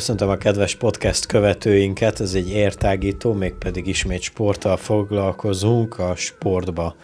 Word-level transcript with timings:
Köszöntöm 0.00 0.28
a 0.28 0.36
kedves 0.36 0.74
podcast 0.74 1.26
követőinket, 1.26 2.20
ez 2.20 2.34
egy 2.34 2.50
értágító, 2.50 3.32
mégpedig 3.32 3.86
ismét 3.86 4.22
sporttal 4.22 4.76
foglalkozunk, 4.76 5.98
a 5.98 6.14
sportba 6.16 6.94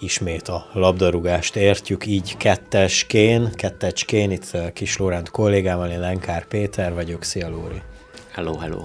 ismét 0.00 0.48
a 0.48 0.66
labdarúgást 0.72 1.56
értjük, 1.56 2.06
így 2.06 2.36
ketteskén, 2.36 3.50
kettecskén, 3.52 4.30
itt 4.30 4.72
Kis 4.72 4.96
Lóránt 4.96 5.30
kollégámmal, 5.30 5.90
én 5.90 6.00
Lenkár 6.00 6.46
Péter 6.46 6.94
vagyok, 6.94 7.22
szia 7.22 7.48
Lóri! 7.48 7.82
Hello, 8.30 8.56
hello! 8.56 8.82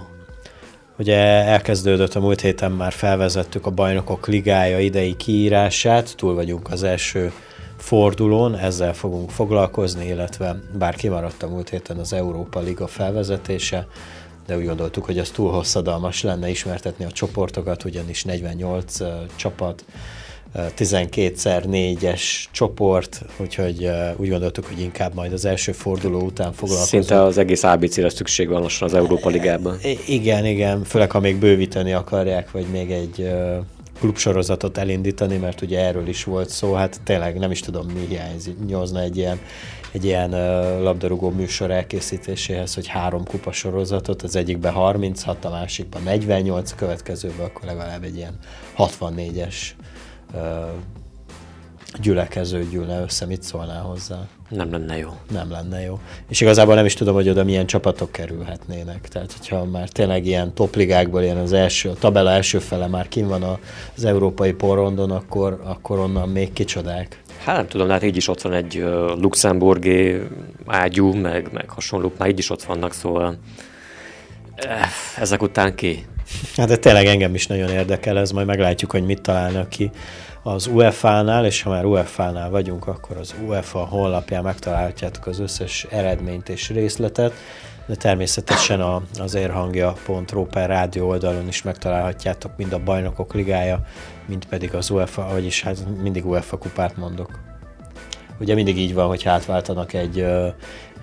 Ugye 0.98 1.18
elkezdődött 1.44 2.16
a 2.16 2.20
múlt 2.20 2.42
héten, 2.42 2.72
már 2.72 2.92
felvezettük 2.92 3.66
a 3.66 3.72
Bajnokok 3.72 4.28
Ligája 4.28 4.80
idei 4.80 5.16
kiírását, 5.16 6.16
túl 6.16 6.34
vagyunk 6.36 6.72
az 6.72 6.84
első 6.84 7.32
fordulón, 7.82 8.56
ezzel 8.56 8.94
fogunk 8.94 9.30
foglalkozni, 9.30 10.06
illetve 10.06 10.60
bár 10.78 10.96
kimaradt 10.96 11.44
a 11.44 11.48
múlt 11.48 11.70
héten 11.70 11.98
az 11.98 12.14
Európa 12.14 12.60
Liga 12.60 12.88
felvezetése, 12.88 13.88
de 14.48 14.58
úgy 14.58 14.66
gondoltuk, 14.66 15.06
hogy 15.06 15.20
az 15.20 15.30
túl 15.30 15.52
hosszadalmas 15.52 16.24
lenne 16.24 16.50
ismertetni 16.50 17.06
a 17.06 17.12
csoportokat, 17.12 17.84
ugyanis 17.84 18.24
48 18.24 19.00
uh, 19.00 19.08
csapat, 19.36 19.84
12-szer 20.56 21.64
4-es 21.72 22.22
csoport, 22.52 23.22
úgyhogy 23.38 23.90
úgy 24.18 24.30
gondoltuk, 24.30 24.66
hogy 24.66 24.80
inkább 24.80 25.14
majd 25.14 25.34
az 25.34 25.46
első 25.46 25.72
forduló 25.72 26.22
után 26.22 26.54
foglalkozunk. 26.54 27.04
Szinte 27.04 27.24
az 27.24 27.38
egész 27.38 27.64
ABC-re 27.64 28.10
szükség 28.10 28.50
van 28.50 28.62
lassan 28.62 28.88
az 28.88 28.94
Európa 28.94 29.30
Ligában. 29.30 29.78
Igen, 30.08 30.46
igen, 30.46 30.84
főleg 30.84 31.12
ha 31.12 31.20
még 31.20 31.36
bővíteni 31.36 31.94
akarják, 31.94 32.52
vagy 32.52 32.66
még 32.72 32.92
egy 32.92 33.32
klubsorozatot 34.00 34.78
elindítani, 34.78 35.38
mert 35.38 35.62
ugye 35.62 35.80
erről 35.80 36.08
is 36.08 36.24
volt 36.24 36.50
szó, 36.50 36.74
hát 36.74 37.02
tényleg 37.04 37.38
nem 37.38 37.52
is 37.52 37.60
tudom 37.60 37.88
mi 37.88 38.06
hiányzik, 38.08 38.66
nyozna 38.66 39.02
egy 39.02 39.18
ilyen, 39.18 39.40
egy 39.92 40.06
ilyen 40.06 40.30
labdarúgó 40.82 41.30
műsor 41.30 41.72
elkészítéséhez, 41.72 42.74
hogy 42.74 42.88
három 42.88 43.24
kupa 43.26 43.52
sorozatot, 43.52 44.22
az 44.22 44.36
egyikben 44.36 44.74
36, 44.74 45.46
a 45.46 45.50
másikban 45.50 46.02
48, 46.04 46.72
a 46.72 46.76
következőben 46.76 47.46
akkor 47.46 47.66
legalább 47.66 48.04
egy 48.04 48.16
ilyen 48.16 48.40
64-es 48.78 49.56
uh, 50.34 50.42
gyülekező 52.02 52.68
gyűlne 52.70 53.02
össze, 53.02 53.26
mit 53.26 53.44
szólnál 53.44 53.82
hozzá? 53.82 54.28
Nem 54.50 54.72
lenne 54.72 54.98
jó. 54.98 55.10
Nem 55.32 55.52
lenne 55.52 55.82
jó. 55.82 56.00
És 56.30 56.42
igazából 56.42 56.76
nem 56.76 56.86
is 56.86 56.94
tudom, 56.94 57.14
hogy 57.14 57.30
oda 57.30 57.44
milyen 57.44 57.66
csapatok 57.66 58.12
kerülhetnének. 58.12 59.08
Tehát, 59.08 59.34
hogyha 59.38 59.66
már 59.66 59.90
tényleg 59.90 60.26
ilyen 60.26 60.54
topligákból 60.54 61.22
ilyen 61.22 61.38
az 61.38 61.54
első, 61.54 61.90
a 61.90 61.94
tabella 61.94 62.32
első 62.32 62.60
fele 62.60 62.88
már 62.88 63.08
kim 63.08 63.28
van 63.28 63.60
az 63.96 64.06
európai 64.06 64.52
porondon, 64.52 65.12
akkor, 65.12 65.62
akkor 65.64 66.00
onnan 66.00 66.30
még 66.30 66.54
kicsodák. 66.54 67.22
Hát 67.44 67.56
nem 67.56 67.68
tudom, 67.68 67.90
hát 67.90 68.04
így 68.04 68.18
is 68.18 68.28
ott 68.28 68.42
van 68.42 68.54
egy 68.54 68.78
uh, 68.78 69.20
luxemburgi 69.22 70.22
ágyú, 70.66 71.14
meg, 71.14 71.50
meg 71.54 71.70
hasonlók, 71.70 72.18
már 72.18 72.30
így 72.30 72.40
is 72.40 72.50
ott 72.50 72.64
vannak, 72.64 72.94
szóval 72.94 73.38
eh, 74.56 74.90
ezek 75.18 75.42
után 75.42 75.76
ki? 75.76 76.06
Hát 76.56 76.68
de 76.68 76.78
tényleg 76.78 77.06
engem 77.06 77.34
is 77.34 77.48
nagyon 77.48 77.70
érdekel 77.70 78.18
ez, 78.18 78.32
majd 78.32 78.48
meglátjuk, 78.48 78.92
hogy 78.92 79.06
mit 79.06 79.22
találnak 79.22 79.70
ki 79.70 79.92
az 80.44 80.68
UEFA-nál, 80.68 81.46
és 81.46 81.62
ha 81.62 81.70
már 81.70 81.86
UEFA-nál 81.86 82.50
vagyunk, 82.50 82.88
akkor 82.88 83.18
az 83.18 83.36
UEFA 83.48 83.80
honlapján 83.80 84.44
megtalálhatjátok 84.44 85.28
az 85.28 85.40
összes 85.40 85.88
eredményt 85.90 86.50
és 86.50 86.70
részletet, 86.70 87.34
de 87.86 87.96
természetesen 87.96 88.82
a, 88.82 89.02
az 89.20 89.34
érhangja.ro 89.36 90.46
per 90.46 90.70
rádió 90.70 91.08
oldalon 91.08 91.48
is 91.48 91.62
megtalálhatjátok 91.62 92.52
mind 92.58 92.74
a 92.74 92.84
bajnokok 92.84 93.34
ligája, 93.34 93.82
mind 94.26 94.46
pedig 94.46 94.74
az 94.74 94.90
UEFA, 94.90 95.28
vagyis 95.32 95.64
hát 95.64 95.78
mindig 96.02 96.26
UEFA 96.26 96.58
kupát 96.58 96.98
mondok. 96.98 97.40
Ugye 98.40 98.54
mindig 98.54 98.78
így 98.78 98.94
van, 98.94 99.08
hogy 99.08 99.26
átváltanak 99.26 99.94
egy, 99.94 100.26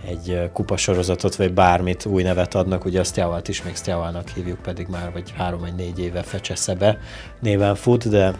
egy 0.06 0.50
kupasorozatot, 0.52 1.36
vagy 1.36 1.52
bármit 1.52 2.04
új 2.04 2.22
nevet 2.22 2.54
adnak, 2.54 2.84
ugye 2.84 3.00
a 3.00 3.04
Sztjávalt 3.04 3.48
is 3.48 3.62
még 3.62 3.74
Sztjávalnak 3.74 4.28
hívjuk, 4.28 4.62
pedig 4.62 4.86
már 4.86 5.12
vagy 5.12 5.32
három 5.36 5.60
vagy 5.60 5.74
négy 5.74 5.98
éve 5.98 6.22
Fecseszebe 6.22 6.98
néven 7.40 7.74
fut, 7.74 8.08
de 8.08 8.34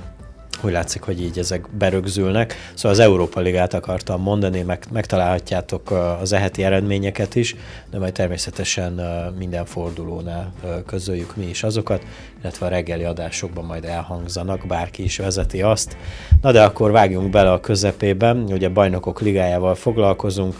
úgy 0.65 0.72
látszik, 0.72 1.03
hogy 1.03 1.22
így 1.22 1.39
ezek 1.39 1.69
berögzülnek. 1.78 2.55
Szóval 2.75 2.91
az 2.91 2.99
Európa 2.99 3.41
Ligát 3.41 3.75
akartam 3.75 4.22
mondani, 4.22 4.62
meg, 4.62 4.84
megtalálhatjátok 4.93 5.91
az 6.21 6.33
eheti 6.33 6.65
eredményeket 6.65 7.34
is, 7.34 7.56
de 7.91 7.99
majd 7.99 8.12
természetesen 8.12 8.93
minden 9.39 9.65
fordulónál 9.65 10.53
közöljük 10.87 11.37
mi 11.37 11.45
is 11.45 11.62
azokat, 11.62 12.03
illetve 12.41 12.66
a 12.66 12.69
reggeli 12.69 13.05
adásokban 13.05 13.65
majd 13.65 13.84
elhangzanak, 13.84 14.66
bárki 14.66 15.03
is 15.03 15.16
vezeti 15.16 15.62
azt. 15.62 15.97
Na 16.43 16.53
de 16.53 16.62
akkor 16.62 16.91
vágjunk 16.91 17.31
bele 17.31 17.53
a 17.53 17.61
közepében, 17.61 18.37
ugye 18.39 18.69
bajnokok 18.69 19.21
ligájával 19.21 19.75
foglalkozunk, 19.75 20.55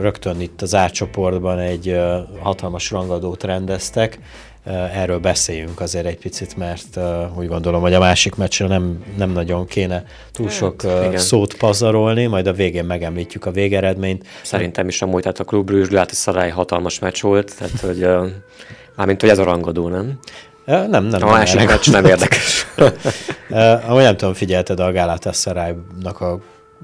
rögtön 0.00 0.40
itt 0.40 0.62
az 0.62 0.74
átcsoportban 0.74 1.58
egy 1.58 2.00
hatalmas 2.40 2.90
rangadót 2.90 3.44
rendeztek, 3.44 4.18
erről 4.92 5.18
beszéljünk 5.18 5.80
azért 5.80 6.06
egy 6.06 6.18
picit, 6.18 6.56
mert 6.56 6.98
úgy 7.36 7.46
gondolom, 7.46 7.80
hogy 7.80 7.94
a 7.94 7.98
másik 7.98 8.34
meccsre 8.34 8.66
nem, 8.66 9.04
nem 9.16 9.30
nagyon 9.30 9.66
kéne 9.66 10.04
túl 10.32 10.46
hát, 10.46 10.54
sok 10.54 10.82
hát, 10.82 11.18
szót 11.18 11.54
pazarolni, 11.54 12.26
majd 12.26 12.46
a 12.46 12.52
végén 12.52 12.84
megemlítjük 12.84 13.46
a 13.46 13.50
végeredményt. 13.50 14.26
Szerintem 14.42 14.88
is 14.88 15.02
amúgy, 15.02 15.22
tehát 15.22 15.40
a 15.40 15.44
klub 15.44 15.66
Brüzs, 15.66 15.90
Szarály 16.06 16.50
hatalmas 16.50 16.98
meccs 16.98 17.20
volt, 17.20 17.56
tehát 17.58 17.80
hogy 17.80 18.06
mármint, 18.96 19.20
hogy 19.20 19.30
ez 19.30 19.38
a 19.38 19.44
rangadó, 19.44 19.88
nem? 19.88 20.18
Nem, 20.64 21.04
nem. 21.04 21.22
A 21.22 21.30
másik 21.30 21.66
meccs 21.66 21.90
nem 21.90 22.04
érdekes. 22.04 22.66
Ahogy 23.88 24.02
nem 24.02 24.16
tudom, 24.16 24.34
figyelted 24.34 24.80
a 24.80 24.92
Galatasaray-nak 24.92 26.20
a 26.20 26.38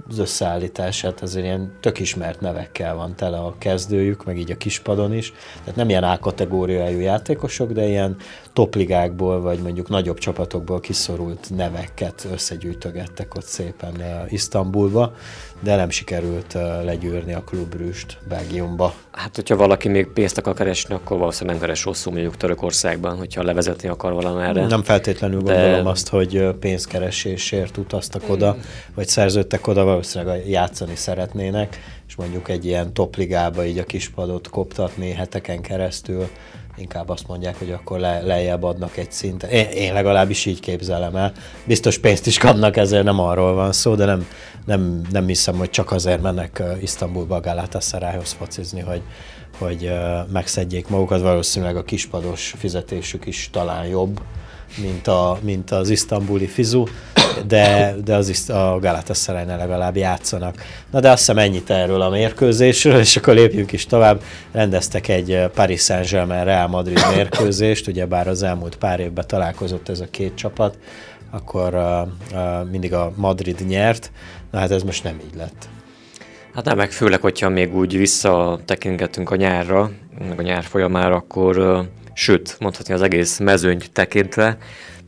az 0.08 0.18
összeállítását, 0.18 1.22
azért 1.22 1.44
ilyen 1.44 1.72
tök 1.80 1.98
ismert 1.98 2.40
nevekkel 2.40 2.94
van 2.94 3.14
tele 3.16 3.38
a 3.38 3.54
kezdőjük, 3.58 4.24
meg 4.24 4.38
így 4.38 4.50
a 4.50 4.56
kispadon 4.56 5.14
is. 5.14 5.32
Tehát 5.58 5.76
nem 5.76 5.88
ilyen 5.88 6.04
A-kategóriájú 6.04 6.98
játékosok, 6.98 7.72
de 7.72 7.86
ilyen 7.86 8.16
topligákból, 8.52 9.40
vagy 9.40 9.58
mondjuk 9.58 9.88
nagyobb 9.88 10.18
csapatokból 10.18 10.80
kiszorult 10.80 11.50
neveket 11.56 12.26
összegyűjtögettek 12.32 13.34
ott 13.34 13.44
szépen 13.44 13.94
uh, 13.96 14.32
Isztambulba, 14.32 15.14
de 15.60 15.76
nem 15.76 15.90
sikerült 15.90 16.54
uh, 16.54 16.84
legyűrni 16.84 17.32
a 17.32 17.44
klubrűst 17.44 18.18
Belgiumba. 18.28 18.94
Hát, 19.10 19.34
hogyha 19.34 19.56
valaki 19.56 19.88
még 19.88 20.06
pénzt 20.06 20.38
akar 20.38 20.54
keresni, 20.54 20.94
akkor 20.94 21.18
valószínűleg 21.18 21.56
nem 21.58 21.64
keres 21.64 21.84
rosszul 21.84 22.12
mondjuk 22.12 22.36
Törökországban, 22.36 23.16
hogyha 23.16 23.42
levezetni 23.42 23.88
akar 23.88 24.12
valamerre. 24.12 24.66
Nem 24.66 24.82
feltétlenül 24.82 25.42
de... 25.42 25.54
gondolom 25.54 25.86
azt, 25.86 26.08
hogy 26.08 26.48
pénzkeresésért 26.60 27.76
utaztak 27.76 28.28
oda, 28.28 28.56
vagy 28.94 29.08
szerződtek 29.08 29.66
oda, 29.66 29.84
valószínűleg 29.84 30.48
játszani 30.48 30.94
szeretnének, 30.94 31.78
és 32.08 32.16
mondjuk 32.16 32.48
egy 32.48 32.64
ilyen 32.64 32.92
topligába 32.92 33.64
így 33.64 33.78
a 33.78 33.84
kispadot 33.84 34.48
koptatni 34.48 35.10
heteken 35.10 35.60
keresztül, 35.60 36.28
inkább 36.80 37.08
azt 37.08 37.28
mondják, 37.28 37.58
hogy 37.58 37.70
akkor 37.70 37.98
le, 37.98 38.20
lejjebb 38.20 38.62
adnak 38.62 38.96
egy 38.96 39.12
szintet. 39.12 39.50
Én, 39.50 39.68
én 39.68 39.92
legalábbis 39.92 40.46
így 40.46 40.60
képzelem 40.60 41.16
el. 41.16 41.32
Biztos 41.64 41.98
pénzt 41.98 42.26
is 42.26 42.38
kapnak, 42.38 42.76
ezért 42.76 43.04
nem 43.04 43.20
arról 43.20 43.54
van 43.54 43.72
szó, 43.72 43.94
de 43.94 44.04
nem, 44.04 44.26
nem, 44.66 45.00
nem 45.10 45.26
hiszem, 45.26 45.56
hogy 45.56 45.70
csak 45.70 45.92
azért 45.92 46.22
mennek 46.22 46.62
Isztambulba 46.80 47.36
a 47.36 47.40
Galatasarayhoz 47.40 48.32
focizni, 48.32 48.80
hogy, 48.80 49.02
hogy 49.58 49.92
megszedjék 50.32 50.88
magukat. 50.88 51.20
Valószínűleg 51.20 51.76
a 51.76 51.84
kispados 51.84 52.54
fizetésük 52.58 53.26
is 53.26 53.48
talán 53.52 53.86
jobb, 53.86 54.20
mint, 54.76 55.06
a, 55.06 55.38
mint 55.42 55.70
az 55.70 55.90
isztambuli 55.90 56.46
fizu, 56.46 56.84
de, 57.46 57.94
de 58.04 58.14
az 58.14 58.50
a 58.50 58.78
galatasaray 58.80 59.44
legalább 59.44 59.96
játszanak. 59.96 60.54
Na 60.90 61.00
de 61.00 61.10
azt 61.10 61.18
hiszem 61.18 61.38
ennyit 61.38 61.70
erről 61.70 62.00
a 62.00 62.10
mérkőzésről, 62.10 62.98
és 62.98 63.16
akkor 63.16 63.34
lépjünk 63.34 63.72
is 63.72 63.86
tovább. 63.86 64.22
Rendeztek 64.52 65.08
egy 65.08 65.46
Paris 65.54 65.82
Saint-Germain 65.82 66.44
Real 66.44 66.68
Madrid 66.68 67.00
mérkőzést, 67.14 67.86
ugye 67.86 68.06
bár 68.06 68.28
az 68.28 68.42
elmúlt 68.42 68.76
pár 68.76 69.00
évben 69.00 69.24
találkozott 69.26 69.88
ez 69.88 70.00
a 70.00 70.06
két 70.10 70.34
csapat, 70.34 70.78
akkor 71.30 71.74
uh, 71.74 72.08
uh, 72.32 72.70
mindig 72.70 72.92
a 72.94 73.12
Madrid 73.16 73.66
nyert, 73.68 74.10
na 74.50 74.58
hát 74.58 74.70
ez 74.70 74.82
most 74.82 75.04
nem 75.04 75.20
így 75.26 75.36
lett. 75.36 75.68
Hát 76.54 76.64
nem, 76.64 76.76
meg 76.76 76.90
főleg, 76.90 77.20
hogyha 77.20 77.48
még 77.48 77.76
úgy 77.76 77.96
visszatekingetünk 77.96 79.30
a 79.30 79.36
nyárra, 79.36 79.90
meg 80.28 80.38
a 80.38 80.42
nyár 80.42 80.62
folyamára, 80.62 81.14
akkor 81.14 81.58
uh, 81.58 81.84
sőt, 82.12 82.56
mondhatni 82.60 82.94
az 82.94 83.02
egész 83.02 83.38
mezőnyt 83.38 83.92
tekintve, 83.92 84.58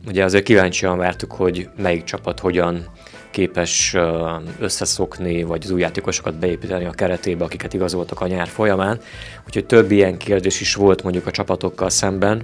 ugye 0.07 0.23
azért 0.23 0.43
kíváncsian 0.43 0.97
vártuk, 0.97 1.31
hogy 1.31 1.69
melyik 1.77 2.03
csapat 2.03 2.39
hogyan 2.39 2.85
képes 3.31 3.95
összeszokni, 4.59 5.43
vagy 5.43 5.61
az 5.63 5.71
új 5.71 5.79
játékosokat 5.79 6.39
beépíteni 6.39 6.85
a 6.85 6.91
keretébe, 6.91 7.43
akiket 7.43 7.73
igazoltak 7.73 8.21
a 8.21 8.27
nyár 8.27 8.47
folyamán. 8.47 8.99
Úgyhogy 9.47 9.65
több 9.65 9.91
ilyen 9.91 10.17
kérdés 10.17 10.61
is 10.61 10.75
volt 10.75 11.03
mondjuk 11.03 11.27
a 11.27 11.31
csapatokkal 11.31 11.89
szemben, 11.89 12.43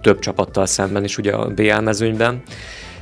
több 0.00 0.18
csapattal 0.18 0.66
szemben 0.66 1.04
is 1.04 1.18
ugye 1.18 1.32
a 1.32 1.46
BL 1.46 1.80
mezőnyben. 1.80 2.42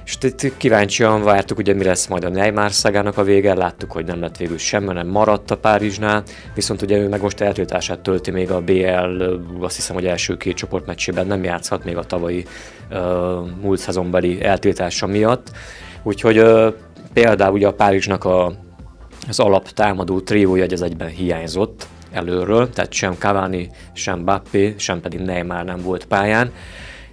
És 0.04 0.16
itt 0.20 0.56
kíváncsian 0.56 1.22
vártuk, 1.22 1.58
ugye 1.58 1.75
mi 1.75 1.84
lesz 1.84 2.06
majd 2.06 2.25
a 2.25 2.28
Neymar 2.28 2.72
szagának 2.72 3.19
a 3.19 3.22
vége, 3.22 3.54
láttuk, 3.54 3.93
hogy 3.93 4.04
nem 4.04 4.20
lett 4.20 4.37
végül 4.37 4.58
sem, 4.58 4.84
nem 4.84 5.06
maradt 5.06 5.50
a 5.50 5.56
Párizsnál, 5.56 6.22
viszont 6.54 6.82
ugye 6.82 6.96
ő 6.96 7.08
meg 7.08 7.20
most 7.20 7.40
eltiltását 7.40 8.00
tölti 8.00 8.31
még 8.31 8.50
a 8.50 8.60
BL, 8.60 9.22
azt 9.60 9.76
hiszem, 9.76 9.94
hogy 9.94 10.06
első 10.06 10.37
két 10.37 10.56
csoportmeccsében 10.56 11.26
nem 11.26 11.44
játszhat 11.44 11.84
még 11.84 11.96
a 11.96 12.04
tavalyi 12.04 12.44
uh, 12.90 12.99
múlt 13.62 13.78
szezonbeli 13.78 14.44
eltiltása 14.44 15.06
miatt. 15.06 15.50
Úgyhogy 16.02 16.38
uh, 16.38 16.75
például 17.12 17.52
ugye 17.52 17.66
a 17.66 17.72
Párizsnak 17.72 18.25
a, 18.25 18.52
az 19.28 19.40
alaptámadó 19.40 20.20
triója 20.20 20.66
az 20.70 20.82
egyben 20.82 21.08
hiányzott 21.08 21.87
előről, 22.12 22.70
tehát 22.70 22.93
sem 22.93 23.14
Cavani, 23.19 23.70
sem 23.93 24.19
Mbappé, 24.19 24.75
sem 24.78 25.00
pedig 25.00 25.20
Neymar 25.20 25.64
nem 25.64 25.82
volt 25.82 26.05
pályán. 26.05 26.52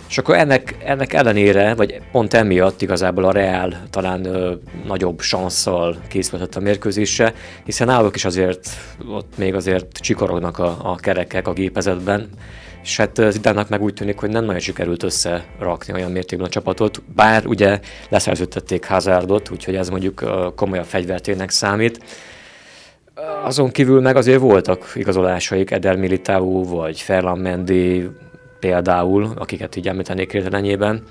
És 0.09 0.17
akkor 0.17 0.35
ennek, 0.35 0.75
ennek 0.83 1.13
ellenére, 1.13 1.73
vagy 1.73 2.01
pont 2.11 2.33
emiatt 2.33 2.81
igazából 2.81 3.23
a 3.23 3.31
Real 3.31 3.73
talán 3.89 4.25
ö, 4.25 4.53
nagyobb 4.85 5.19
sanszal 5.19 5.97
készülhetett 6.07 6.55
a 6.55 6.59
mérkőzésre, 6.59 7.33
hiszen 7.63 7.87
náluk 7.87 8.15
is 8.15 8.25
azért 8.25 8.69
ott 9.09 9.37
még 9.37 9.55
azért 9.55 9.97
csikorognak 9.97 10.57
a, 10.59 10.77
a 10.83 10.95
kerekek 10.95 11.47
a 11.47 11.53
gépezetben, 11.53 12.29
és 12.83 12.97
hát 12.97 13.21
Zidának 13.29 13.69
meg 13.69 13.81
úgy 13.81 13.93
tűnik, 13.93 14.19
hogy 14.19 14.29
nem 14.29 14.45
nagyon 14.45 14.59
sikerült 14.59 15.03
összerakni 15.03 15.93
olyan 15.93 16.11
mértékben 16.11 16.47
a 16.47 16.51
csapatot, 16.51 17.01
bár 17.15 17.45
ugye 17.45 17.79
leszerződtették 18.09 18.85
Hazardot, 18.85 19.49
úgyhogy 19.49 19.75
ez 19.75 19.89
mondjuk 19.89 20.23
komolyabb 20.55 20.85
fegyvertének 20.85 21.49
számít. 21.49 21.99
Azon 23.43 23.71
kívül 23.71 24.01
meg 24.01 24.15
azért 24.15 24.39
voltak 24.39 24.91
igazolásaik, 24.95 25.71
Eder 25.71 25.95
Militao 25.95 26.63
vagy 26.63 27.01
Ferland 27.01 27.41
Mendy, 27.41 28.09
például, 28.59 29.31
akiket 29.35 29.75
így 29.75 29.87
említenék 29.87 30.31
hirtelenjében. 30.31 31.03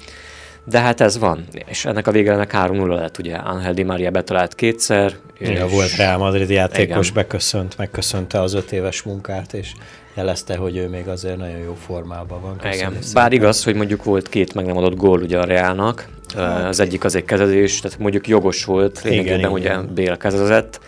De 0.65 0.79
hát 0.79 1.01
ez 1.01 1.19
van, 1.19 1.45
és 1.67 1.85
ennek 1.85 2.07
a 2.07 2.11
végelemnek 2.11 2.53
3-0 2.55 2.87
lett, 2.87 3.19
ugye 3.19 3.35
Angel 3.35 3.73
Di 3.73 3.83
Maria 3.83 4.11
betalált 4.11 4.55
kétszer. 4.55 5.13
Ja, 5.39 5.65
és... 5.65 5.73
volt 5.73 5.97
Real 5.97 6.19
Madrid 6.19 6.51
játékos, 6.51 7.09
igen. 7.09 7.23
beköszönt, 7.23 7.77
megköszönte 7.77 8.41
az 8.41 8.55
öt 8.55 8.73
éves 8.73 9.03
munkát, 9.03 9.53
és 9.53 9.73
jelezte, 10.15 10.57
hogy 10.57 10.77
ő 10.77 10.89
még 10.89 11.09
azért 11.09 11.37
nagyon 11.37 11.59
jó 11.59 11.75
formában 11.87 12.41
van. 12.41 12.57
Köszönöm 12.57 12.77
igen, 12.77 13.03
szépen. 13.03 13.23
bár 13.23 13.33
igaz, 13.33 13.65
hogy 13.65 13.75
mondjuk 13.75 14.05
volt 14.05 14.29
két 14.29 14.55
meg 14.55 14.67
nem 14.67 14.77
adott 14.77 14.97
gól 14.97 15.23
ugye 15.23 15.39
a 15.39 15.45
Reálnak, 15.45 16.09
hát. 16.37 16.69
az 16.69 16.81
egyik 16.81 17.05
az 17.05 17.15
egy 17.15 17.25
kezezés, 17.25 17.81
tehát 17.81 17.99
mondjuk 17.99 18.29
jogos 18.29 18.65
volt, 18.65 19.03
lényegében 19.03 19.51
ugye 19.51 19.77
Béla 19.77 20.17
kezezett, 20.17 20.81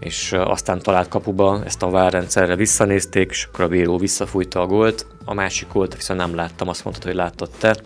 és 0.00 0.32
aztán 0.32 0.78
talált 0.78 1.08
kapuba, 1.08 1.62
ezt 1.64 1.82
a 1.82 1.90
várrendszerre 1.90 2.56
visszanézték, 2.56 3.30
és 3.30 3.44
akkor 3.44 3.64
a 3.64 3.68
bíró 3.68 3.98
visszafújta 3.98 4.60
a 4.60 4.66
gólt. 4.66 5.06
A 5.24 5.34
másik 5.34 5.68
gólt 5.72 5.96
viszont 5.96 6.20
nem 6.20 6.34
láttam, 6.34 6.68
azt 6.68 6.84
mondtad, 6.84 7.04
hogy 7.04 7.14
láttad 7.14 7.50
te. 7.58 7.76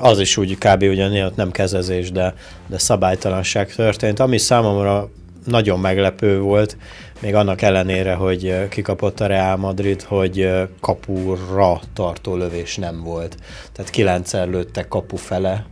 Az 0.00 0.20
is 0.20 0.36
úgy 0.36 0.58
kb. 0.58 0.82
ugyan 0.82 1.32
nem 1.36 1.50
kezezés, 1.50 2.10
de, 2.10 2.34
de 2.66 2.78
szabálytalanság 2.78 3.74
történt. 3.74 4.20
Ami 4.20 4.38
számomra 4.38 5.10
nagyon 5.46 5.80
meglepő 5.80 6.40
volt, 6.40 6.76
még 7.20 7.34
annak 7.34 7.62
ellenére, 7.62 8.14
hogy 8.14 8.68
kikapott 8.68 9.20
a 9.20 9.26
Real 9.26 9.56
Madrid, 9.56 10.02
hogy 10.02 10.50
kapura 10.80 11.80
tartó 11.94 12.36
lövés 12.36 12.76
nem 12.76 13.02
volt. 13.02 13.36
Tehát 13.72 13.90
kilencszer 13.90 14.48
lőttek 14.48 14.88
kapu 14.88 15.16
fele, 15.16 15.66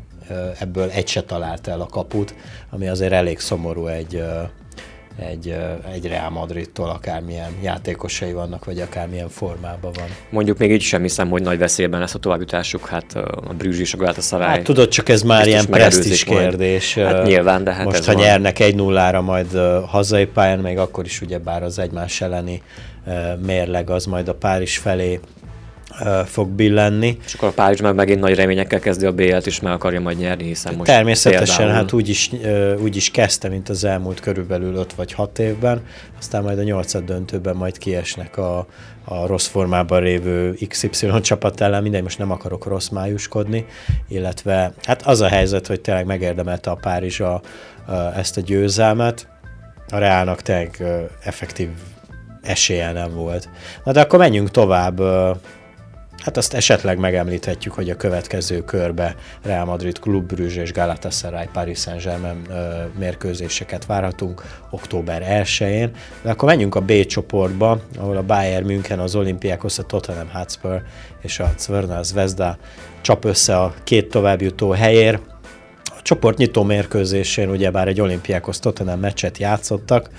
ebből 0.59 0.91
egy 0.91 1.09
se 1.09 1.23
talált 1.23 1.69
el 1.69 1.81
a 1.81 1.87
kaput, 1.87 2.35
ami 2.71 2.89
azért 2.89 3.13
elég 3.13 3.39
szomorú 3.39 3.87
egy 3.87 4.23
egy, 5.19 5.57
egy 5.93 6.07
Real 6.07 6.31
Madridtól 6.31 6.89
akármilyen 6.89 7.51
játékosai 7.63 8.33
vannak, 8.33 8.65
vagy 8.65 8.81
akármilyen 8.81 9.29
formában 9.29 9.93
van. 9.93 10.07
Mondjuk 10.31 10.59
még 10.59 10.71
így 10.71 10.81
sem 10.81 11.03
hiszem, 11.03 11.29
hogy 11.29 11.43
nagy 11.43 11.59
veszélyben 11.59 12.01
lesz 12.01 12.15
a 12.15 12.19
továbbjutásuk, 12.19 12.87
hát 12.87 13.15
a 13.49 13.55
Brüzs 13.59 13.79
és 13.79 13.95
a 13.95 13.97
Galatasaray. 13.97 14.47
Hát 14.47 14.63
tudod, 14.63 14.89
csak 14.89 15.09
ez 15.09 15.23
már 15.23 15.47
ilyen 15.47 15.67
presztis 15.67 16.25
kérdés. 16.25 16.95
Hát 16.95 17.23
nyilván, 17.23 17.65
de 17.65 17.73
hát 17.73 17.85
Most, 17.85 18.05
ha 18.05 18.13
van. 18.13 18.23
nyernek 18.23 18.59
egy 18.59 18.75
nullára 18.75 19.21
majd 19.21 19.59
hazai 19.87 20.27
pályán, 20.27 20.59
még 20.59 20.79
akkor 20.79 21.05
is 21.05 21.21
ugyebár 21.21 21.63
az 21.63 21.79
egymás 21.79 22.21
elleni 22.21 22.63
mérleg 23.47 23.91
az 23.91 24.05
majd 24.05 24.29
a 24.29 24.35
Párizs 24.35 24.77
felé 24.77 25.21
fog 26.27 26.49
billenni. 26.49 27.19
És 27.25 27.35
akkor 27.35 27.49
a 27.49 27.53
Párizs 27.53 27.81
meg 27.81 27.95
megint 27.95 28.21
nagy 28.21 28.35
reményekkel 28.35 28.79
kezdi 28.79 29.07
a 29.07 29.13
BL-t, 29.13 29.47
és 29.47 29.61
meg 29.61 29.73
akarja 29.73 30.01
majd 30.01 30.19
nyerni, 30.19 30.45
hiszen 30.45 30.75
most 30.75 30.91
Természetesen, 30.91 31.57
például... 31.57 31.77
hát 31.77 31.93
úgy 31.93 32.09
is, 32.09 32.31
úgy 32.83 32.97
is 32.97 33.11
kezdte, 33.11 33.49
mint 33.49 33.69
az 33.69 33.85
elmúlt 33.85 34.21
körülbelül 34.21 34.75
5 34.75 34.93
vagy 34.95 35.13
6 35.13 35.39
évben, 35.39 35.83
aztán 36.19 36.43
majd 36.43 36.59
a 36.59 36.63
nyolcad 36.63 37.05
döntőben 37.05 37.57
majd 37.57 37.79
kiesnek 37.79 38.37
a, 38.37 38.67
a 39.05 39.27
rossz 39.27 39.47
formában 39.47 40.03
lévő 40.03 40.57
XY 40.69 41.21
csapat 41.21 41.61
ellen, 41.61 41.83
mindegy, 41.83 42.03
most 42.03 42.19
nem 42.19 42.31
akarok 42.31 42.67
rossz 42.67 42.89
májuskodni, 42.89 43.67
illetve 44.09 44.73
hát 44.83 45.03
az 45.07 45.21
a 45.21 45.29
helyzet, 45.29 45.67
hogy 45.67 45.81
tényleg 45.81 46.07
megérdemelte 46.07 46.71
a 46.71 46.75
Párizs 46.75 47.21
a, 47.21 47.41
a, 47.87 47.93
ezt 47.93 48.37
a 48.37 48.41
győzelmet, 48.41 49.29
a 49.89 49.99
Reálnak 49.99 50.43
tényleg 50.43 50.83
effektív 51.23 51.69
esélye 52.43 52.93
nem 52.93 53.15
volt. 53.15 53.49
Na 53.85 53.93
de 53.93 54.01
akkor 54.01 54.19
menjünk 54.19 54.51
tovább 54.51 55.01
Hát 56.21 56.37
azt 56.37 56.55
esetleg 56.55 56.99
megemlíthetjük, 56.99 57.73
hogy 57.73 57.91
a 57.91 57.97
következő 57.97 58.65
körbe 58.65 59.15
Real 59.43 59.65
Madrid, 59.65 59.99
Club 59.99 60.27
Brugge 60.27 60.61
és 60.61 60.73
Galatasaray 60.73 61.49
Paris 61.53 61.79
Saint-Germain 61.79 62.47
mérkőzéseket 62.99 63.87
várhatunk 63.87 64.43
október 64.71 65.43
1-én. 65.45 65.91
De 66.23 66.31
akkor 66.31 66.49
menjünk 66.49 66.75
a 66.75 66.81
B 66.81 67.07
csoportba, 67.07 67.81
ahol 67.99 68.17
a 68.17 68.23
Bayern 68.23 68.67
München, 68.67 68.99
az 68.99 69.15
Olympiakos, 69.15 69.79
a 69.79 69.83
Tottenham 69.83 70.31
Hotspur 70.33 70.83
és 71.23 71.39
a 71.39 71.53
Zverna 71.59 72.03
Zvezda 72.03 72.59
csap 73.01 73.25
össze 73.25 73.59
a 73.59 73.75
két 73.85 74.11
továbbjutó 74.11 74.71
helyér. 74.71 75.21
A 75.85 76.03
csoport 76.03 76.37
nyitó 76.37 76.63
mérkőzésén 76.63 77.51
ugyebár 77.51 77.89
egy 77.89 78.01
olimpiákhoz 78.01 78.59
Tottenham 78.59 79.01
meccset 79.01 79.39
játszottak, 79.39 80.11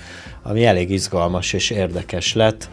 ami 0.42 0.64
elég 0.64 0.90
izgalmas 0.90 1.52
és 1.52 1.70
érdekes 1.70 2.34
lett. 2.34 2.68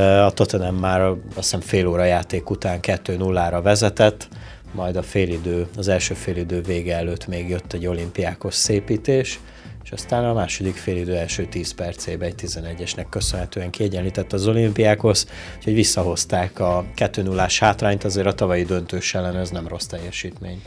A 0.00 0.30
Tottenham 0.30 0.76
már 0.76 1.00
azt 1.00 1.16
hiszem 1.34 1.60
fél 1.60 1.86
óra 1.86 2.04
játék 2.04 2.50
után 2.50 2.78
2-0-ra 2.82 3.60
vezetett, 3.62 4.28
majd 4.72 4.96
a 4.96 5.02
félidő, 5.02 5.66
az 5.76 5.88
első 5.88 6.14
félidő 6.14 6.60
vége 6.60 6.96
előtt 6.96 7.26
még 7.26 7.48
jött 7.48 7.72
egy 7.72 7.86
olimpiákos 7.86 8.54
szépítés, 8.54 9.40
és 9.84 9.90
aztán 9.92 10.24
a 10.24 10.32
második 10.32 10.74
félidő 10.74 11.14
első 11.14 11.44
10 11.44 11.74
percében 11.74 12.28
egy 12.28 12.34
11-esnek 12.46 13.06
köszönhetően 13.10 13.70
kiegyenlített 13.70 14.32
az 14.32 14.46
olimpiákhoz, 14.46 15.26
úgyhogy 15.56 15.74
visszahozták 15.74 16.58
a 16.60 16.84
2 16.94 17.22
0 17.22 17.46
hátrányt, 17.58 18.04
azért 18.04 18.26
a 18.26 18.32
tavalyi 18.32 18.64
döntős 18.64 19.14
ellen 19.14 19.36
ez 19.36 19.50
nem 19.50 19.68
rossz 19.68 19.86
teljesítmény. 19.86 20.62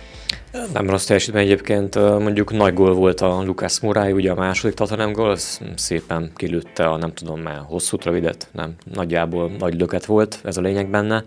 Nem 0.74 0.90
rossz 0.90 1.06
teljesítmény 1.06 1.44
egyébként, 1.44 1.96
mondjuk 1.96 2.52
nagy 2.52 2.74
gól 2.74 2.94
volt 2.94 3.22
a 3.22 3.44
Lucas 3.44 3.80
Morai, 3.80 4.12
ugye 4.12 4.32
a 4.32 4.36
második 4.36 4.76
Tottenham 4.76 5.12
gól, 5.12 5.38
szépen 5.76 6.32
kilőtte 6.36 6.86
a 6.86 6.98
nem 6.98 7.14
tudom 7.14 7.42
már 7.42 7.62
hosszú 7.66 7.98
rövidet, 8.04 8.48
nem, 8.52 8.76
nagyjából 8.94 9.52
nagy 9.60 9.80
löket 9.80 10.06
volt, 10.06 10.40
ez 10.44 10.58
a 10.58 10.62
lényeg 10.62 10.90
benne. 10.90 11.24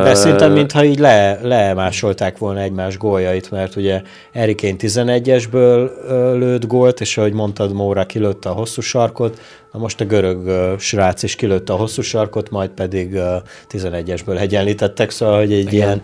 De 0.00 0.14
szerintem, 0.14 0.52
mintha 0.52 0.84
így 0.84 0.98
le, 0.98 1.38
lemásolták 1.42 2.38
volna 2.38 2.60
egymás 2.60 2.98
góljait, 2.98 3.50
mert 3.50 3.76
ugye 3.76 4.02
Erikén 4.32 4.76
11-esből 4.78 5.90
lőtt 6.38 6.66
gólt, 6.66 7.00
és 7.00 7.18
ahogy 7.18 7.32
mondtad, 7.32 7.72
Móra 7.72 8.06
kilőtte 8.06 8.48
a 8.48 8.52
hosszú 8.52 8.80
sarkot, 8.80 9.40
Na 9.72 9.78
most 9.78 10.00
a 10.00 10.04
görög 10.04 10.46
uh, 10.46 10.78
srác 10.78 11.22
is 11.22 11.34
kilőtte 11.34 11.72
a 11.72 11.76
hosszú 11.76 12.02
sarkot, 12.02 12.50
majd 12.50 12.70
pedig 12.70 13.12
uh, 13.12 13.22
11-esből 13.70 14.38
egyenlítettek, 14.40 15.10
szóval 15.10 15.38
hogy 15.38 15.52
egy 15.52 15.58
Igen. 15.58 15.72
ilyen 15.72 16.02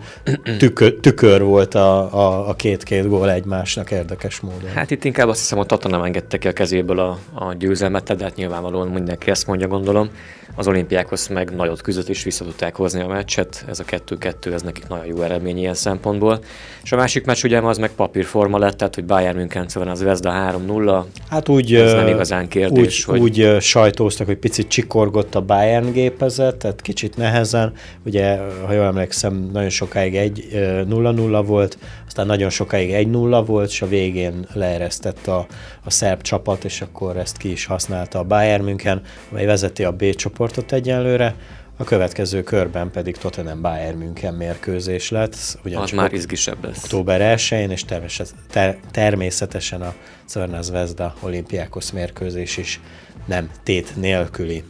tükör, 0.57 0.93
tükör 0.93 1.43
volt 1.43 1.75
a, 1.75 2.13
a, 2.13 2.49
a 2.49 2.53
két-két 2.53 3.07
gól 3.07 3.31
egymásnak 3.31 3.91
érdekes 3.91 4.39
módon. 4.39 4.69
Hát 4.75 4.91
itt 4.91 5.03
inkább 5.03 5.27
azt 5.27 5.39
hiszem, 5.39 5.57
hogy 5.57 5.79
nem 5.89 6.03
engedte 6.03 6.37
ki 6.37 6.47
a 6.47 6.51
kezéből 6.51 6.99
a, 6.99 7.17
a 7.33 7.53
győzelmet, 7.53 8.15
de 8.15 8.23
hát 8.23 8.35
nyilvánvalóan 8.35 8.87
mindenki 8.87 9.29
ezt 9.29 9.47
mondja, 9.47 9.67
gondolom. 9.67 10.09
Az 10.55 10.67
olimpiákhoz 10.67 11.27
meg 11.27 11.55
nagyot 11.55 11.81
küzdött 11.81 12.09
és 12.09 12.23
vissza 12.23 12.43
tudták 12.43 12.75
hozni 12.75 13.01
a 13.01 13.07
meccset. 13.07 13.65
Ez 13.67 13.79
a 13.79 13.83
2-2, 13.83 14.53
ez 14.53 14.61
nekik 14.61 14.87
nagyon 14.87 15.05
jó 15.05 15.21
eredmény 15.21 15.57
ilyen 15.57 15.73
szempontból. 15.73 16.39
És 16.83 16.91
a 16.91 16.95
másik 16.95 17.25
meccs 17.25 17.43
ugye 17.43 17.59
az 17.59 17.77
meg 17.77 17.91
papírforma 17.91 18.57
lett, 18.57 18.77
tehát 18.77 18.95
hogy 18.95 19.05
Bayern 19.05 19.37
München 19.37 19.67
szóval 19.67 19.89
az 19.89 20.03
Vezda 20.03 20.53
3-0. 20.67 21.03
Hát 21.29 21.49
úgy, 21.49 21.75
ez 21.75 21.93
nem 21.93 22.07
igazán 22.07 22.47
kérdés, 22.47 22.97
úgy, 22.99 23.03
hogy... 23.03 23.19
úgy 23.19 23.57
sajtóztak, 23.63 24.27
hogy 24.27 24.37
picit 24.37 24.67
csikorgott 24.67 25.35
a 25.35 25.41
Bayern 25.41 25.91
gépezet, 25.91 26.55
tehát 26.55 26.81
kicsit 26.81 27.17
nehezen. 27.17 27.73
Ugye, 28.05 28.37
ha 28.65 28.73
jól 28.73 28.85
emlékszem, 28.85 29.49
nagyon 29.53 29.69
sokáig 29.69 30.15
egy 30.15 30.47
0-0 30.51 31.43
volt, 31.45 31.77
aztán 32.07 32.25
nagyon 32.25 32.49
sokáig 32.49 32.91
egy 32.91 33.09
0 33.09 33.43
volt, 33.43 33.69
és 33.69 33.81
a 33.81 33.87
végén 33.87 34.47
leeresztett 34.53 35.27
a, 35.27 35.47
a 35.83 35.89
szerb 35.89 36.21
csapat, 36.21 36.63
és 36.63 36.81
akkor 36.81 37.17
ezt 37.17 37.37
ki 37.37 37.51
is 37.51 37.65
használta 37.65 38.19
a 38.19 38.23
Bayern 38.23 38.63
München, 38.63 39.01
amely 39.31 39.45
vezeti 39.45 39.83
a 39.83 39.91
B 39.91 40.15
csoportot 40.15 40.71
egyenlőre. 40.71 41.35
a 41.77 41.83
következő 41.83 42.43
körben 42.43 42.91
pedig 42.91 43.17
Tottenham 43.17 43.61
Bayern 43.61 43.97
München 43.97 44.33
mérkőzés 44.33 45.09
lett. 45.09 45.35
Az 45.73 45.91
már 45.91 46.13
izgisebb 46.13 46.65
lesz. 46.65 46.83
Október 46.83 47.37
1-én, 47.37 47.71
és 47.71 47.85
természetesen 48.91 49.81
a 49.81 49.93
Czerna 50.25 50.61
Zvezda 50.61 51.15
olimpiákos 51.21 51.91
mérkőzés 51.91 52.57
is 52.57 52.79
nem 53.29 53.49
tét 53.63 53.95
nélküli. 53.95 54.63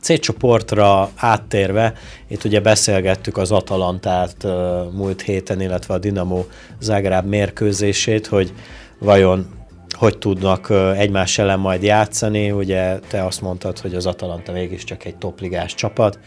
C 0.00 0.20
csoportra 0.20 1.10
áttérve, 1.16 1.92
itt 2.28 2.44
ugye 2.44 2.60
beszélgettük 2.60 3.36
az 3.36 3.52
Atalantát 3.52 4.46
múlt 4.92 5.22
héten, 5.22 5.60
illetve 5.60 5.94
a 5.94 5.98
Dinamo 5.98 6.44
Zágráb 6.80 7.26
mérkőzését, 7.26 8.26
hogy 8.26 8.52
vajon 8.98 9.46
hogy 9.90 10.18
tudnak 10.18 10.70
egymás 10.96 11.38
ellen 11.38 11.58
majd 11.58 11.82
játszani. 11.82 12.50
Ugye 12.50 12.98
te 12.98 13.24
azt 13.24 13.40
mondtad, 13.40 13.78
hogy 13.78 13.94
az 13.94 14.06
Atalanta 14.06 14.52
mégiscsak 14.52 15.04
egy 15.04 15.16
topligás 15.16 15.74
csapat, 15.74 16.18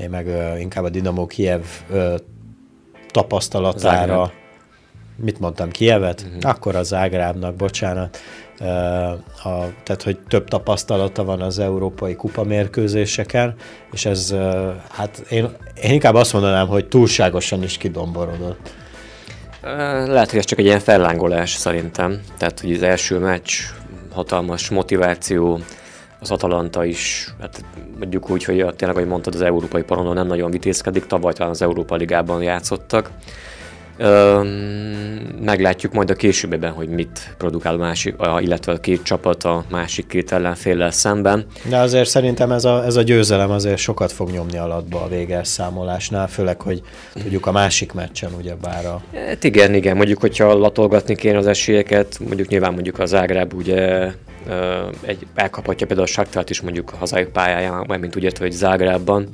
én 0.00 0.10
meg 0.10 0.28
inkább 0.60 0.84
a 0.84 0.88
Dinamo 0.88 1.26
Kiev 1.26 1.64
tapasztalatára 3.10 4.06
Zágráb. 4.06 4.30
mit 5.16 5.40
mondtam, 5.40 5.70
Kievet? 5.70 6.20
Uh-huh. 6.20 6.50
Akkor 6.50 6.76
a 6.76 6.82
Zágrábnak, 6.82 7.54
bocsánat 7.54 8.18
a, 9.44 9.58
tehát 9.82 10.02
hogy 10.04 10.18
több 10.28 10.48
tapasztalata 10.48 11.24
van 11.24 11.40
az 11.40 11.58
európai 11.58 12.14
kupa 12.14 12.44
mérkőzéseken, 12.44 13.54
és 13.92 14.04
ez, 14.04 14.34
hát 14.90 15.18
én, 15.30 15.48
én 15.82 15.92
inkább 15.92 16.14
azt 16.14 16.32
mondanám, 16.32 16.66
hogy 16.66 16.88
túlságosan 16.88 17.62
is 17.62 17.76
kidomborodott. 17.76 18.74
Lehet, 20.06 20.30
hogy 20.30 20.38
ez 20.38 20.44
csak 20.44 20.58
egy 20.58 20.64
ilyen 20.64 20.80
fellángolás 20.80 21.50
szerintem. 21.50 22.20
Tehát, 22.38 22.60
hogy 22.60 22.72
az 22.72 22.82
első 22.82 23.18
meccs 23.18 23.52
hatalmas 24.12 24.70
motiváció, 24.70 25.60
az 26.20 26.30
Atalanta 26.30 26.84
is, 26.84 27.34
hát 27.40 27.64
mondjuk 27.98 28.30
úgy, 28.30 28.44
hogy 28.44 28.54
tényleg, 28.54 28.96
ahogy 28.96 29.08
mondtad, 29.08 29.34
az 29.34 29.42
európai 29.42 29.82
paronon 29.82 30.14
nem 30.14 30.26
nagyon 30.26 30.50
vitézkedik, 30.50 31.06
tavaly 31.06 31.32
talán 31.32 31.52
az 31.52 31.62
Európa 31.62 31.94
Ligában 31.94 32.42
játszottak, 32.42 33.10
meglátjuk 35.40 35.92
majd 35.92 36.10
a 36.10 36.14
későbbiben, 36.14 36.72
hogy 36.72 36.88
mit 36.88 37.34
produkál 37.38 37.74
a 37.74 37.78
másik, 37.78 38.14
illetve 38.40 38.72
a 38.72 38.76
két 38.76 39.02
csapat 39.02 39.44
a 39.44 39.64
másik 39.70 40.06
két 40.06 40.32
ellenféllel 40.32 40.90
szemben. 40.90 41.46
De 41.68 41.78
azért 41.78 42.08
szerintem 42.08 42.52
ez 42.52 42.64
a, 42.64 42.84
ez 42.84 42.96
a 42.96 43.02
győzelem 43.02 43.50
azért 43.50 43.78
sokat 43.78 44.12
fog 44.12 44.30
nyomni 44.30 44.58
alatba 44.58 45.02
a 45.02 45.08
végelszámolásnál, 45.08 46.28
főleg, 46.28 46.60
hogy 46.60 46.82
tudjuk 47.22 47.46
a 47.46 47.52
másik 47.52 47.92
meccsen 47.92 48.30
ugye 48.38 48.54
bár 48.54 48.86
a... 48.86 49.00
Hát 49.28 49.44
igen, 49.44 49.74
igen, 49.74 49.96
mondjuk, 49.96 50.20
hogyha 50.20 50.54
latolgatni 50.54 51.14
kéne 51.14 51.38
az 51.38 51.46
esélyeket, 51.46 52.18
mondjuk 52.26 52.48
nyilván 52.48 52.72
mondjuk 52.72 52.98
az 52.98 53.14
Ágráb 53.14 53.54
ugye 53.54 54.10
egy, 55.00 55.26
elkaphatja 55.34 55.86
például 55.86 56.08
a 56.08 56.10
Saktát 56.10 56.50
is 56.50 56.60
mondjuk 56.60 56.92
a 56.92 56.96
hazai 56.96 57.24
pályáján, 57.24 57.84
vagy 57.86 58.00
mint 58.00 58.16
úgy 58.16 58.22
értve, 58.22 58.44
hogy 58.44 58.54
Zágrában, 58.54 59.28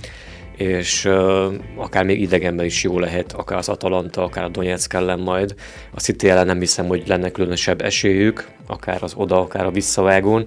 és 0.56 1.04
uh, 1.04 1.52
akár 1.76 2.04
még 2.04 2.21
idegenben 2.21 2.64
is 2.64 2.82
jó 2.82 2.99
lehet, 2.99 3.32
akár 3.32 3.59
az 3.59 3.68
Atalanta, 3.68 4.23
akár 4.23 4.44
a 4.44 4.49
Donetsk 4.49 4.94
ellen 4.94 5.18
majd. 5.18 5.54
A 5.94 6.00
City 6.00 6.28
ellen 6.28 6.47
nem 6.47 6.59
hiszem, 6.59 6.87
hogy 6.87 7.02
lenne 7.06 7.30
különösebb 7.30 7.80
esélyük, 7.80 8.49
akár 8.66 9.02
az 9.02 9.12
oda, 9.16 9.40
akár 9.40 9.66
a 9.66 9.71
visszavágón. 9.71 10.47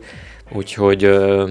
Úgyhogy 0.51 1.05
uh, 1.05 1.49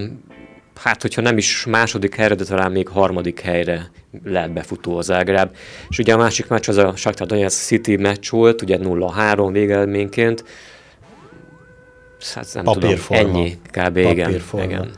hát, 0.75 1.01
hogyha 1.01 1.21
nem 1.21 1.37
is 1.37 1.65
második 1.65 2.15
helyre, 2.15 2.35
de 2.35 2.43
talán 2.43 2.71
még 2.71 2.87
harmadik 2.87 3.39
helyre 3.39 3.91
lehet 4.23 4.53
befutó 4.53 4.97
az 4.97 5.05
Zágráb. 5.05 5.55
És 5.89 5.99
ugye 5.99 6.13
a 6.13 6.17
másik 6.17 6.47
meccs 6.47 6.69
az 6.69 6.77
a 6.77 6.95
Shakhtar 6.95 7.27
Donetsk 7.27 7.65
City 7.65 7.95
meccs 7.95 8.29
volt, 8.29 8.61
ugye 8.61 8.77
0-3 8.81 9.49
végelményként. 9.51 10.43
Hát 12.33 12.47
nem 12.53 12.63
tudom, 12.63 12.95
ennyi 13.09 13.57
kb. 13.71 13.97
Igen, 13.97 14.41
igen. 14.53 14.91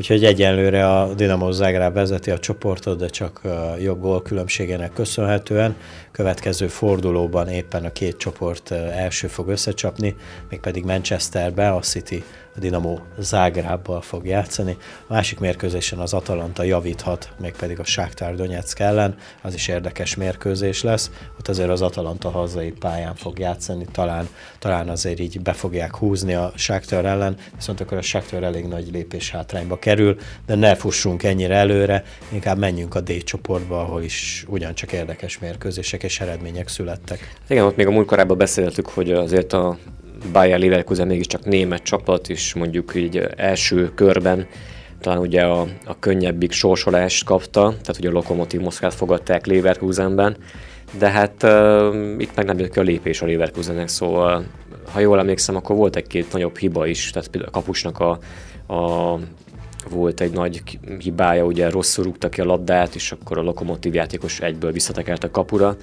Úgyhogy 0.00 0.24
egyenlőre 0.24 0.88
a 0.88 1.14
Dinamo 1.14 1.52
Zágráb 1.52 1.94
vezeti 1.94 2.30
a 2.30 2.38
csoportot, 2.38 2.98
de 2.98 3.08
csak 3.08 3.40
jobb 3.78 4.00
gól 4.00 4.22
különbségének 4.22 4.92
köszönhetően. 4.92 5.76
Következő 6.10 6.66
fordulóban 6.68 7.48
éppen 7.48 7.84
a 7.84 7.92
két 7.92 8.16
csoport 8.16 8.70
első 8.70 9.26
fog 9.26 9.48
összecsapni, 9.48 10.16
mégpedig 10.50 10.84
Manchesterbe, 10.84 11.70
a 11.70 11.80
City 11.80 12.24
a 12.56 12.60
Dinamo 12.60 12.98
Zágrábbal 13.18 14.00
fog 14.00 14.26
játszani. 14.26 14.76
A 15.06 15.12
másik 15.12 15.38
mérkőzésen 15.38 15.98
az 15.98 16.14
Atalanta 16.14 16.62
javíthat, 16.62 17.32
mégpedig 17.40 17.78
a 17.78 17.84
Sáktár 17.84 18.34
Donetsk 18.34 18.78
ellen, 18.78 19.14
az 19.42 19.54
is 19.54 19.68
érdekes 19.68 20.14
mérkőzés 20.14 20.82
lesz. 20.82 21.10
Ott 21.38 21.48
azért 21.48 21.68
az 21.68 21.82
Atalanta 21.82 22.30
hazai 22.30 22.70
pályán 22.70 23.14
fog 23.14 23.38
játszani, 23.38 23.86
talán, 23.92 24.28
talán 24.58 24.88
azért 24.88 25.20
így 25.20 25.40
be 25.40 25.52
fogják 25.52 25.96
húzni 25.96 26.34
a 26.34 26.52
Sáktár 26.56 27.04
ellen, 27.04 27.36
viszont 27.54 27.80
akkor 27.80 27.98
a 27.98 28.02
Sáktár 28.02 28.42
elég 28.42 28.64
nagy 28.64 28.90
lépés 28.92 29.30
hátrányba 29.30 29.78
kerül, 29.78 30.16
de 30.46 30.54
ne 30.54 30.74
fussunk 30.74 31.22
ennyire 31.22 31.54
előre, 31.54 32.04
inkább 32.28 32.58
menjünk 32.58 32.94
a 32.94 33.00
D 33.00 33.22
csoportba, 33.24 33.80
ahol 33.80 34.02
is 34.02 34.44
ugyancsak 34.48 34.92
érdekes 34.92 35.38
mérkőzések 35.38 36.02
és 36.02 36.20
eredmények 36.20 36.68
születtek. 36.68 37.34
Igen, 37.48 37.64
ott 37.64 37.76
még 37.76 37.86
a 37.86 37.90
múltkorában 37.90 38.38
beszéltük, 38.38 38.88
hogy 38.88 39.12
azért 39.12 39.52
a 39.52 39.78
Bayer 40.32 40.58
Leverkusen 40.58 41.06
mégiscsak 41.06 41.44
német 41.44 41.82
csapat, 41.82 42.28
és 42.28 42.54
mondjuk 42.54 42.94
így 42.94 43.16
első 43.36 43.94
körben 43.94 44.46
talán 45.00 45.18
ugye 45.18 45.42
a, 45.42 45.60
a 45.86 45.98
könnyebbik 45.98 46.52
sorsolást 46.52 47.24
kapta, 47.24 47.60
tehát 47.60 47.98
ugye 47.98 48.08
a 48.08 48.12
Lokomotív 48.12 48.60
Moszkvát 48.60 48.94
fogadták 48.94 49.46
Leverkusenben, 49.46 50.36
de 50.98 51.10
hát 51.10 51.42
uh, 51.42 52.14
itt 52.18 52.34
meg 52.34 52.46
nem 52.46 52.58
jött 52.58 52.72
ki 52.72 52.78
a 52.78 52.82
lépés 52.82 53.22
a 53.22 53.26
Leverkusennek, 53.26 53.88
szóval 53.88 54.44
ha 54.92 55.00
jól 55.00 55.18
emlékszem, 55.18 55.56
akkor 55.56 55.76
volt 55.76 55.96
egy-két 55.96 56.32
nagyobb 56.32 56.58
hiba 56.58 56.86
is, 56.86 57.10
tehát 57.10 57.28
például 57.28 57.52
a 57.52 57.58
kapusnak 57.58 58.00
a, 58.00 58.18
a 58.74 59.18
volt 59.90 60.20
egy 60.20 60.32
nagy 60.32 60.62
hibája, 60.98 61.44
ugye 61.44 61.70
rosszul 61.70 62.04
rúgta 62.04 62.28
ki 62.28 62.40
a 62.40 62.44
labdát, 62.44 62.94
és 62.94 63.12
akkor 63.12 63.38
a 63.38 63.42
lokomotív 63.42 63.94
játékos 63.94 64.40
egyből 64.40 64.72
visszatekert 64.72 65.24
a 65.24 65.30
kapura. 65.30 65.76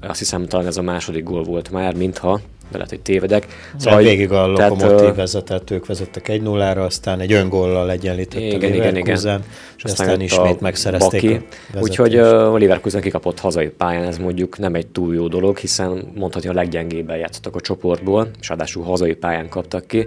Azt 0.00 0.18
hiszem 0.18 0.46
talán 0.46 0.66
ez 0.66 0.76
a 0.76 0.82
második 0.82 1.24
gól 1.24 1.42
volt 1.42 1.70
már, 1.70 1.94
mintha, 1.94 2.40
de 2.70 2.76
lehet, 2.76 2.88
hogy 2.88 3.00
tévedek. 3.00 3.46
Szóval 3.76 4.00
ja, 4.00 4.08
végig 4.08 4.32
a 4.32 4.46
lokomotív 4.46 5.08
uh, 5.08 5.16
vezetett, 5.16 5.70
ők 5.70 5.86
vezettek 5.86 6.28
egy 6.28 6.42
nullára, 6.42 6.84
aztán 6.84 7.20
egy 7.20 7.32
öngóllal 7.32 7.90
egyenlített 7.90 8.40
igen, 8.40 8.72
a 8.72 8.74
igen, 8.74 8.96
igen. 8.96 9.16
és 9.16 9.24
aztán, 9.24 9.42
aztán 9.82 10.20
ismét 10.20 10.60
megszerezték 10.60 11.22
Baki. 11.22 11.44
a 11.74 11.80
Úgyhogy 11.80 12.16
a 12.16 12.58
Leverkusen 12.58 13.00
kikapott 13.00 13.38
hazai 13.40 13.68
pályán, 13.68 14.04
ez 14.04 14.18
mondjuk 14.18 14.58
nem 14.58 14.74
egy 14.74 14.86
túl 14.86 15.14
jó 15.14 15.28
dolog, 15.28 15.56
hiszen 15.56 16.12
mondhatni 16.14 16.48
a 16.48 16.52
leggyengébben 16.52 17.16
játszottak 17.16 17.56
a 17.56 17.60
csoportból, 17.60 18.30
és 18.40 18.48
ráadásul 18.48 18.84
hazai 18.84 19.14
pályán 19.14 19.48
kaptak 19.48 19.86
ki. 19.86 20.06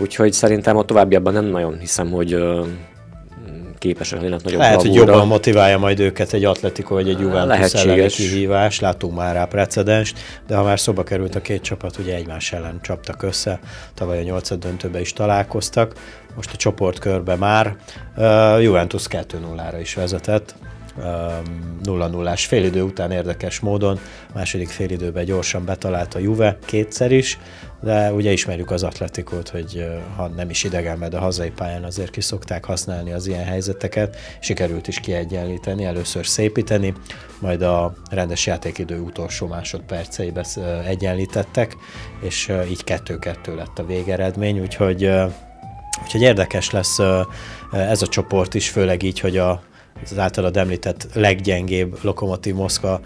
Úgyhogy 0.00 0.32
szerintem 0.32 0.76
a 0.76 0.84
továbbiakban 0.84 1.32
nem 1.32 1.44
nagyon 1.44 1.78
hiszem, 1.78 2.10
hogy 2.10 2.36
képesek 3.78 4.18
lennének 4.18 4.42
nagyobb 4.42 4.60
Lehet, 4.60 4.80
hogy 4.80 4.94
jobban 4.94 5.26
motiválja 5.26 5.78
majd 5.78 6.00
őket 6.00 6.32
egy 6.32 6.44
Atletico 6.44 6.94
vagy 6.94 7.08
egy 7.08 7.20
Juventus 7.20 7.72
elleni 7.72 8.06
kihívás, 8.06 8.80
látunk 8.80 9.14
már 9.14 9.34
rá 9.34 9.44
precedenst, 9.44 10.18
de 10.46 10.56
ha 10.56 10.62
már 10.62 10.80
szoba 10.80 11.02
került 11.02 11.34
a 11.34 11.40
két 11.40 11.62
csapat, 11.62 11.98
ugye 11.98 12.14
egymás 12.14 12.52
ellen 12.52 12.78
csaptak 12.82 13.22
össze, 13.22 13.60
tavaly 13.94 14.18
a 14.18 14.22
nyolcad 14.22 14.58
döntőbe 14.58 15.00
is 15.00 15.12
találkoztak, 15.12 15.92
most 16.36 16.50
a 16.52 16.56
csoportkörbe 16.56 17.36
már. 17.36 17.76
Uh, 18.16 18.62
Juventus 18.62 19.06
2-0-ra 19.10 19.78
is 19.80 19.94
vezetett, 19.94 20.54
0-0-ás 21.84 22.44
félidő 22.44 22.82
után 22.82 23.10
érdekes 23.10 23.60
módon, 23.60 23.98
második 24.34 24.68
félidőben 24.68 25.24
gyorsan 25.24 25.64
betalált 25.64 26.14
a 26.14 26.18
Juve 26.18 26.58
kétszer 26.64 27.12
is, 27.12 27.38
de 27.80 28.12
ugye 28.12 28.32
ismerjük 28.32 28.70
az 28.70 28.82
atletikot, 28.82 29.48
hogy 29.48 29.86
ha 30.16 30.28
nem 30.28 30.50
is 30.50 30.64
idegen, 30.64 31.10
de 31.10 31.18
hazai 31.18 31.50
pályán 31.50 31.84
azért 31.84 32.10
ki 32.10 32.20
szokták 32.20 32.64
használni 32.64 33.12
az 33.12 33.26
ilyen 33.26 33.44
helyzeteket, 33.44 34.16
sikerült 34.40 34.88
is 34.88 35.00
kiegyenlíteni, 35.00 35.84
először 35.84 36.26
szépíteni, 36.26 36.94
majd 37.40 37.62
a 37.62 37.94
rendes 38.10 38.46
játékidő 38.46 39.00
utolsó 39.00 39.46
másodperceibe 39.46 40.44
egyenlítettek, 40.86 41.76
és 42.20 42.52
így 42.70 42.84
kettő-kettő 42.84 43.54
lett 43.54 43.78
a 43.78 43.86
végeredmény, 43.86 44.60
úgyhogy 44.60 45.10
Úgyhogy 46.02 46.22
érdekes 46.22 46.70
lesz 46.70 46.98
ez 47.72 48.02
a 48.02 48.06
csoport 48.06 48.54
is, 48.54 48.68
főleg 48.68 49.02
így, 49.02 49.20
hogy 49.20 49.36
a 49.36 49.62
az 50.02 50.18
általad 50.18 50.56
említett 50.56 51.08
leggyengébb 51.14 51.98
Lokomotív 52.02 52.54
Moszkva 52.54 53.00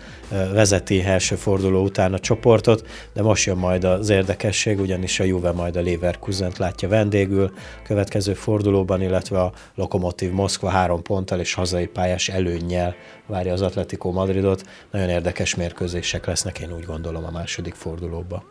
vezeti 0.53 1.03
első 1.03 1.35
forduló 1.35 1.83
után 1.83 2.13
a 2.13 2.19
csoportot, 2.19 2.87
de 3.13 3.23
most 3.23 3.47
jön 3.47 3.57
majd 3.57 3.85
az 3.85 4.09
érdekesség, 4.09 4.81
ugyanis 4.81 5.21
a 5.21 5.25
Juve 5.25 5.53
majd 5.53 5.77
a 5.77 5.83
Leverkusent 5.83 6.59
látja 6.59 6.89
vendégül 6.89 7.53
következő 7.85 8.35
fordulóban, 8.35 9.03
illetve 9.03 9.41
a 9.41 9.53
Lokomotív 9.75 10.31
Moszkva 10.31 10.69
három 10.69 11.03
ponttal 11.03 11.41
és 11.41 11.55
hazai 11.55 11.87
pályás 11.87 12.29
előnnyel 12.29 12.95
várja 13.27 13.53
az 13.53 13.63
Atletico 13.63 14.11
Madridot. 14.11 14.63
Nagyon 14.91 15.09
érdekes 15.09 15.55
mérkőzések 15.55 16.27
lesznek, 16.27 16.59
én 16.59 16.73
úgy 16.73 16.85
gondolom 16.85 17.25
a 17.25 17.31
második 17.31 17.75
fordulóba. 17.75 18.45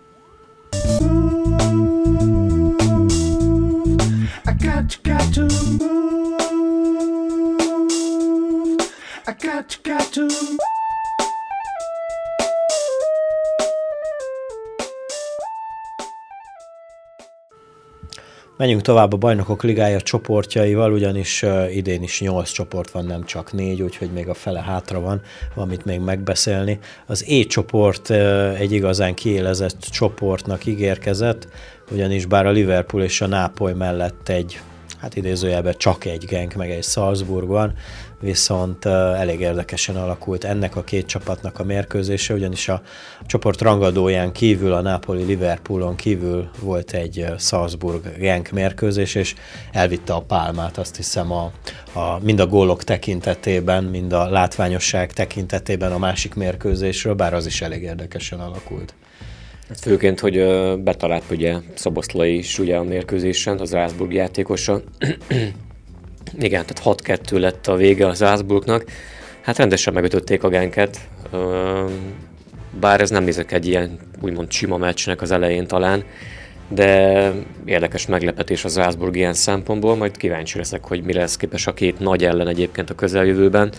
I 4.46 4.54
got, 4.60 5.00
got 5.04 5.34
to 5.34 5.42
move. 5.80 6.01
To. 9.42 10.22
Menjünk 18.58 18.82
tovább 18.82 19.14
a 19.14 19.18
Bajnokok 19.18 19.64
Ligája 19.64 20.02
csoportjaival, 20.02 20.92
ugyanis 20.94 21.44
uh, 21.44 21.76
idén 21.76 22.04
is 22.04 22.22
8 22.22 22.52
csoport 22.52 22.92
van, 22.92 23.06
nem 23.06 23.24
csak 23.24 23.54
4, 23.54 23.82
úgyhogy 23.82 24.12
még 24.12 24.28
a 24.28 24.34
fele 24.34 24.62
hátra 24.62 25.00
van, 25.00 25.22
valamit 25.56 25.86
még 25.86 26.00
megbeszélni. 26.00 26.80
Az 27.06 27.26
E 27.28 27.44
csoport 27.44 28.10
uh, 28.10 28.60
egy 28.60 28.72
igazán 28.72 29.14
kiélezett 29.14 29.80
csoportnak 29.80 30.66
ígérkezett, 30.66 31.48
ugyanis 31.92 32.26
bár 32.26 32.46
a 32.46 32.52
Liverpool 32.52 33.04
és 33.04 33.22
a 33.22 33.28
Nápoly 33.28 33.74
mellett 33.74 34.30
egy 34.30 34.62
hát 34.98 35.16
idézőjelben 35.16 35.74
csak 35.78 36.06
egy 36.06 36.26
Genk, 36.26 36.54
meg 36.54 36.72
egy 36.72 36.84
Salzburg 36.84 37.48
van, 37.48 37.74
viszont 38.22 38.86
elég 38.86 39.40
érdekesen 39.40 39.96
alakult 39.96 40.44
ennek 40.44 40.76
a 40.76 40.84
két 40.84 41.06
csapatnak 41.06 41.60
a 41.60 41.64
mérkőzése, 41.64 42.34
ugyanis 42.34 42.70
a 42.70 42.82
csoport 43.26 43.62
rangadóján 43.62 44.32
kívül, 44.32 44.74
a 44.74 44.82
Napoli 44.82 45.24
Liverpoolon 45.24 45.96
kívül 45.96 46.50
volt 46.60 46.92
egy 46.92 47.26
Salzburg 47.38 48.18
Genk 48.18 48.50
mérkőzés, 48.50 49.16
és 49.16 49.36
elvitte 49.72 50.14
a 50.14 50.22
pálmát, 50.22 50.78
azt 50.78 50.96
hiszem 50.96 51.32
a, 51.32 51.52
a, 51.94 52.20
mind 52.22 52.40
a 52.40 52.48
gólok 52.48 52.84
tekintetében, 52.84 53.84
mind 53.84 54.14
a 54.14 54.30
látványosság 54.30 55.14
tekintetében 55.14 55.92
a 55.92 55.98
másik 55.98 56.34
mérkőzésről, 56.34 57.14
bár 57.14 57.34
az 57.34 57.46
is 57.46 57.62
elég 57.62 57.82
érdekesen 57.82 58.40
alakult. 58.40 58.94
Hát 59.68 59.80
főként, 59.80 60.20
hogy 60.20 60.36
betalált 60.84 61.24
ugye 61.32 61.58
Szaboszlai 61.74 62.38
is 62.38 62.60
ugye 62.60 62.76
a 62.76 62.84
mérkőzésen, 62.84 63.60
az 63.60 63.72
Rászburg 63.72 64.14
játékosa. 64.14 64.82
Igen, 66.40 66.66
tehát 66.68 67.02
6-2 67.32 67.40
lett 67.40 67.68
a 67.68 67.76
vége 67.76 68.08
az 68.08 68.20
Rászburgnak. 68.20 68.86
Hát 69.42 69.58
rendesen 69.58 69.94
megütötték 69.94 70.44
a 70.44 70.50
genket, 70.50 70.98
bár 72.80 73.02
ez 73.02 73.10
nem 73.10 73.24
nézek 73.24 73.52
egy 73.52 73.68
ilyen 73.68 74.00
úgymond 74.22 74.52
sima 74.52 74.78
meccsnek 74.78 75.22
az 75.22 75.32
elején 75.32 75.68
talán, 75.68 76.04
de 76.68 77.32
érdekes 77.66 78.06
meglepetés 78.06 78.66
az 78.66 78.76
Rászburg 78.76 79.16
ilyen 79.16 79.34
szempontból, 79.34 79.96
majd 79.96 80.18
kíváncsi 80.18 80.58
leszek, 80.58 80.84
hogy 80.84 81.04
mire 81.04 81.20
lesz 81.20 81.38
képes 81.38 81.68
a 81.68 81.74
két 81.74 82.00
nagy 82.00 82.26
ellen 82.26 82.48
egyébként 82.48 82.90
a 82.90 82.96
közeljövőben. 82.96 83.72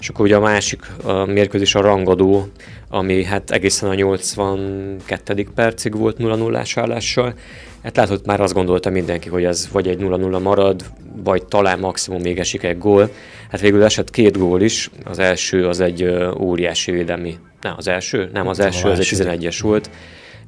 És 0.00 0.08
akkor 0.08 0.24
ugye 0.24 0.36
a 0.36 0.40
másik 0.40 0.82
a 1.02 1.24
mérkőzés 1.24 1.74
a 1.74 1.80
rangadó, 1.80 2.46
ami 2.88 3.24
hát 3.24 3.50
egészen 3.50 3.88
a 3.88 3.94
82. 3.94 5.46
percig 5.54 5.96
volt 5.96 6.16
0-0-ás 6.18 6.78
állással. 6.78 7.34
Hát 7.82 7.96
látod, 7.96 8.26
már 8.26 8.40
azt 8.40 8.54
gondolta 8.54 8.90
mindenki, 8.90 9.28
hogy 9.28 9.44
ez 9.44 9.68
vagy 9.72 9.88
egy 9.88 9.98
0-0 10.00 10.42
marad, 10.42 10.84
vagy 11.24 11.44
talán 11.44 11.78
maximum 11.78 12.20
még 12.20 12.38
esik 12.38 12.62
egy 12.62 12.78
gól. 12.78 13.10
Hát 13.50 13.60
végül 13.60 13.84
esett 13.84 14.10
két 14.10 14.38
gól 14.38 14.60
is, 14.60 14.90
az 15.04 15.18
első 15.18 15.68
az 15.68 15.80
egy 15.80 16.04
óriási 16.38 16.90
védelmi, 16.90 17.38
nem 17.60 17.74
az 17.76 17.88
első, 17.88 18.30
nem 18.32 18.48
az 18.48 18.60
első, 18.60 18.88
az 18.88 18.98
egy 18.98 19.08
11-es 19.12 19.58
volt 19.62 19.90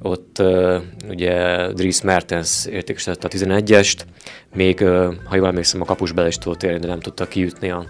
ott 0.03 0.39
uh, 0.39 0.81
ugye 1.09 1.67
Dries 1.73 2.03
Mertens 2.03 2.67
értékesítette 2.67 3.27
a 3.27 3.31
11-est, 3.31 3.99
még, 4.55 4.81
uh, 4.81 5.15
ha 5.25 5.37
jól 5.37 5.47
emlékszem, 5.47 5.81
a 5.81 5.85
kapus 5.85 6.13
bele 6.13 6.29
is 6.29 6.39
tudott 6.39 6.63
érni, 6.63 6.79
de 6.79 6.87
nem 6.87 7.01
tudta 7.01 7.29
kiütni 7.29 7.71
a, 7.71 7.87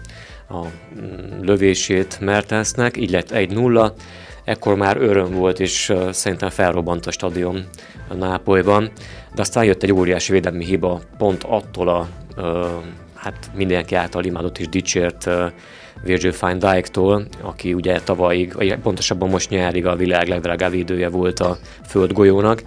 a 0.49 0.65
mm, 0.65 1.41
lövését 1.41 2.19
Mertensnek, 2.19 2.97
így 2.97 3.11
lett 3.11 3.29
1-0. 3.33 3.91
Ekkor 4.45 4.75
már 4.75 4.97
öröm 4.97 5.31
volt, 5.31 5.59
és 5.59 5.93
szerintem 6.11 6.49
felrobbant 6.49 7.05
a 7.05 7.11
stadion 7.11 7.63
a 8.07 8.13
Nápolyban, 8.13 8.91
de 9.35 9.41
aztán 9.41 9.63
jött 9.63 9.83
egy 9.83 9.91
óriási 9.91 10.31
védelmi 10.31 10.65
hiba 10.65 11.01
pont 11.17 11.43
attól 11.43 11.89
a 11.89 12.07
hát 13.15 13.51
mindenki 13.55 13.95
által 13.95 14.23
imádott 14.23 14.57
és 14.57 14.69
dicsért 14.69 15.29
Virgil 16.03 16.33
van 16.39 16.59
Dijk-tól, 16.59 17.25
aki 17.41 17.73
ugye 17.73 17.99
tavalyig, 17.99 18.53
vagy 18.53 18.75
pontosabban 18.75 19.29
most 19.29 19.49
nyárig 19.49 19.85
a 19.85 19.95
világ 19.95 20.27
legdrágább 20.27 20.71
védője 20.71 21.09
volt 21.09 21.39
a 21.39 21.57
földgolyónak. 21.87 22.63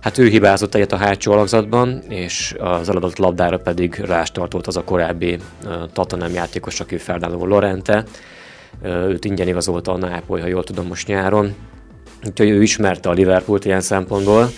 Hát 0.00 0.18
ő 0.18 0.26
hibázott 0.28 0.74
egyet 0.74 0.92
a 0.92 0.96
hátsó 0.96 1.32
alakzatban, 1.32 2.02
és 2.08 2.54
az 2.58 2.88
eladott 2.88 3.16
labdára 3.16 3.58
pedig 3.58 3.94
rástartott 3.94 4.66
az 4.66 4.76
a 4.76 4.84
korábbi 4.84 5.38
uh, 5.64 5.72
Tatanem 5.92 6.32
játékos, 6.32 6.80
aki 6.80 6.96
Fernando 6.96 7.46
Lorente. 7.46 8.04
Őt 8.82 9.24
ingyen 9.24 9.48
igazolta 9.48 9.92
a 9.92 9.96
Nápoly, 9.96 10.40
ha 10.40 10.46
jól 10.46 10.64
tudom 10.64 10.86
most 10.86 11.06
nyáron. 11.06 11.54
Úgyhogy 12.26 12.48
ő 12.48 12.62
ismerte 12.62 13.08
a 13.08 13.12
Liverpoolt 13.12 13.64
ilyen 13.64 13.80
szempontból, 13.80 14.48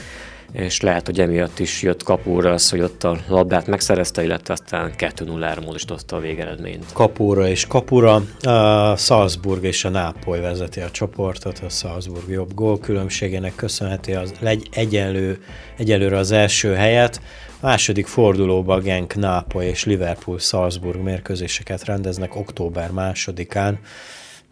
és 0.52 0.80
lehet, 0.80 1.06
hogy 1.06 1.20
emiatt 1.20 1.58
is 1.58 1.82
jött 1.82 2.02
kapóra 2.02 2.52
az, 2.52 2.70
hogy 2.70 2.80
ott 2.80 3.04
a 3.04 3.18
labdát 3.28 3.66
megszerezte, 3.66 4.24
illetve 4.24 4.52
aztán 4.52 4.92
2-0-ra 4.98 5.64
módosította 5.64 6.16
a 6.16 6.20
végeredményt. 6.20 6.92
Kapóra 6.92 7.48
és 7.48 7.66
kapura. 7.66 8.22
A 8.40 8.96
Salzburg 8.96 9.64
és 9.64 9.84
a 9.84 9.88
Nápoly 9.88 10.40
vezeti 10.40 10.80
a 10.80 10.90
csoportot, 10.90 11.58
a 11.58 11.68
Salzburg 11.68 12.30
jobb 12.30 12.54
gól 12.54 12.78
különbségének 12.78 13.54
köszönheti 13.54 14.12
az 14.12 14.32
legy, 14.40 14.68
egyenlő, 14.72 15.42
egyelőre 15.76 16.16
az 16.16 16.30
első 16.30 16.74
helyet. 16.74 17.20
A 17.60 17.66
második 17.66 18.06
fordulóban 18.06 18.82
Genk, 18.82 19.14
Nápoly 19.14 19.66
és 19.66 19.84
Liverpool 19.84 20.38
Salzburg 20.38 21.02
mérkőzéseket 21.02 21.84
rendeznek 21.84 22.36
október 22.36 22.90
másodikán 22.90 23.78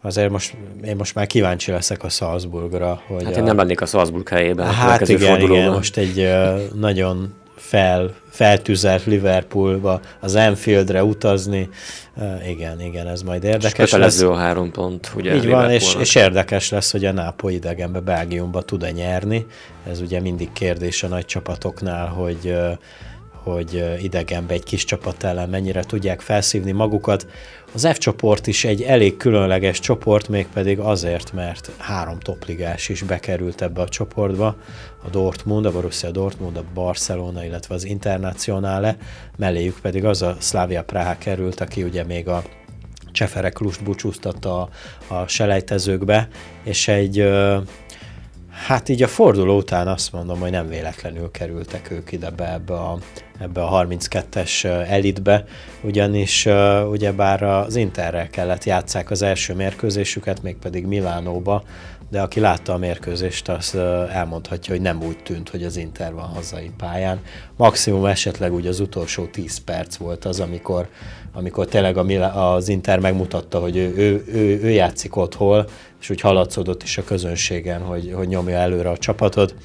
azért 0.01 0.29
most, 0.29 0.55
én 0.83 0.95
most 0.95 1.15
már 1.15 1.27
kíváncsi 1.27 1.71
leszek 1.71 2.03
a 2.03 2.09
Salzburgra. 2.09 3.01
Hogy 3.07 3.23
hát 3.23 3.35
én 3.35 3.41
a... 3.41 3.45
nem 3.45 3.57
lennék 3.57 3.81
a 3.81 3.85
Salzburg 3.85 4.27
helyében. 4.27 4.73
Hát 4.73 5.09
igen, 5.09 5.41
igen, 5.41 5.71
most 5.71 5.97
egy 5.97 6.29
nagyon 6.73 7.33
fel, 7.55 8.13
feltüzelt 8.29 9.05
Liverpoolba, 9.05 9.99
az 10.19 10.35
Anfieldre 10.35 11.03
utazni. 11.03 11.69
Igen, 12.47 12.81
igen, 12.81 13.07
ez 13.07 13.21
majd 13.21 13.43
érdekes 13.43 13.91
és 13.91 13.97
lesz. 13.97 14.21
a 14.21 14.35
három 14.35 14.71
pont, 14.71 15.11
ugye 15.15 15.35
Így 15.35 15.47
van, 15.47 15.69
és, 15.69 15.95
és 15.99 16.15
érdekes 16.15 16.69
lesz, 16.69 16.91
hogy 16.91 17.05
a 17.05 17.11
Nápoly 17.11 17.53
idegenbe, 17.53 17.99
Belgiumba 17.99 18.61
tud-e 18.61 18.91
nyerni. 18.91 19.45
Ez 19.89 20.01
ugye 20.01 20.19
mindig 20.19 20.51
kérdés 20.51 21.03
a 21.03 21.07
nagy 21.07 21.25
csapatoknál, 21.25 22.07
hogy 22.07 22.53
hogy 23.43 23.97
idegenbe 24.01 24.53
egy 24.53 24.63
kis 24.63 24.83
csapat 24.83 25.23
ellen 25.23 25.49
mennyire 25.49 25.83
tudják 25.83 26.21
felszívni 26.21 26.71
magukat. 26.71 27.27
Az 27.73 27.87
F 27.93 27.97
csoport 27.97 28.47
is 28.47 28.63
egy 28.65 28.81
elég 28.81 29.17
különleges 29.17 29.79
csoport, 29.79 30.27
mégpedig 30.27 30.79
azért, 30.79 31.33
mert 31.33 31.71
három 31.77 32.19
topligás 32.19 32.89
is 32.89 33.01
bekerült 33.01 33.61
ebbe 33.61 33.81
a 33.81 33.89
csoportba, 33.89 34.55
a 35.03 35.09
Dortmund, 35.09 35.65
a 35.65 35.71
Borussia 35.71 36.11
Dortmund, 36.11 36.57
a 36.57 36.63
Barcelona, 36.73 37.43
illetve 37.43 37.75
az 37.75 37.83
Internacionale, 37.83 38.97
melléjük 39.37 39.79
pedig 39.81 40.05
az 40.05 40.21
a 40.21 40.35
Slavia 40.39 40.83
Praha 40.83 41.15
került, 41.17 41.59
aki 41.59 41.83
ugye 41.83 42.03
még 42.03 42.27
a 42.27 42.43
Cseferek 43.11 43.59
Lust 43.59 43.83
búcsúztatta 43.83 44.61
a, 44.61 44.69
a 45.13 45.27
selejtezőkbe, 45.27 46.27
és 46.63 46.87
egy 46.87 47.29
Hát 48.65 48.89
így 48.89 49.03
a 49.03 49.07
forduló 49.07 49.57
után 49.57 49.87
azt 49.87 50.11
mondom, 50.11 50.39
hogy 50.39 50.51
nem 50.51 50.67
véletlenül 50.67 51.31
kerültek 51.31 51.91
ők 51.91 52.11
ide 52.11 52.29
be 52.29 52.53
ebbe 52.53 52.73
a, 52.73 52.97
ebbe 53.39 53.63
a 53.63 53.85
32-es 53.85 54.63
elitbe, 54.89 55.45
ugyanis 55.83 56.47
ugyebár 56.89 57.43
az 57.43 57.75
Interrel 57.75 58.29
kellett 58.29 58.63
játszák 58.63 59.11
az 59.11 59.21
első 59.21 59.53
mérkőzésüket, 59.53 60.41
mégpedig 60.43 60.85
Milánóba, 60.85 61.63
de 62.09 62.21
aki 62.21 62.39
látta 62.39 62.73
a 62.73 62.77
mérkőzést, 62.77 63.49
az 63.49 63.75
elmondhatja, 64.11 64.73
hogy 64.73 64.81
nem 64.81 65.03
úgy 65.03 65.17
tűnt, 65.23 65.49
hogy 65.49 65.63
az 65.63 65.77
Inter 65.77 66.13
van 66.13 66.27
hazai 66.27 66.71
pályán. 66.77 67.19
Maximum 67.57 68.05
esetleg 68.05 68.53
úgy 68.53 68.67
az 68.67 68.79
utolsó 68.79 69.25
10 69.25 69.57
perc 69.57 69.95
volt 69.95 70.25
az, 70.25 70.39
amikor, 70.39 70.87
amikor 71.33 71.65
tényleg 71.65 71.97
az 72.35 72.69
Inter 72.69 72.99
megmutatta, 72.99 73.59
hogy 73.59 73.77
ő, 73.77 73.93
ő, 73.95 74.23
ő, 74.27 74.59
ő 74.63 74.69
játszik 74.69 75.15
otthon, 75.15 75.65
és 76.01 76.09
úgy 76.09 76.21
haladszódott 76.21 76.83
is 76.83 76.97
a 76.97 77.03
közönségen, 77.03 77.81
hogy, 77.81 78.11
hogy 78.15 78.27
nyomja 78.27 78.57
előre 78.57 78.89
a 78.89 78.97
csapatot. 78.97 79.55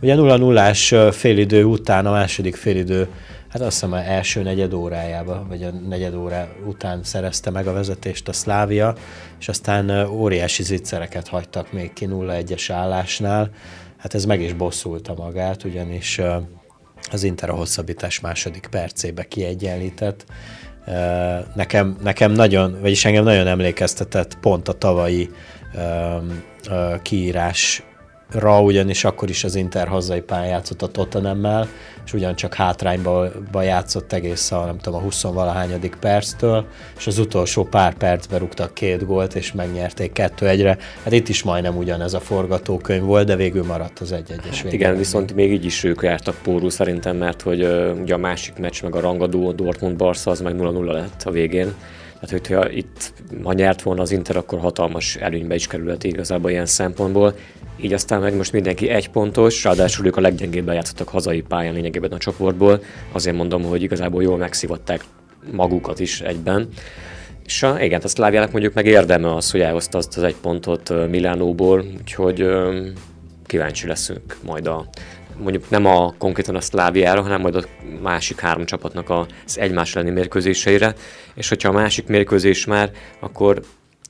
Ugye 0.00 0.14
0 0.14 0.36
0 0.36 0.74
félidő 1.12 1.64
után, 1.64 2.06
a 2.06 2.10
második 2.10 2.56
félidő, 2.56 3.08
hát 3.48 3.62
azt 3.62 3.72
hiszem 3.72 3.92
a 3.92 4.02
első 4.02 4.42
negyed 4.42 4.72
órájába, 4.72 5.44
vagy 5.48 5.62
a 5.62 5.70
negyed 5.70 6.14
órá 6.14 6.48
után 6.66 7.02
szerezte 7.02 7.50
meg 7.50 7.66
a 7.66 7.72
vezetést 7.72 8.28
a 8.28 8.32
Szlávia, 8.32 8.94
és 9.38 9.48
aztán 9.48 10.06
óriási 10.06 10.62
zicsereket 10.62 11.28
hagytak 11.28 11.72
még 11.72 11.92
ki 11.92 12.08
0-1-es 12.10 12.66
állásnál. 12.72 13.50
Hát 13.96 14.14
ez 14.14 14.24
meg 14.24 14.40
is 14.40 14.52
bosszulta 14.52 15.14
magát, 15.14 15.64
ugyanis 15.64 16.20
az 17.10 17.22
Inter 17.22 17.50
a 17.50 17.54
hosszabbítás 17.54 18.20
második 18.20 18.66
percébe 18.70 19.24
kiegyenlített. 19.24 20.24
Nekem, 21.54 21.96
nekem 22.02 22.32
nagyon, 22.32 22.78
vagyis 22.80 23.04
engem 23.04 23.24
nagyon 23.24 23.46
emlékeztetett 23.46 24.38
pont 24.40 24.68
a 24.68 24.72
tavalyi 24.72 25.30
kiírás 27.02 27.82
Ra 28.30 28.62
ugyanis 28.62 29.04
akkor 29.04 29.28
is 29.28 29.44
az 29.44 29.54
Inter 29.54 29.88
hazai 29.88 30.20
pályán 30.20 30.48
játszott 30.48 30.82
a 30.82 30.88
Tottenhammel, 30.88 31.68
és 32.04 32.12
ugyancsak 32.12 32.54
hátrányba 32.54 33.30
játszott 33.62 34.12
egész 34.12 34.50
a, 34.50 34.64
nem 34.64 34.78
tudom, 34.78 34.98
a 34.98 35.02
20 35.02 35.22
valahányadik 35.22 35.96
perctől, 36.00 36.66
és 36.96 37.06
az 37.06 37.18
utolsó 37.18 37.64
pár 37.64 37.94
percben 37.94 38.38
rúgtak 38.38 38.74
két 38.74 39.06
gólt, 39.06 39.34
és 39.34 39.52
megnyerték 39.52 40.12
kettő 40.12 40.48
egyre. 40.48 40.78
Hát 41.02 41.12
itt 41.12 41.28
is 41.28 41.42
majdnem 41.42 41.76
ugyanez 41.76 42.14
a 42.14 42.20
forgatókönyv 42.20 43.02
volt, 43.02 43.26
de 43.26 43.36
végül 43.36 43.64
maradt 43.64 43.98
az 43.98 44.12
egy-egyes 44.12 44.62
hát 44.62 44.72
Igen, 44.72 44.96
viszont 44.96 45.34
még 45.34 45.52
így 45.52 45.64
is 45.64 45.84
ők 45.84 46.02
jártak 46.02 46.36
pórul 46.42 46.70
szerintem, 46.70 47.16
mert 47.16 47.42
hogy 47.42 47.62
ugye 48.00 48.14
a 48.14 48.18
másik 48.18 48.56
meccs 48.56 48.82
meg 48.82 48.94
a 48.94 49.00
rangadó 49.00 49.52
Dortmund 49.52 49.96
Barca 49.96 50.30
az 50.30 50.40
meg 50.40 50.54
0-0 50.58 50.84
lett 50.84 51.22
a 51.24 51.30
végén 51.30 51.74
Tehát, 52.26 52.46
hogyha 52.46 52.70
itt 52.70 53.12
ma 53.42 53.52
nyert 53.52 53.82
volna 53.82 54.02
az 54.02 54.10
Inter, 54.10 54.36
akkor 54.36 54.58
hatalmas 54.58 55.16
előnybe 55.16 55.54
is 55.54 55.66
kerülhet 55.66 56.04
igazából 56.04 56.50
ilyen 56.50 56.66
szempontból. 56.66 57.34
Így 57.80 57.92
aztán 57.92 58.20
meg 58.20 58.36
most 58.36 58.52
mindenki 58.52 58.88
egy 58.88 59.10
pontos, 59.10 59.64
ráadásul 59.64 60.06
ők 60.06 60.16
a 60.16 60.20
leggyengébben 60.20 60.74
játszottak 60.74 61.08
hazai 61.08 61.40
pályán 61.40 61.74
lényegében 61.74 62.12
a 62.12 62.18
csoportból. 62.18 62.82
Azért 63.12 63.36
mondom, 63.36 63.62
hogy 63.62 63.82
igazából 63.82 64.22
jól 64.22 64.36
megszivatták 64.36 65.04
magukat 65.52 66.00
is 66.00 66.20
egyben. 66.20 66.68
És 67.44 67.62
a, 67.62 67.80
igen, 67.80 68.00
a 68.04 68.08
Szláviának 68.08 68.52
mondjuk 68.52 68.74
meg 68.74 68.86
érdeme 68.86 69.34
az, 69.34 69.50
hogy 69.50 69.60
elhozta 69.60 69.98
azt 69.98 70.16
az 70.16 70.22
egy 70.22 70.36
pontot 70.36 71.08
Milánóból, 71.10 71.84
úgyhogy 72.00 72.46
kíváncsi 73.46 73.86
leszünk 73.86 74.36
majd 74.44 74.66
a 74.66 74.86
mondjuk 75.38 75.70
nem 75.70 75.86
a 75.86 76.14
konkrétan 76.18 76.54
a 76.54 76.60
Szláviára, 76.60 77.22
hanem 77.22 77.40
majd 77.40 77.54
a 77.54 77.64
másik 78.02 78.40
három 78.40 78.64
csapatnak 78.64 79.10
az 79.10 79.58
egymás 79.58 79.96
elleni 79.96 80.10
mérkőzéseire, 80.10 80.94
és 81.34 81.48
hogyha 81.48 81.68
a 81.68 81.72
másik 81.72 82.06
mérkőzés 82.06 82.64
már, 82.64 82.90
akkor 83.20 83.62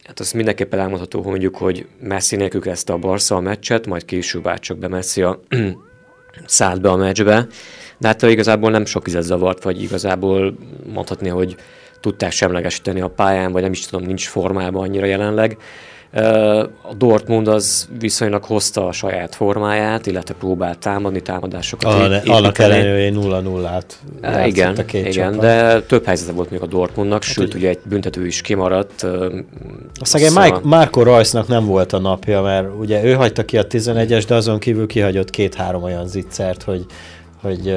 hát 0.04 0.20
az 0.20 0.32
mindenképpen 0.32 0.78
elmondható, 0.78 1.20
hogy 1.20 1.30
mondjuk, 1.30 1.56
hogy 1.56 1.86
Messi 2.00 2.36
nélkül 2.36 2.70
ezt 2.70 2.90
a 2.90 2.96
Barca 2.96 3.34
a 3.34 3.40
meccset, 3.40 3.86
majd 3.86 4.04
később 4.04 4.46
át 4.46 4.60
csak 4.60 4.78
be 4.78 4.88
Messi 4.88 5.22
a 5.22 5.40
szállt 6.46 6.80
be 6.80 6.90
a 6.90 6.96
meccsbe, 6.96 7.46
de 7.98 8.08
hát 8.08 8.22
igazából 8.22 8.70
nem 8.70 8.84
sok 8.84 9.04
vizet 9.04 9.22
zavart, 9.22 9.62
vagy 9.62 9.82
igazából 9.82 10.56
mondhatni, 10.92 11.28
hogy 11.28 11.56
tudták 12.00 12.32
semlegesíteni 12.32 13.00
a 13.00 13.08
pályán, 13.08 13.52
vagy 13.52 13.62
nem 13.62 13.72
is 13.72 13.86
tudom, 13.86 14.06
nincs 14.06 14.28
formában 14.28 14.82
annyira 14.82 15.06
jelenleg. 15.06 15.56
A 16.82 16.94
Dortmund 16.96 17.48
az 17.48 17.88
viszonylag 17.98 18.44
hozta 18.44 18.86
a 18.86 18.92
saját 18.92 19.34
formáját, 19.34 20.06
illetve 20.06 20.34
próbált 20.34 20.78
támadni, 20.78 21.20
támadásokat 21.20 21.92
a, 21.92 22.32
Annak 22.32 22.58
ellenére 22.58 23.10
0 23.10 23.40
0 23.40 23.68
át 23.68 23.98
Igen, 24.46 24.84
igen 24.92 25.10
csapat. 25.10 25.40
de 25.40 25.80
több 25.80 26.04
helyzete 26.04 26.32
volt 26.32 26.50
még 26.50 26.60
a 26.60 26.66
Dortmundnak, 26.66 27.24
hát, 27.24 27.32
sőt, 27.32 27.54
ugye 27.54 27.68
egy 27.68 27.78
büntető 27.84 28.26
is 28.26 28.40
kimaradt. 28.40 29.02
A 30.00 30.04
szegény 30.04 30.32
Mike, 30.32 30.58
Marco 30.62 31.02
Reusnak 31.02 31.48
nem 31.48 31.66
volt 31.66 31.92
a 31.92 31.98
napja, 31.98 32.42
mert 32.42 32.66
ugye 32.78 33.04
ő 33.04 33.12
hagyta 33.12 33.44
ki 33.44 33.58
a 33.58 33.66
11-es, 33.66 34.24
de 34.28 34.34
azon 34.34 34.58
kívül 34.58 34.86
kihagyott 34.86 35.30
két-három 35.30 35.82
olyan 35.82 36.08
zicsert, 36.08 36.62
hogy, 36.62 36.86
hogy 37.42 37.76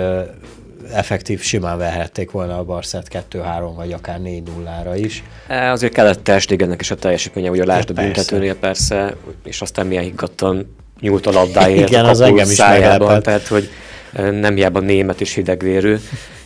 effektív 0.94 1.42
simán 1.42 1.78
verhették 1.78 2.32
volna 2.32 2.58
a 2.58 2.64
Barszát 2.64 3.26
2-3 3.32 3.72
vagy 3.76 3.92
akár 3.92 4.20
4-0-ra 4.24 4.94
is. 4.96 5.24
E, 5.48 5.72
azért 5.72 5.94
kellett 5.94 6.24
Testigennek 6.24 6.82
is 6.82 6.92
a 6.92 6.96
teljesítménye, 6.96 7.50
ugye 7.50 7.66
lásd 7.66 7.90
a 7.90 7.94
büntetőnél 7.94 8.56
persze, 8.56 9.16
és 9.44 9.62
aztán 9.62 9.88
milyen 9.88 10.04
higgadtan 10.04 10.76
nyúlt 11.00 11.26
a 11.26 11.32
labdáért 11.32 11.90
Igen, 11.90 12.06
a 12.06 12.10
az 12.10 12.22
engem 12.22 12.50
is 12.50 12.56
szájában, 12.56 13.22
tehát 13.24 13.48
hogy 13.48 13.70
e, 14.14 14.30
nem 14.32 14.56
hiába 14.56 14.80
német 14.80 15.22
és 15.22 15.34
hidegvérű 15.34 15.96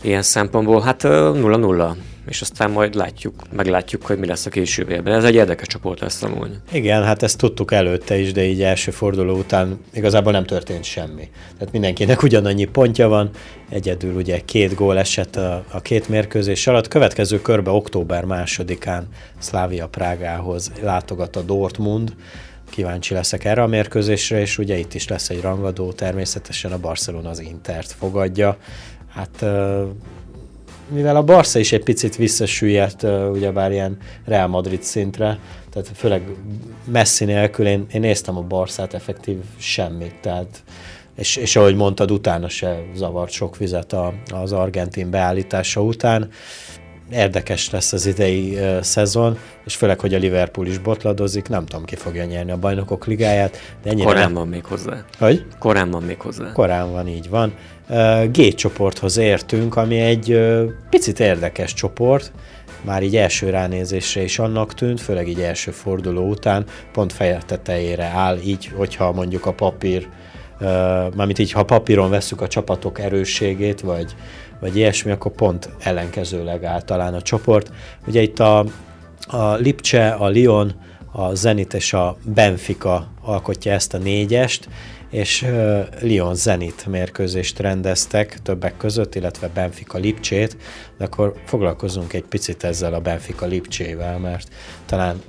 ilyen 0.00 0.22
szempontból. 0.22 0.80
Hát 0.80 1.00
0-0 1.02 1.94
és 2.26 2.40
aztán 2.40 2.70
majd 2.70 2.94
látjuk, 2.94 3.42
meglátjuk, 3.52 4.06
hogy 4.06 4.18
mi 4.18 4.26
lesz 4.26 4.46
a 4.46 4.50
későbbiekben. 4.50 5.14
Ez 5.14 5.24
egy 5.24 5.34
érdekes 5.34 5.66
csoport 5.66 6.00
lesz 6.00 6.22
amúgy. 6.22 6.50
Igen, 6.72 7.02
hát 7.04 7.22
ezt 7.22 7.38
tudtuk 7.38 7.72
előtte 7.72 8.18
is, 8.18 8.32
de 8.32 8.44
így 8.44 8.62
első 8.62 8.90
forduló 8.90 9.36
után 9.36 9.80
igazából 9.92 10.32
nem 10.32 10.44
történt 10.44 10.84
semmi. 10.84 11.28
Tehát 11.58 11.72
mindenkinek 11.72 12.22
ugyanannyi 12.22 12.64
pontja 12.64 13.08
van, 13.08 13.30
egyedül 13.68 14.14
ugye 14.14 14.40
két 14.44 14.74
gól 14.74 14.98
esett 14.98 15.36
a, 15.36 15.64
a 15.70 15.80
két 15.80 16.08
mérkőzés 16.08 16.66
alatt. 16.66 16.88
Következő 16.88 17.42
körbe 17.42 17.70
október 17.70 18.24
másodikán 18.24 19.08
Szlávia 19.38 19.88
Prágához 19.88 20.72
látogat 20.82 21.36
a 21.36 21.42
Dortmund, 21.42 22.14
kíváncsi 22.70 23.14
leszek 23.14 23.44
erre 23.44 23.62
a 23.62 23.66
mérkőzésre, 23.66 24.40
és 24.40 24.58
ugye 24.58 24.78
itt 24.78 24.94
is 24.94 25.08
lesz 25.08 25.30
egy 25.30 25.40
rangadó, 25.40 25.92
természetesen 25.92 26.72
a 26.72 26.78
Barcelona 26.78 27.28
az 27.28 27.40
Intert 27.40 27.92
fogadja. 27.92 28.56
Hát 29.08 29.44
mivel 30.88 31.16
a 31.16 31.22
Barca 31.22 31.58
is 31.58 31.72
egy 31.72 31.84
picit 31.84 32.16
visszasüllyedt, 32.16 33.02
ugyebár 33.32 33.72
ilyen 33.72 33.96
Real 34.24 34.46
Madrid 34.46 34.82
szintre, 34.82 35.38
tehát 35.70 35.90
főleg 35.94 36.22
Messi 36.84 37.24
nélkül 37.24 37.66
én, 37.66 37.86
én 37.92 38.00
néztem 38.00 38.36
a 38.36 38.42
Barszát 38.42 38.94
effektív 38.94 39.36
semmit, 39.58 40.14
tehát 40.20 40.62
és, 41.16 41.36
és 41.36 41.56
ahogy 41.56 41.76
mondtad, 41.76 42.10
utána 42.10 42.48
se 42.48 42.82
zavart 42.94 43.30
sok 43.30 43.56
vizet 43.56 43.92
a, 43.92 44.12
az 44.30 44.52
argentin 44.52 45.10
beállítása 45.10 45.82
után. 45.82 46.28
Érdekes 47.12 47.70
lesz 47.70 47.92
az 47.92 48.06
idei 48.06 48.54
uh, 48.54 48.80
szezon, 48.80 49.38
és 49.64 49.76
főleg, 49.76 50.00
hogy 50.00 50.14
a 50.14 50.18
Liverpool 50.18 50.66
is 50.66 50.78
botladozik, 50.78 51.48
nem 51.48 51.66
tudom, 51.66 51.84
ki 51.84 51.96
fogja 51.96 52.24
nyerni 52.24 52.50
a 52.50 52.56
bajnokok 52.56 53.06
ligáját. 53.06 53.58
De 53.82 53.90
ennyire 53.90 54.06
Korán 54.06 54.34
van 54.34 54.48
még 54.48 54.64
hozzá. 54.64 55.04
Hogy? 55.18 55.46
Korán 55.58 55.90
van 55.90 56.02
még 56.02 56.20
hozzá. 56.20 56.52
Korán 56.52 56.92
van, 56.92 57.08
így 57.08 57.28
van. 57.28 57.54
G 58.32 58.54
csoporthoz 58.54 59.16
értünk, 59.16 59.76
ami 59.76 59.98
egy 60.00 60.40
picit 60.90 61.20
érdekes 61.20 61.74
csoport, 61.74 62.32
már 62.84 63.02
így 63.02 63.16
első 63.16 63.50
ránézésre 63.50 64.22
is 64.22 64.38
annak 64.38 64.74
tűnt, 64.74 65.00
főleg 65.00 65.28
így 65.28 65.40
első 65.40 65.70
forduló 65.70 66.28
után, 66.28 66.64
pont 66.92 67.12
feje 67.12 67.38
tetejére 67.46 68.04
áll, 68.04 68.38
így, 68.44 68.66
hogyha 68.66 69.12
mondjuk 69.12 69.46
a 69.46 69.52
papír, 69.52 70.08
mármint 71.16 71.38
így, 71.38 71.52
ha 71.52 71.62
papíron 71.62 72.10
veszük 72.10 72.40
a 72.40 72.48
csapatok 72.48 72.98
erősségét, 72.98 73.80
vagy, 73.80 74.14
vagy 74.60 74.76
ilyesmi, 74.76 75.10
akkor 75.10 75.32
pont 75.32 75.68
ellenkezőleg 75.78 76.64
áll 76.64 76.82
talán 76.82 77.14
a 77.14 77.22
csoport. 77.22 77.70
Ugye 78.06 78.22
itt 78.22 78.38
a, 78.38 78.64
a 79.26 79.54
Lipcse, 79.54 80.08
a 80.08 80.30
Lyon, 80.30 80.72
a 81.12 81.34
Zenit 81.34 81.74
és 81.74 81.92
a 81.92 82.16
Benfica 82.24 83.06
alkotja 83.22 83.72
ezt 83.72 83.94
a 83.94 83.98
négyest, 83.98 84.68
és 85.14 85.46
Lyon 86.00 86.34
Zenit 86.34 86.86
mérkőzést 86.86 87.58
rendeztek 87.58 88.38
többek 88.42 88.76
között, 88.76 89.14
illetve 89.14 89.48
Benfica 89.48 89.98
Lipcsét, 89.98 90.56
de 90.98 91.04
akkor 91.04 91.34
foglalkozunk 91.44 92.12
egy 92.12 92.24
picit 92.24 92.64
ezzel 92.64 92.94
a 92.94 93.00
Benfica 93.00 93.46
Lipcsével, 93.46 94.18
mert 94.18 94.48
talán 94.86 95.22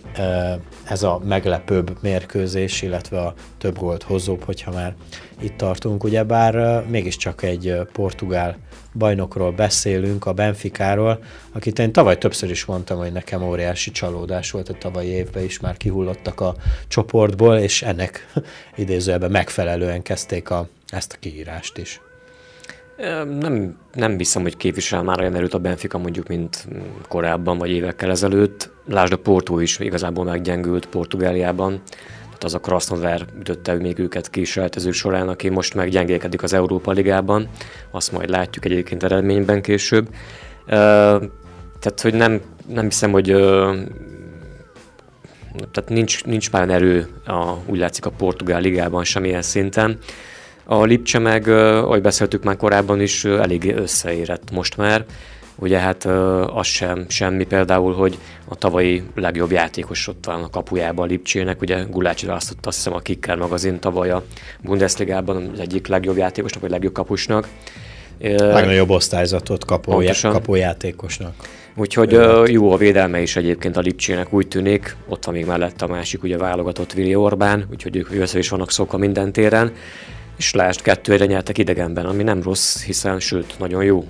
ez 0.87 1.03
a 1.03 1.21
meglepőbb 1.25 1.97
mérkőzés, 2.01 2.81
illetve 2.81 3.19
a 3.19 3.33
több 3.57 3.77
gólt 3.77 4.03
hozóbb, 4.03 4.43
hogyha 4.43 4.71
már 4.71 4.95
itt 5.41 5.57
tartunk, 5.57 6.03
ugyebár 6.03 6.85
mégiscsak 6.87 7.43
egy 7.43 7.75
portugál 7.91 8.57
bajnokról 8.97 9.51
beszélünk, 9.51 10.25
a 10.25 10.33
Benficáról, 10.33 11.19
akit 11.51 11.79
én 11.79 11.91
tavaly 11.91 12.17
többször 12.17 12.49
is 12.49 12.65
mondtam, 12.65 12.97
hogy 12.97 13.11
nekem 13.11 13.43
óriási 13.43 13.91
csalódás 13.91 14.51
volt 14.51 14.69
a 14.69 14.73
tavalyi 14.73 15.09
évben 15.09 15.43
is, 15.43 15.59
már 15.59 15.77
kihullottak 15.77 16.41
a 16.41 16.55
csoportból, 16.87 17.57
és 17.57 17.81
ennek 17.81 18.27
idézőjelben 18.75 19.31
megfelelően 19.31 20.01
kezdték 20.01 20.49
a, 20.49 20.67
ezt 20.87 21.13
a 21.13 21.17
kiírást 21.19 21.77
is. 21.77 22.01
Nem, 23.39 23.77
nem 23.93 24.17
hiszem, 24.17 24.41
hogy 24.41 24.57
képvisel 24.57 25.03
már 25.03 25.19
olyan 25.19 25.35
erőt 25.35 25.53
a 25.53 25.59
Benfica 25.59 25.97
mondjuk, 25.97 26.27
mint 26.27 26.67
korábban 27.07 27.57
vagy 27.57 27.69
évekkel 27.69 28.09
ezelőtt. 28.09 28.69
Lásd 28.85 29.13
a 29.13 29.17
Porto 29.17 29.59
is 29.59 29.79
igazából 29.79 30.23
meggyengült 30.23 30.85
Portugáliában. 30.85 31.81
Tehát 32.35 32.43
az 32.43 32.53
a 32.53 32.59
Krasnodar 32.59 33.25
ütötte 33.39 33.73
még 33.73 33.99
őket 33.99 34.29
ki 34.29 34.43
során, 34.91 35.27
aki 35.27 35.49
most 35.49 35.73
meggyengélkedik 35.73 36.43
az 36.43 36.53
Európa 36.53 36.91
Ligában. 36.91 37.49
Azt 37.91 38.11
majd 38.11 38.29
látjuk 38.29 38.65
egyébként 38.65 39.03
eredményben 39.03 39.61
később. 39.61 40.09
Tehát, 40.65 42.01
hogy 42.01 42.13
nem, 42.13 42.41
nem 42.67 42.83
hiszem, 42.83 43.11
hogy 43.11 43.25
tehát 45.71 45.89
nincs, 45.89 46.23
nincs 46.23 46.51
már 46.51 46.69
erő, 46.69 47.07
a, 47.25 47.53
úgy 47.65 47.77
látszik 47.77 48.05
a 48.05 48.09
Portugál 48.09 48.61
ligában 48.61 49.03
semmilyen 49.03 49.41
szinten. 49.41 49.97
A 50.63 50.83
Lipcse 50.83 51.19
meg, 51.19 51.47
ahogy 51.47 52.01
beszéltük 52.01 52.43
már 52.43 52.57
korábban 52.57 53.01
is, 53.01 53.25
elég 53.25 53.73
összeérett 53.75 54.51
most 54.51 54.77
már. 54.77 55.05
Ugye 55.57 55.79
hát 55.79 56.05
az 56.53 56.67
sem 56.67 57.05
semmi 57.09 57.45
például, 57.45 57.93
hogy 57.93 58.17
a 58.47 58.55
tavalyi 58.55 59.03
legjobb 59.15 59.51
játékos 59.51 60.07
ott 60.07 60.25
van 60.25 60.43
a 60.43 60.49
kapujába 60.49 61.03
a 61.03 61.05
Lipcsének, 61.05 61.61
ugye 61.61 61.83
Gulácsi 61.89 62.25
választotta 62.25 62.67
azt 62.67 62.77
hiszem 62.77 62.93
a 62.93 62.99
Kicker 62.99 63.37
magazin 63.37 63.79
tavaly 63.79 64.09
a 64.09 64.23
Bundesligában 64.61 65.49
az 65.53 65.59
egyik 65.59 65.87
legjobb 65.87 66.17
játékosnak, 66.17 66.61
vagy 66.61 66.71
legjobb 66.71 66.93
kapusnak. 66.93 67.47
Legnagyobb 68.19 68.89
osztályzatot 68.89 69.65
kapó, 69.65 70.03
kapujátékosnak. 70.21 71.33
Úgyhogy 71.75 72.19
jó 72.45 72.71
a 72.71 72.77
védelme 72.77 73.21
is 73.21 73.35
egyébként 73.35 73.77
a 73.77 73.79
Lipcsének 73.79 74.33
úgy 74.33 74.47
tűnik, 74.47 74.95
ott 75.07 75.25
van 75.25 75.35
még 75.35 75.45
mellett 75.45 75.81
a 75.81 75.87
másik, 75.87 76.23
ugye 76.23 76.37
válogatott 76.37 76.93
Vili 76.93 77.15
Orbán, 77.15 77.67
úgyhogy 77.71 77.95
ők 77.95 78.11
össze 78.11 78.37
is 78.37 78.49
vannak 78.49 78.71
szokva 78.71 78.97
minden 78.97 79.31
téren 79.31 79.71
és 80.37 80.53
lásd, 80.53 80.81
kettőre 80.81 81.25
nyertek 81.25 81.57
idegenben, 81.57 82.05
ami 82.05 82.23
nem 82.23 82.41
rossz, 82.43 82.83
hiszen 82.83 83.19
sőt, 83.19 83.55
nagyon 83.59 83.83
jó 83.83 84.05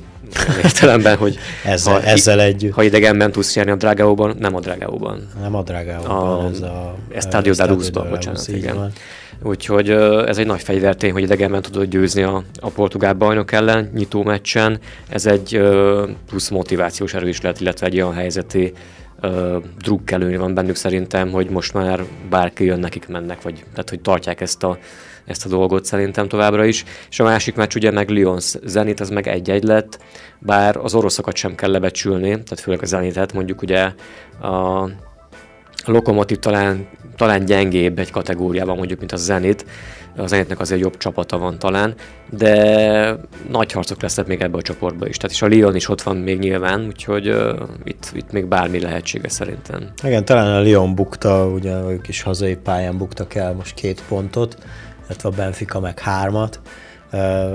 értelemben, 0.64 1.18
hogy 1.18 1.38
ezzel, 1.66 1.94
ha, 1.94 2.02
ezzel 2.02 2.42
együtt. 2.42 2.74
Ha 2.74 2.84
idegenben 2.84 3.32
tudsz 3.32 3.56
nyerni 3.56 3.72
a 3.72 3.76
Drágáóban, 3.76 4.36
nem 4.40 4.56
a 4.56 4.60
Drágáóban. 4.60 5.30
Nem 5.42 5.56
a 5.56 5.64
Drágáóban, 5.64 6.40
a, 6.40 6.50
ez 6.50 6.62
a... 6.62 6.96
Estadio 7.12 7.54
da 7.54 7.68
Luzban, 7.68 8.10
bocsánat, 8.10 8.48
igen. 8.48 8.76
Van. 8.76 8.92
Úgyhogy 9.44 9.90
ez 10.28 10.38
egy 10.38 10.46
nagy 10.46 10.62
fegyvertény, 10.62 11.12
hogy 11.12 11.22
idegenben 11.22 11.62
tudod 11.62 11.86
győzni 11.86 12.24
a, 12.24 12.44
a 12.60 12.70
portugál 12.70 13.14
bajnok 13.14 13.52
ellen 13.52 13.92
nyitó 13.94 14.24
meccsen. 14.24 14.80
Ez 15.10 15.26
egy 15.26 15.62
plusz 16.28 16.50
motivációs 16.50 17.14
erő 17.14 17.28
is 17.28 17.42
lehet, 17.42 17.60
illetve 17.60 17.86
egy 17.86 17.96
olyan 17.96 18.14
helyzeti 18.14 18.74
drukkelőny 19.82 20.38
van 20.38 20.54
bennük 20.54 20.76
szerintem, 20.76 21.32
hogy 21.32 21.50
most 21.50 21.74
már 21.74 22.04
bárki 22.30 22.66
jön, 22.66 22.80
nekik 22.80 23.08
mennek, 23.08 23.42
vagy 23.42 23.64
tehát 23.72 23.90
hogy 23.90 24.00
tartják 24.00 24.42
ezt 24.42 24.64
a 24.64 24.78
ezt 25.26 25.46
a 25.46 25.50
dolgot 25.50 25.86
szerintem 25.86 26.28
továbbra 26.28 26.66
is. 26.66 26.84
És 27.10 27.20
a 27.20 27.24
másik 27.24 27.56
meccs 27.56 27.76
ugye 27.76 27.92
meg 27.92 28.10
Lyon 28.10 28.40
Zenit, 28.64 29.00
az 29.00 29.10
meg 29.10 29.28
egy-egy 29.28 29.64
lett, 29.64 30.00
bár 30.40 30.78
az 30.78 30.96
oroszokat 30.96 31.36
sem 31.36 31.56
kell 31.56 31.72
lebecsülni, 31.72 32.30
tehát 32.30 32.60
főleg 32.60 32.82
a 32.82 32.86
Zenitet, 32.86 33.34
mondjuk 33.34 33.62
ugye 33.62 33.92
a 34.42 34.90
a 35.86 35.92
Lokomotív 35.92 36.38
talán, 36.38 36.88
talán 37.16 37.46
gyengébb 37.46 38.00
egy 38.00 38.12
kategóriában 38.12 38.78
mondjuk, 38.78 39.00
mint 39.00 39.12
a 39.12 39.16
Zenit. 39.16 39.66
A 40.18 40.28
Zenitnek 40.28 40.60
azért 40.60 40.82
jobb 40.82 40.98
csapata 40.98 41.38
van 41.38 41.60
talán, 41.60 41.94
de 42.30 43.16
nagy 43.50 43.72
harcok 43.72 44.02
lesznek 44.02 44.28
még 44.28 44.42
ebbe 44.42 44.58
a 44.58 44.62
csoportba 44.62 45.08
is. 45.08 45.18
Tehát 45.18 45.36
és 45.36 45.42
a 45.42 45.48
Lyon 45.48 45.76
is 45.76 45.90
ott 45.90 46.02
van 46.02 46.18
még 46.18 46.40
nyilván, 46.40 46.86
úgyhogy 46.86 47.30
uh, 47.30 47.60
itt, 47.84 48.12
itt 48.14 48.32
még 48.32 48.46
bármi 48.46 48.80
lehetséges 48.80 49.32
szerintem. 49.32 49.90
Igen, 50.04 50.26
talán 50.26 50.56
a 50.56 50.62
Lyon 50.62 50.96
bukta, 50.96 51.48
ugye 51.48 51.82
ők 51.90 52.08
is 52.08 52.22
hazai 52.22 52.56
pályán 52.56 52.98
buktak 52.98 53.36
el 53.36 53.54
most 53.54 53.74
két 53.74 54.04
pontot, 54.08 54.58
illetve 55.08 55.30
a 55.30 55.32
Benfica 55.32 55.80
meg 55.80 56.00
hármat. 56.00 56.60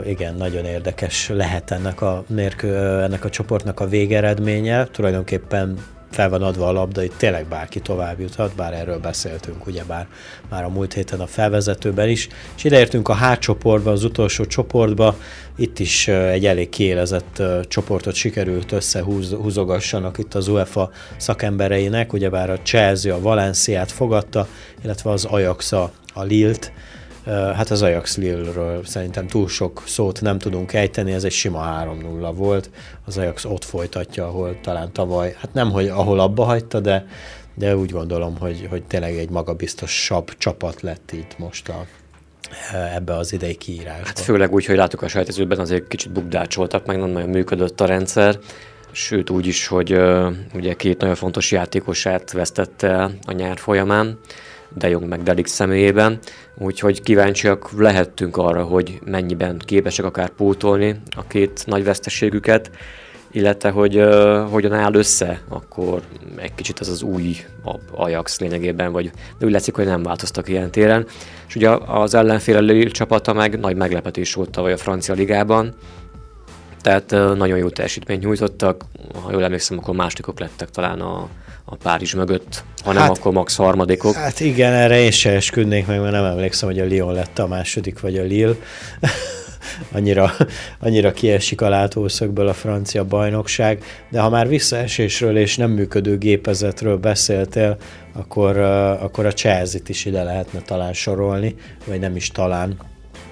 Igen, 0.04 0.34
nagyon 0.34 0.64
érdekes 0.64 1.28
lehet 1.28 1.70
ennek 1.70 2.00
a, 2.00 2.24
mérkő, 2.26 2.76
ennek 3.02 3.24
a 3.24 3.30
csoportnak 3.30 3.80
a 3.80 3.88
végeredménye. 3.88 4.84
Tulajdonképpen 4.84 5.78
fel 6.10 6.28
van 6.28 6.42
adva 6.42 6.66
a 6.66 6.72
labda, 6.72 7.02
itt 7.02 7.16
tényleg 7.16 7.46
bárki 7.46 7.80
tovább 7.80 8.20
juthat, 8.20 8.54
bár 8.54 8.72
erről 8.72 8.98
beszéltünk 8.98 9.66
ugye 9.66 9.84
bár 9.84 10.06
már 10.48 10.64
a 10.64 10.68
múlt 10.68 10.92
héten 10.92 11.20
a 11.20 11.26
felvezetőben 11.26 12.08
is. 12.08 12.28
És 12.56 12.64
ideértünk 12.64 13.08
a 13.08 13.16
H 13.16 13.38
csoportba, 13.38 13.90
az 13.90 14.04
utolsó 14.04 14.44
csoportba, 14.44 15.16
itt 15.56 15.78
is 15.78 16.08
egy 16.08 16.46
elég 16.46 16.68
kiélezett 16.68 17.42
csoportot 17.68 18.14
sikerült 18.14 18.72
összehúzogassanak 18.72 20.18
itt 20.18 20.34
az 20.34 20.48
UEFA 20.48 20.90
szakembereinek, 21.16 22.12
ugyebár 22.12 22.50
a 22.50 22.60
Chelsea 22.62 23.14
a 23.14 23.20
Valenciát 23.20 23.92
fogadta, 23.92 24.46
illetve 24.82 25.10
az 25.10 25.24
Ajax 25.24 25.72
a 25.72 25.90
Lilt, 26.14 26.72
Hát 27.30 27.70
az 27.70 27.82
Ajax 27.82 28.16
Lille-ről 28.16 28.84
szerintem 28.84 29.26
túl 29.26 29.48
sok 29.48 29.82
szót 29.86 30.20
nem 30.20 30.38
tudunk 30.38 30.72
ejteni, 30.72 31.12
ez 31.12 31.24
egy 31.24 31.32
sima 31.32 31.84
3-0 31.84 32.32
volt. 32.34 32.70
Az 33.04 33.18
Ajax 33.18 33.44
ott 33.44 33.64
folytatja, 33.64 34.26
ahol 34.26 34.60
talán 34.62 34.92
tavaly, 34.92 35.36
hát 35.38 35.52
nem, 35.52 35.70
hogy 35.70 35.88
ahol 35.88 36.20
abba 36.20 36.44
hagyta, 36.44 36.80
de, 36.80 37.06
de 37.54 37.76
úgy 37.76 37.90
gondolom, 37.90 38.38
hogy, 38.38 38.66
hogy 38.70 38.82
tényleg 38.82 39.16
egy 39.16 39.30
magabiztosabb 39.30 40.36
csapat 40.38 40.80
lett 40.80 41.12
itt 41.12 41.38
most 41.38 41.68
a, 41.68 41.86
ebbe 42.94 43.16
az 43.16 43.32
idei 43.32 43.54
kiírásba. 43.54 44.06
Hát 44.06 44.18
főleg 44.18 44.52
úgy, 44.52 44.64
hogy 44.64 44.76
láttuk 44.76 45.02
a 45.02 45.08
sajtezőben 45.08 45.58
azért 45.58 45.88
kicsit 45.88 46.12
bukdácsoltak, 46.12 46.86
meg 46.86 46.98
nem 46.98 47.10
nagyon 47.10 47.28
működött 47.28 47.80
a 47.80 47.86
rendszer, 47.86 48.38
sőt 48.92 49.30
úgy 49.30 49.46
is, 49.46 49.66
hogy 49.66 50.00
ugye 50.54 50.74
két 50.74 51.00
nagyon 51.00 51.14
fontos 51.14 51.52
játékosát 51.52 52.32
vesztette 52.32 53.10
a 53.26 53.32
nyár 53.32 53.58
folyamán, 53.58 54.18
de 54.74 54.88
Jong 54.88 55.08
meg 55.08 55.22
Delik 55.22 55.46
személyében, 55.46 56.18
úgyhogy 56.58 57.02
kíváncsiak 57.02 57.70
lehettünk 57.76 58.36
arra, 58.36 58.62
hogy 58.62 58.98
mennyiben 59.04 59.58
képesek 59.58 60.04
akár 60.04 60.28
pótolni 60.28 61.00
a 61.16 61.26
két 61.26 61.62
nagy 61.66 61.84
veszteségüket, 61.84 62.70
illetve 63.32 63.70
hogy 63.70 63.96
uh, 63.96 64.50
hogyan 64.50 64.72
áll 64.72 64.94
össze, 64.94 65.40
akkor 65.48 66.02
egy 66.36 66.54
kicsit 66.54 66.78
az 66.78 66.88
az 66.88 67.02
új 67.02 67.36
Ajax 67.92 68.40
lényegében, 68.40 68.92
vagy 68.92 69.10
de 69.38 69.46
úgy 69.46 69.52
látszik, 69.52 69.74
hogy 69.74 69.84
nem 69.84 70.02
változtak 70.02 70.48
ilyen 70.48 70.70
téren. 70.70 71.06
És 71.48 71.54
ugye 71.56 71.70
az 71.70 72.14
ellenfél 72.14 72.60
Lille 72.60 72.90
csapata 72.90 73.32
meg 73.32 73.58
nagy 73.58 73.76
meglepetés 73.76 74.34
volt 74.34 74.50
tavaly 74.50 74.72
a 74.72 74.76
francia 74.76 75.14
ligában, 75.14 75.74
tehát 76.82 77.10
nagyon 77.10 77.58
jó 77.58 77.68
teljesítményt 77.68 78.22
nyújtottak, 78.22 78.84
ha 79.22 79.32
jól 79.32 79.44
emlékszem, 79.44 79.78
akkor 79.78 79.94
másodikok 79.94 80.40
lettek 80.40 80.70
talán 80.70 81.00
a, 81.00 81.28
a 81.64 81.76
Párizs 81.76 82.14
mögött, 82.14 82.64
ha 82.84 82.92
nem, 82.92 83.02
hát, 83.02 83.18
akkor 83.18 83.32
max 83.32 83.56
harmadikok. 83.56 84.14
Hát 84.14 84.40
igen, 84.40 84.72
erre 84.72 85.00
én 85.00 85.10
se 85.10 85.30
esküdnék 85.30 85.86
meg, 85.86 86.00
mert 86.00 86.12
nem 86.12 86.24
emlékszem, 86.24 86.68
hogy 86.68 86.80
a 86.80 86.84
Lyon 86.84 87.12
lett 87.12 87.38
a 87.38 87.46
második, 87.46 88.00
vagy 88.00 88.18
a 88.18 88.22
Lille. 88.22 88.54
annyira, 89.92 90.32
annyira 90.80 91.12
kiesik 91.12 91.60
a 91.60 91.68
látószögből 91.68 92.48
a 92.48 92.52
francia 92.52 93.04
bajnokság, 93.04 93.84
de 94.10 94.20
ha 94.20 94.28
már 94.28 94.48
visszaesésről 94.48 95.36
és 95.36 95.56
nem 95.56 95.70
működő 95.70 96.18
gépezetről 96.18 96.96
beszéltél, 96.96 97.76
akkor, 98.12 98.58
akkor 99.00 99.26
a 99.26 99.32
Chelsea-t 99.32 99.88
is 99.88 100.04
ide 100.04 100.22
lehetne 100.22 100.60
talán 100.60 100.92
sorolni, 100.92 101.54
vagy 101.86 102.00
nem 102.00 102.16
is 102.16 102.28
talán, 102.28 102.76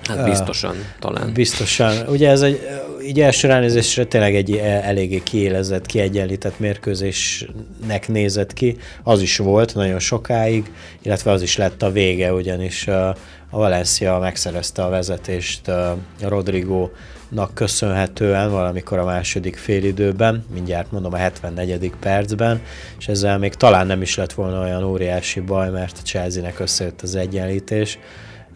Hát 0.09 0.25
biztosan, 0.25 0.71
uh, 0.71 0.83
talán. 0.99 1.33
Biztosan. 1.33 2.07
Ugye 2.09 2.31
ez 2.31 2.43
egy, 2.43 2.61
így 3.09 3.21
első 3.21 3.49
ránézésre 3.49 4.05
tényleg 4.05 4.35
egy 4.35 4.57
eléggé 4.57 5.23
kiélezett, 5.23 5.87
kiegyenlített 5.87 6.59
mérkőzésnek 6.59 8.09
nézett 8.09 8.53
ki. 8.53 8.77
Az 9.03 9.23
is 9.23 9.37
volt 9.37 9.75
nagyon 9.75 9.99
sokáig, 9.99 10.73
illetve 11.03 11.31
az 11.31 11.43
is 11.43 11.57
lett 11.57 11.83
a 11.83 11.91
vége, 11.91 12.33
ugyanis 12.33 12.89
a 12.89 13.17
Valencia 13.51 14.19
megszerezte 14.19 14.85
a 14.85 14.89
vezetést 14.89 15.69
a 15.69 15.99
Rodrigo 16.21 16.89
nak 17.29 17.55
köszönhetően 17.55 18.51
valamikor 18.51 18.99
a 18.99 19.05
második 19.05 19.57
félidőben, 19.57 20.45
mindjárt 20.55 20.93
mondom 20.93 21.13
a 21.13 21.17
74. 21.17 21.93
percben, 22.01 22.61
és 22.99 23.09
ezzel 23.09 23.39
még 23.39 23.55
talán 23.55 23.87
nem 23.87 24.03
is 24.03 24.17
lett 24.17 24.33
volna 24.33 24.61
olyan 24.61 24.85
óriási 24.85 25.41
baj, 25.41 25.71
mert 25.71 25.99
a 25.99 26.03
Chelsea-nek 26.05 26.61
összejött 26.61 27.03
az 27.03 27.15
egyenlítés, 27.15 27.99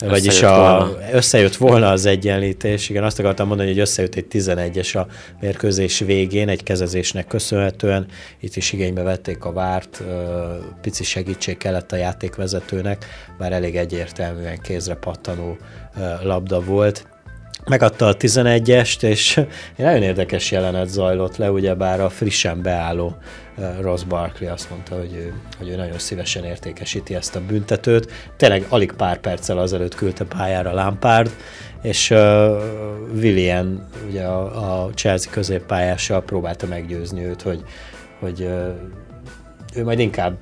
vagyis 0.09 0.43
a, 0.43 0.57
volna. 0.57 0.99
összejött 1.13 1.57
volna 1.57 1.91
az 1.91 2.07
egyenlítés. 2.07 2.89
Igen, 2.89 3.05
azt 3.05 3.19
akartam 3.19 3.47
mondani, 3.47 3.69
hogy 3.69 3.79
összejött 3.79 4.15
egy 4.15 4.27
11-es 4.31 4.97
a 4.97 5.07
mérkőzés 5.41 5.99
végén, 5.99 6.49
egy 6.49 6.63
kezezésnek 6.63 7.27
köszönhetően. 7.27 8.07
Itt 8.41 8.57
is 8.57 8.73
igénybe 8.73 9.03
vették 9.03 9.45
a 9.45 9.53
várt, 9.53 10.03
pici 10.81 11.05
segítség 11.05 11.57
kellett 11.57 11.93
a 11.93 11.97
játékvezetőnek, 11.97 13.07
bár 13.39 13.53
elég 13.53 13.77
egyértelműen 13.77 14.61
kézre 14.61 14.95
pattanó 14.95 15.57
labda 16.23 16.61
volt 16.61 17.07
megadta 17.65 18.07
a 18.07 18.17
11-est, 18.17 19.03
és 19.03 19.37
egy 19.77 19.85
nagyon 19.85 20.03
érdekes 20.03 20.51
jelenet 20.51 20.89
zajlott 20.89 21.37
le, 21.37 21.51
ugyebár 21.51 22.01
a 22.01 22.09
frissen 22.09 22.63
beálló 22.63 23.17
Ross 23.81 24.03
Barkley 24.03 24.53
azt 24.53 24.71
mondta, 24.71 24.97
hogy 24.97 25.15
ő, 25.15 25.35
hogy 25.59 25.69
ő 25.69 25.77
nagyon 25.77 25.99
szívesen 25.99 26.45
értékesíti 26.45 27.15
ezt 27.15 27.37
a 27.37 27.41
büntetőt. 27.47 28.13
Tényleg 28.37 28.67
alig 28.69 28.93
pár 28.93 29.19
perccel 29.19 29.59
azelőtt 29.59 29.95
küldte 29.95 30.25
pályára 30.25 30.73
Lampard, 30.73 31.31
és 31.83 32.11
uh, 32.11 32.19
William, 33.15 33.89
ugye 34.09 34.23
a, 34.23 34.85
a 34.85 34.91
Chelsea 34.95 35.33
középpályással 35.33 36.23
próbálta 36.23 36.67
meggyőzni 36.67 37.25
őt, 37.25 37.43
hogy, 37.43 37.63
hogy 38.21 38.41
uh, 38.41 38.69
ő 39.75 39.85
majd 39.85 39.99
inkább 39.99 40.37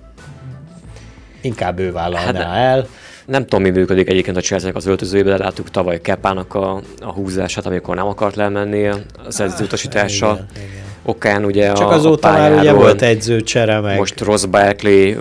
inkább 1.40 1.78
ő 1.78 1.92
vállalná 1.92 2.44
hát, 2.44 2.76
el. 2.76 2.86
Nem 3.26 3.42
tudom, 3.42 3.62
mi 3.62 3.70
működik 3.70 4.08
egyébként 4.08 4.36
a 4.36 4.40
chelsea 4.40 4.70
az 4.74 4.86
öltözőjében, 4.86 5.36
de 5.36 5.44
láttuk 5.44 5.70
tavaly 5.70 6.00
Kepának 6.00 6.54
a, 6.54 6.80
a 7.00 7.12
húzását, 7.12 7.66
amikor 7.66 7.94
nem 7.94 8.06
akart 8.06 8.36
lemenni 8.36 8.86
a 8.86 8.96
szerződésutasítása. 9.28 10.26
Igen, 10.26 10.48
igen 10.56 10.88
okán 11.02 11.44
ugye 11.44 11.72
Csak 11.72 11.90
a, 11.90 11.92
azóta 11.92 12.28
a 12.28 12.32
már 12.32 12.52
ugye 12.52 12.72
volt 12.72 13.02
edzőcsere 13.02 13.80
meg. 13.80 13.98
Most 13.98 14.20
Ross 14.20 14.44
Barkley 14.44 15.14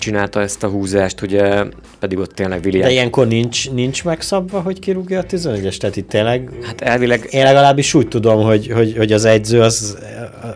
csinálta 0.00 0.40
ezt 0.40 0.62
a 0.62 0.68
húzást, 0.68 1.22
ugye, 1.22 1.64
pedig 1.98 2.18
ott 2.18 2.32
tényleg 2.32 2.60
William... 2.64 2.84
De 2.84 2.92
ilyenkor 2.92 3.26
nincs, 3.26 3.70
nincs 3.70 4.04
megszabva, 4.04 4.60
hogy 4.60 4.78
kirúgja 4.78 5.18
a 5.18 5.24
11-es, 5.24 5.76
tehát 5.76 5.96
itt 5.96 6.08
tényleg... 6.08 6.50
Hát 6.62 6.80
elvileg... 6.80 7.26
Én 7.30 7.42
legalábbis 7.42 7.94
úgy 7.94 8.08
tudom, 8.08 8.42
hogy, 8.42 8.70
hogy, 8.74 8.96
hogy 8.96 9.12
az 9.12 9.24
edző 9.24 9.60
az, 9.60 9.98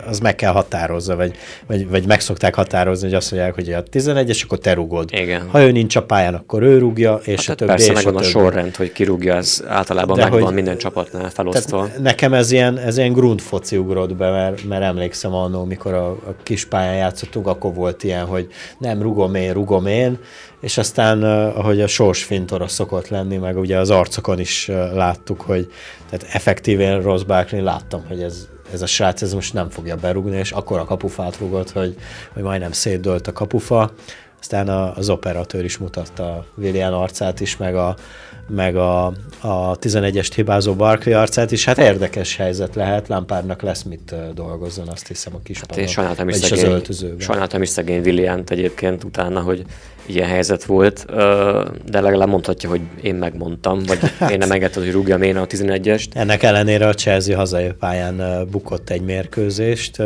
az 0.06 0.18
meg 0.18 0.34
kell 0.34 0.52
határozza, 0.52 1.16
vagy, 1.16 1.34
vagy, 1.66 1.88
vagy 1.88 2.06
meg 2.06 2.20
szokták 2.20 2.54
határozni, 2.54 3.06
hogy 3.06 3.16
azt 3.16 3.30
mondják, 3.30 3.54
hogy 3.54 3.72
a 3.72 3.82
11-es, 3.82 4.44
akkor 4.44 4.58
te 4.58 4.74
rúgod. 4.74 5.08
Igen. 5.12 5.48
Ha 5.48 5.62
ő 5.62 5.70
nincs 5.70 5.96
a 5.96 6.02
pályán, 6.02 6.34
akkor 6.34 6.62
ő 6.62 6.78
rúgja, 6.78 7.20
és 7.24 7.46
hát 7.46 7.48
a 7.48 7.54
többi. 7.54 7.70
Persze 7.70 7.92
megvan 7.92 8.16
a, 8.16 8.18
a 8.18 8.22
sorrend, 8.22 8.76
hogy 8.76 8.92
kirúgja, 8.92 9.34
ez 9.34 9.64
általában 9.66 10.16
De 10.16 10.22
megvan 10.22 10.42
hogy, 10.42 10.54
minden 10.54 10.78
csapatnál 10.78 11.30
felosztva. 11.30 11.88
Nekem 12.00 12.32
ez 12.32 12.50
ilyen, 12.50 12.78
ez 12.78 12.98
ilyen 12.98 13.12
grund 13.12 13.40
foci 13.40 13.76
ugrott 13.76 14.16
be, 14.16 14.30
mert, 14.30 14.64
mert 14.64 14.82
emlékszem 14.82 15.34
annól, 15.34 15.66
mikor 15.66 15.94
a, 15.94 16.08
a 16.08 16.34
kis 16.42 16.64
pályán 16.64 16.96
játszottunk, 16.96 17.46
akkor 17.46 17.74
volt 17.74 18.04
ilyen, 18.04 18.24
hogy 18.24 18.48
nem 18.78 19.02
rugom 19.02 19.33
én, 19.34 19.52
rugom 19.52 19.86
én, 19.86 20.18
és 20.60 20.78
aztán, 20.78 21.22
ahogy 21.52 21.80
a 21.80 21.86
sorsfintora 21.86 22.68
szokott 22.68 23.08
lenni, 23.08 23.36
meg 23.36 23.58
ugye 23.58 23.78
az 23.78 23.90
arcokon 23.90 24.38
is 24.38 24.66
láttuk, 24.92 25.40
hogy 25.40 25.72
tehát 26.10 26.34
effektíven 26.34 27.02
Ross 27.02 27.22
Barkley 27.22 27.62
láttam, 27.62 28.04
hogy 28.08 28.22
ez, 28.22 28.48
ez 28.72 28.82
a 28.82 28.86
srác 28.86 29.22
ez 29.22 29.34
most 29.34 29.52
nem 29.52 29.70
fogja 29.70 29.96
berúgni, 29.96 30.36
és 30.36 30.52
akkor 30.52 30.78
a 30.78 30.84
kapufát 30.84 31.38
rugott, 31.38 31.70
hogy, 31.70 31.96
hogy 32.32 32.42
majdnem 32.42 32.72
szétdőlt 32.72 33.26
a 33.26 33.32
kapufa. 33.32 33.92
Aztán 34.44 34.68
az 34.68 35.08
operatőr 35.08 35.64
is 35.64 35.78
mutatta 35.78 36.46
William 36.54 36.94
arcát 36.94 37.40
is, 37.40 37.56
meg 37.56 37.74
a, 37.74 37.96
meg 38.48 38.76
a, 38.76 39.06
a 39.40 39.78
11-est 39.78 40.30
hibázó 40.34 40.74
Barkley 40.74 41.18
arcát 41.18 41.50
is. 41.50 41.64
Hát 41.64 41.78
érdekes 41.78 42.36
helyzet 42.36 42.74
lehet, 42.74 43.08
Lampárnak 43.08 43.62
lesz 43.62 43.82
mit 43.82 44.14
dolgozzon, 44.34 44.88
azt 44.88 45.06
hiszem 45.06 45.34
a 45.34 45.38
kis 45.42 45.60
hát 45.60 45.76
én 45.76 45.86
sajnáltam 45.86 46.28
is, 46.28 46.36
szegény, 46.36 46.82
sajnáltam 47.18 47.62
is 47.62 47.68
szegény 47.68 48.00
William 48.00 48.42
egyébként 48.46 49.04
utána, 49.04 49.40
hogy 49.40 49.64
ilyen 50.06 50.28
helyzet 50.28 50.64
volt, 50.64 51.04
de 51.86 52.00
legalább 52.00 52.28
mondhatja, 52.28 52.68
hogy 52.68 52.80
én 53.02 53.14
megmondtam, 53.14 53.82
vagy 53.86 53.98
én 54.32 54.38
nem 54.38 54.50
engedtem, 54.50 54.82
hogy 54.82 54.92
rúgjam 54.92 55.22
én 55.22 55.36
a 55.36 55.46
11-est. 55.46 56.06
Ennek 56.12 56.42
ellenére 56.42 56.86
a 56.86 56.94
Chelsea 56.94 57.36
hazai 57.36 57.72
pályán 57.78 58.46
bukott 58.50 58.90
egy 58.90 59.02
mérkőzést, 59.02 60.02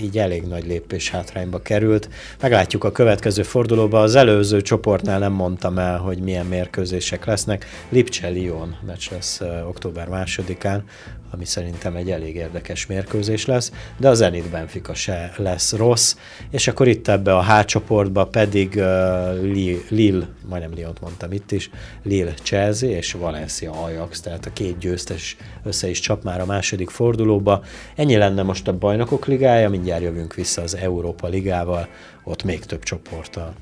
így 0.00 0.18
elég 0.18 0.42
nagy 0.42 0.66
lépés 0.66 1.10
hátrányba 1.10 1.62
került. 1.62 2.08
Meglátjuk 2.40 2.84
a 2.84 2.92
következő 2.92 3.42
fordulóban. 3.42 4.02
Az 4.02 4.14
előző 4.14 4.60
csoportnál 4.60 5.18
nem 5.18 5.32
mondtam 5.32 5.78
el, 5.78 5.98
hogy 5.98 6.18
milyen 6.18 6.46
mérkőzések 6.46 7.24
lesznek. 7.24 7.66
Lipcse-Lyon 7.88 8.76
meccs 8.86 9.10
lesz 9.10 9.40
október 9.68 10.08
másodikán, 10.08 10.84
ami 11.32 11.44
szerintem 11.44 11.96
egy 11.96 12.10
elég 12.10 12.34
érdekes 12.34 12.86
mérkőzés 12.86 13.46
lesz, 13.46 13.72
de 13.96 14.08
a 14.08 14.14
Zenit 14.14 14.50
Benfica 14.50 14.94
se 14.94 15.32
lesz 15.36 15.72
rossz, 15.72 16.16
és 16.50 16.68
akkor 16.68 16.88
itt 16.88 17.08
ebbe 17.08 17.36
a 17.36 17.42
H 17.42 17.64
csoportba 17.64 18.26
pedig 18.26 18.74
uh, 18.76 19.42
Lille, 19.88 20.28
majdnem 20.48 20.72
Lyont 20.74 21.00
mondtam 21.00 21.32
itt 21.32 21.52
is, 21.52 21.70
Lille 22.02 22.34
Chelsea 22.42 22.88
és 22.88 23.12
Valencia 23.12 23.84
Ajax, 23.84 24.20
tehát 24.20 24.46
a 24.46 24.52
két 24.52 24.78
győztes 24.78 25.36
össze 25.62 25.88
is 25.88 26.00
csap 26.00 26.22
már 26.22 26.40
a 26.40 26.46
második 26.46 26.90
fordulóba. 26.90 27.64
Ennyi 27.94 28.16
lenne 28.16 28.42
most 28.42 28.68
a 28.68 28.78
bajnokok 28.78 29.26
ligája, 29.26 29.70
mindjárt 29.70 30.02
jövünk 30.02 30.34
vissza 30.34 30.62
az 30.62 30.76
Európa 30.76 31.28
ligával, 31.28 31.88
ott 32.24 32.42
még 32.42 32.64
több 32.64 32.82
csoporttal. 32.82 33.54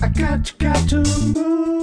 I 0.00 0.08
got, 0.20 0.54
got 0.58 0.88
to 0.88 0.96
move. 0.96 1.73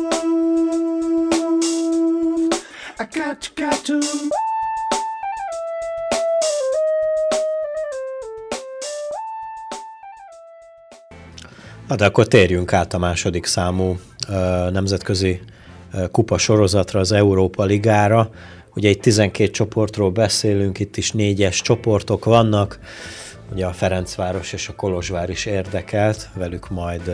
Na 11.87 11.95
de 11.97 12.05
akkor 12.05 12.27
térjünk 12.27 12.73
át 12.73 12.93
a 12.93 12.97
második 12.97 13.45
számú 13.45 13.99
nemzetközi 14.71 15.41
kupa 16.11 16.37
sorozatra, 16.37 16.99
az 16.99 17.11
Európa 17.11 17.63
Ligára. 17.63 18.29
Ugye 18.75 18.89
itt 18.89 19.01
12 19.01 19.49
csoportról 19.49 20.11
beszélünk, 20.11 20.79
itt 20.79 20.97
is 20.97 21.11
négyes 21.11 21.61
csoportok 21.61 22.25
vannak. 22.25 22.79
Ugye 23.51 23.65
a 23.65 23.73
Ferencváros 23.73 24.53
és 24.53 24.67
a 24.67 24.75
Kolozsvár 24.75 25.29
is 25.29 25.45
érdekelt, 25.45 26.29
velük 26.33 26.69
majd 26.69 27.11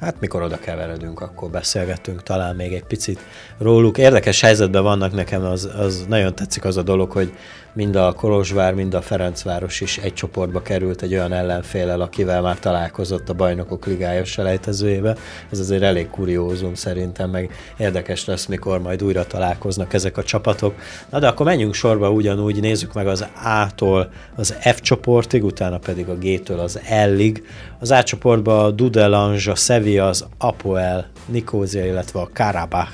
Hát 0.00 0.20
mikor 0.20 0.42
oda 0.42 0.56
keveredünk, 0.56 1.20
akkor 1.20 1.50
beszélgetünk 1.50 2.22
talán 2.22 2.56
még 2.56 2.72
egy 2.72 2.84
picit 2.84 3.20
róluk. 3.58 3.98
Érdekes 3.98 4.40
helyzetben 4.40 4.82
vannak 4.82 5.12
nekem, 5.12 5.44
az, 5.44 5.70
az 5.78 6.04
nagyon 6.08 6.34
tetszik 6.34 6.64
az 6.64 6.76
a 6.76 6.82
dolog, 6.82 7.10
hogy 7.10 7.32
mind 7.72 7.96
a 7.96 8.12
Kolozsvár, 8.12 8.74
mind 8.74 8.94
a 8.94 9.02
Ferencváros 9.02 9.80
is 9.80 9.98
egy 9.98 10.14
csoportba 10.14 10.62
került 10.62 11.02
egy 11.02 11.12
olyan 11.12 11.32
ellenfélel, 11.32 12.00
akivel 12.00 12.42
már 12.42 12.58
találkozott 12.58 13.28
a 13.28 13.34
bajnokok 13.34 13.86
ligája 13.86 14.24
selejtezőjébe. 14.24 15.16
Ez 15.50 15.58
azért 15.58 15.82
elég 15.82 16.08
kuriózum 16.10 16.74
szerintem, 16.74 17.30
meg 17.30 17.50
érdekes 17.76 18.24
lesz, 18.24 18.46
mikor 18.46 18.80
majd 18.80 19.02
újra 19.02 19.26
találkoznak 19.26 19.92
ezek 19.92 20.16
a 20.16 20.22
csapatok. 20.22 20.74
Na 21.10 21.18
de 21.18 21.26
akkor 21.26 21.46
menjünk 21.46 21.74
sorba 21.74 22.10
ugyanúgy, 22.10 22.60
nézzük 22.60 22.92
meg 22.92 23.06
az 23.06 23.26
A-tól 23.44 24.10
az 24.36 24.54
F 24.60 24.80
csoportig, 24.80 25.44
utána 25.44 25.78
pedig 25.78 26.08
a 26.08 26.16
G-től 26.16 26.58
az 26.58 26.80
L-ig. 27.06 27.46
Az 27.78 27.90
A 27.90 28.02
csoportban 28.02 28.64
a 28.64 28.70
Dudelange, 28.70 29.50
a 29.50 29.54
Sevilla, 29.54 30.06
az 30.06 30.26
Apoel, 30.38 31.06
Nikózia, 31.26 31.86
illetve 31.86 32.20
a 32.20 32.30
Karabach 32.32 32.92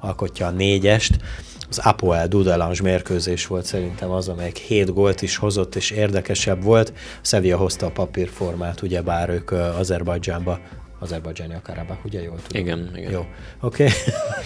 alkotja 0.00 0.46
a 0.46 0.50
négyest 0.50 1.16
az 1.78 1.86
Apoel 1.86 2.28
Dudelange 2.28 2.82
mérkőzés 2.82 3.46
volt 3.46 3.64
szerintem 3.64 4.10
az, 4.10 4.28
amelyik 4.28 4.56
7 4.56 4.92
gólt 4.92 5.22
is 5.22 5.36
hozott, 5.36 5.74
és 5.74 5.90
érdekesebb 5.90 6.62
volt. 6.62 6.92
Sevilla 7.20 7.56
hozta 7.56 7.86
a 7.86 7.90
papírformát, 7.90 8.82
ugyebár 8.82 9.28
ők 9.28 9.50
Azerbajdzsánba 9.50 10.58
Azerbajdzsáni 10.98 11.54
a 11.54 11.60
Karabach, 11.62 12.04
ugye 12.04 12.22
jól 12.22 12.38
tudom? 12.46 12.62
Igen, 12.62 12.90
igen. 12.96 13.10
Jó, 13.10 13.26
oké. 13.60 13.84
Okay. 13.84 13.94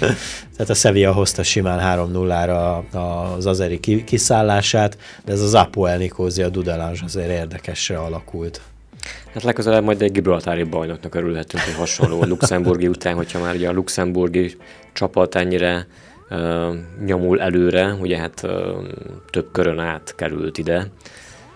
Tehát 0.52 0.70
a 0.70 0.74
Sevilla 0.74 1.12
hozta 1.12 1.42
simán 1.42 2.08
3-0-ra 2.12 3.36
az 3.36 3.46
azeri 3.46 3.80
kiszállását, 4.04 4.98
de 5.24 5.32
ez 5.32 5.40
az 5.40 5.54
Apoel 5.54 5.96
Nikózia 5.96 6.48
Dudelange 6.48 7.00
azért 7.04 7.30
érdekesre 7.30 7.98
alakult. 7.98 8.60
Hát 9.34 9.42
legközelebb 9.42 9.84
majd 9.84 10.02
egy 10.02 10.12
gibraltári 10.12 10.62
bajnoknak 10.62 11.14
örülhetünk, 11.14 11.62
hogy 11.62 11.74
hasonló 11.74 12.20
a 12.20 12.26
luxemburgi 12.34 12.88
után, 12.88 13.14
hogyha 13.14 13.40
már 13.40 13.54
ugye 13.54 13.68
a 13.68 13.72
luxemburgi 13.72 14.56
csapat 14.92 15.34
ennyire 15.34 15.86
nyomul 17.04 17.40
előre, 17.40 17.92
ugye 18.00 18.18
hát 18.18 18.46
több 19.30 19.48
körön 19.52 19.78
át 19.78 20.12
került 20.16 20.58
ide, 20.58 20.90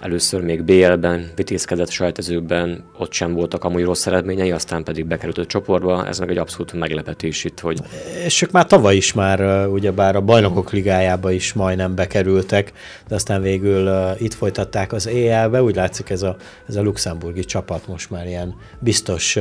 Először 0.02 0.40
még 0.42 0.62
BL-ben, 0.62 1.30
vitézkedett 1.36 1.90
sajtezőkben, 1.90 2.84
ott 2.98 3.12
sem 3.12 3.32
voltak 3.32 3.64
amúgy 3.64 3.84
rossz 3.84 4.06
eredményei, 4.06 4.50
aztán 4.50 4.84
pedig 4.84 5.06
bekerült 5.06 5.38
a 5.38 5.46
csoportba, 5.46 6.06
ez 6.06 6.18
meg 6.18 6.30
egy 6.30 6.38
abszolút 6.38 6.72
meglepetés 6.72 7.44
itt, 7.44 7.60
hogy... 7.60 7.78
És 8.24 8.42
ők 8.42 8.50
már 8.50 8.66
tavaly 8.66 8.96
is 8.96 9.12
már, 9.12 9.66
ugyebár 9.66 10.16
a 10.16 10.20
bajnokok 10.20 10.72
ligájába 10.72 11.30
is 11.30 11.52
majdnem 11.52 11.94
bekerültek, 11.94 12.72
de 13.08 13.14
aztán 13.14 13.42
végül 13.42 13.90
itt 14.18 14.34
folytatták 14.34 14.92
az 14.92 15.06
EL-be, 15.06 15.62
úgy 15.62 15.74
látszik 15.74 16.10
ez 16.10 16.22
a, 16.22 16.36
ez 16.68 16.76
a 16.76 16.82
luxemburgi 16.82 17.44
csapat 17.44 17.86
most 17.86 18.10
már 18.10 18.26
ilyen 18.26 18.54
biztos 18.78 19.38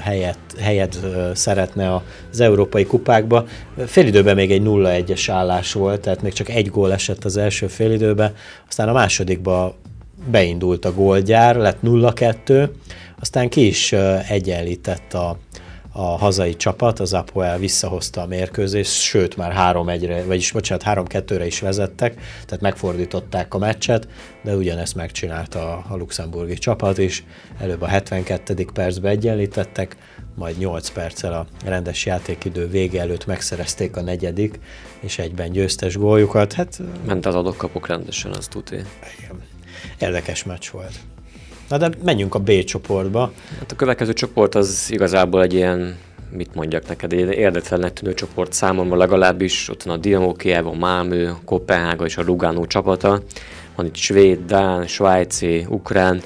helyet, 0.00 0.38
helyet 0.58 0.98
szeretne 1.34 2.02
az 2.30 2.40
európai 2.40 2.86
kupákba. 2.86 3.46
Félidőben 3.86 4.34
még 4.34 4.50
egy 4.50 4.62
0-1-es 4.64 5.24
állás 5.30 5.72
volt, 5.72 6.00
tehát 6.00 6.22
még 6.22 6.32
csak 6.32 6.48
egy 6.48 6.70
gól 6.70 6.92
esett 6.92 7.24
az 7.24 7.36
első 7.36 7.66
félidőben, 7.66 8.34
aztán 8.68 8.88
a 8.88 8.92
másodikban 8.92 9.69
beindult 10.26 10.84
a 10.84 10.92
gólgyár, 10.92 11.56
lett 11.56 11.78
0-2, 11.82 12.68
aztán 13.20 13.48
ki 13.48 13.66
is 13.66 13.92
egyenlített 14.28 15.14
a, 15.14 15.38
a 15.92 16.02
hazai 16.02 16.56
csapat, 16.56 17.00
az 17.00 17.12
Apoel 17.12 17.58
visszahozta 17.58 18.20
a 18.20 18.26
mérkőzést, 18.26 18.92
sőt 18.92 19.36
már 19.36 19.76
3-1-re, 19.76 20.24
vagyis 20.24 20.52
bocsánat, 20.52 21.08
3-2-re 21.08 21.46
is 21.46 21.60
vezettek, 21.60 22.14
tehát 22.44 22.60
megfordították 22.60 23.54
a 23.54 23.58
meccset, 23.58 24.08
de 24.42 24.56
ugyanezt 24.56 24.94
megcsinálta 24.94 25.58
a, 25.58 25.84
a 25.88 25.96
luxemburgi 25.96 26.54
csapat 26.54 26.98
is. 26.98 27.24
Előbb 27.58 27.82
a 27.82 27.86
72. 27.86 28.66
percben 28.74 29.10
egyenlítettek, 29.10 29.96
majd 30.34 30.58
8 30.58 30.90
perccel 30.90 31.32
a 31.32 31.46
rendes 31.64 32.06
játékidő 32.06 32.68
vége 32.68 33.00
előtt 33.00 33.26
megszerezték 33.26 33.96
a 33.96 34.02
negyedik, 34.02 34.60
és 35.00 35.18
egyben 35.18 35.52
győztes 35.52 35.96
góljukat. 35.96 36.52
Hát, 36.52 36.80
Ment 37.06 37.26
az 37.26 37.34
adok-kapok 37.34 37.86
rendesen, 37.86 38.32
az 38.32 38.46
tudja. 38.48 38.78
Igen 39.18 39.49
érdekes 39.98 40.44
meccs 40.44 40.68
volt. 40.72 40.92
Na 41.68 41.76
de 41.76 41.90
menjünk 42.04 42.34
a 42.34 42.38
B 42.38 42.64
csoportba. 42.64 43.32
Hát 43.58 43.72
a 43.72 43.76
következő 43.76 44.12
csoport 44.12 44.54
az 44.54 44.88
igazából 44.90 45.42
egy 45.42 45.54
ilyen, 45.54 45.96
mit 46.30 46.54
mondjak 46.54 46.88
neked, 46.88 47.12
egy 47.12 47.18
érdektelennek 47.30 47.92
tűnő 47.92 48.14
csoport 48.14 48.52
számomra 48.52 48.96
legalábbis. 48.96 49.68
Ott 49.68 49.82
van 49.82 49.96
a 49.96 49.98
Dinamo 49.98 50.32
Kiev, 50.32 50.66
a 50.66 50.72
Malmö, 50.72 51.28
a 51.28 51.40
Kopenhága 51.44 52.04
és 52.04 52.16
a 52.16 52.22
Lugano 52.22 52.66
csapata. 52.66 53.22
Van 53.76 53.86
itt 53.86 53.96
svéd, 53.96 54.38
dán, 54.46 54.86
svájci, 54.86 55.66
ukrán, 55.68 56.20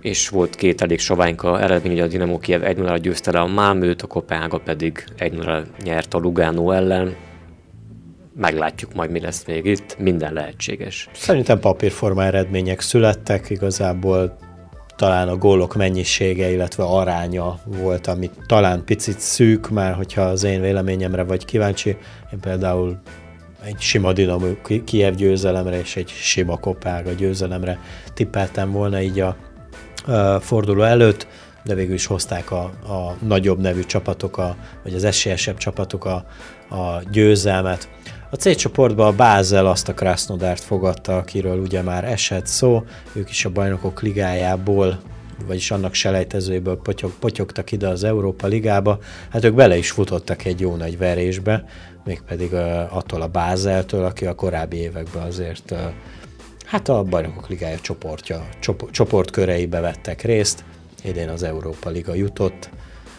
és 0.00 0.28
volt 0.28 0.54
két 0.54 0.82
elég 0.82 0.98
soványka 0.98 1.60
eredmény, 1.60 1.92
hogy 1.92 2.00
a 2.00 2.06
Dinamo 2.06 2.38
Kiev 2.38 2.62
1-0-ra 2.64 2.98
győzte 3.02 3.32
le 3.32 3.40
a 3.40 3.46
Malmöt, 3.46 4.02
a 4.02 4.06
Kopenhága 4.06 4.58
pedig 4.58 5.04
1-0-ra 5.18 5.62
nyert 5.82 6.14
a 6.14 6.18
Lugano 6.18 6.70
ellen 6.70 7.16
meglátjuk 8.38 8.94
majd, 8.94 9.10
mi 9.10 9.20
lesz 9.20 9.44
még 9.46 9.64
itt, 9.64 9.98
minden 9.98 10.32
lehetséges. 10.32 11.08
Szerintem 11.12 11.58
papírforma 11.58 12.24
eredmények 12.24 12.80
születtek, 12.80 13.50
igazából 13.50 14.36
talán 14.96 15.28
a 15.28 15.36
gólok 15.36 15.74
mennyisége, 15.74 16.50
illetve 16.50 16.84
aránya 16.84 17.58
volt, 17.64 18.06
ami 18.06 18.30
talán 18.46 18.84
picit 18.84 19.20
szűk, 19.20 19.68
már 19.68 19.94
hogyha 19.94 20.22
az 20.22 20.42
én 20.42 20.60
véleményemre 20.60 21.22
vagy 21.22 21.44
kíváncsi. 21.44 21.88
Én 22.32 22.40
például 22.40 23.00
egy 23.64 23.80
sima 23.80 24.12
Dinamo 24.12 24.46
Kiev 24.84 25.14
győzelemre 25.14 25.78
és 25.78 25.96
egy 25.96 26.08
sima 26.08 26.56
Kopága 26.56 27.12
győzelemre 27.12 27.78
tippeltem 28.14 28.72
volna 28.72 29.00
így 29.00 29.20
a, 29.20 29.36
a 30.06 30.40
forduló 30.40 30.82
előtt, 30.82 31.26
de 31.64 31.74
végül 31.74 31.94
is 31.94 32.06
hozták 32.06 32.50
a, 32.50 32.62
a 32.64 33.16
nagyobb 33.22 33.60
nevű 33.60 33.84
csapatok, 33.84 34.38
a, 34.38 34.56
vagy 34.82 34.94
az 34.94 35.04
esélyesebb 35.04 35.56
csapatok 35.56 36.04
a, 36.04 36.24
a 36.68 37.02
győzelmet. 37.10 37.88
A 38.30 38.36
C 38.36 38.56
csoportban 38.56 39.06
a 39.06 39.16
Bázel 39.16 39.66
azt 39.66 39.88
a 39.88 39.94
Krasnodárt 39.94 40.62
fogadta, 40.62 41.16
akiről 41.16 41.58
ugye 41.58 41.82
már 41.82 42.04
esett 42.04 42.46
szó, 42.46 42.84
ők 43.12 43.30
is 43.30 43.44
a 43.44 43.50
bajnokok 43.50 44.02
ligájából 44.02 45.00
vagyis 45.46 45.70
annak 45.70 45.94
selejtezőjéből 45.94 46.76
potyog, 46.82 47.12
potyogtak 47.18 47.72
ide 47.72 47.88
az 47.88 48.04
Európa 48.04 48.46
Ligába, 48.46 48.98
hát 49.30 49.44
ők 49.44 49.54
bele 49.54 49.76
is 49.76 49.90
futottak 49.90 50.44
egy 50.44 50.60
jó 50.60 50.76
nagy 50.76 50.98
verésbe, 50.98 51.64
mégpedig 52.04 52.52
uh, 52.52 52.96
attól 52.96 53.22
a 53.22 53.28
Bázeltől, 53.28 54.04
aki 54.04 54.26
a 54.26 54.34
korábbi 54.34 54.76
években 54.76 55.22
azért 55.22 55.70
uh, 55.70 55.78
hát 56.64 56.88
a 56.88 57.02
Bajnokok 57.02 57.48
Ligája 57.48 57.78
csoportja, 57.78 58.48
csop, 58.60 58.90
csoportköreibe 58.90 59.80
vettek 59.80 60.22
részt, 60.22 60.64
idén 61.04 61.28
az 61.28 61.42
Európa 61.42 61.90
Liga 61.90 62.14
jutott. 62.14 62.70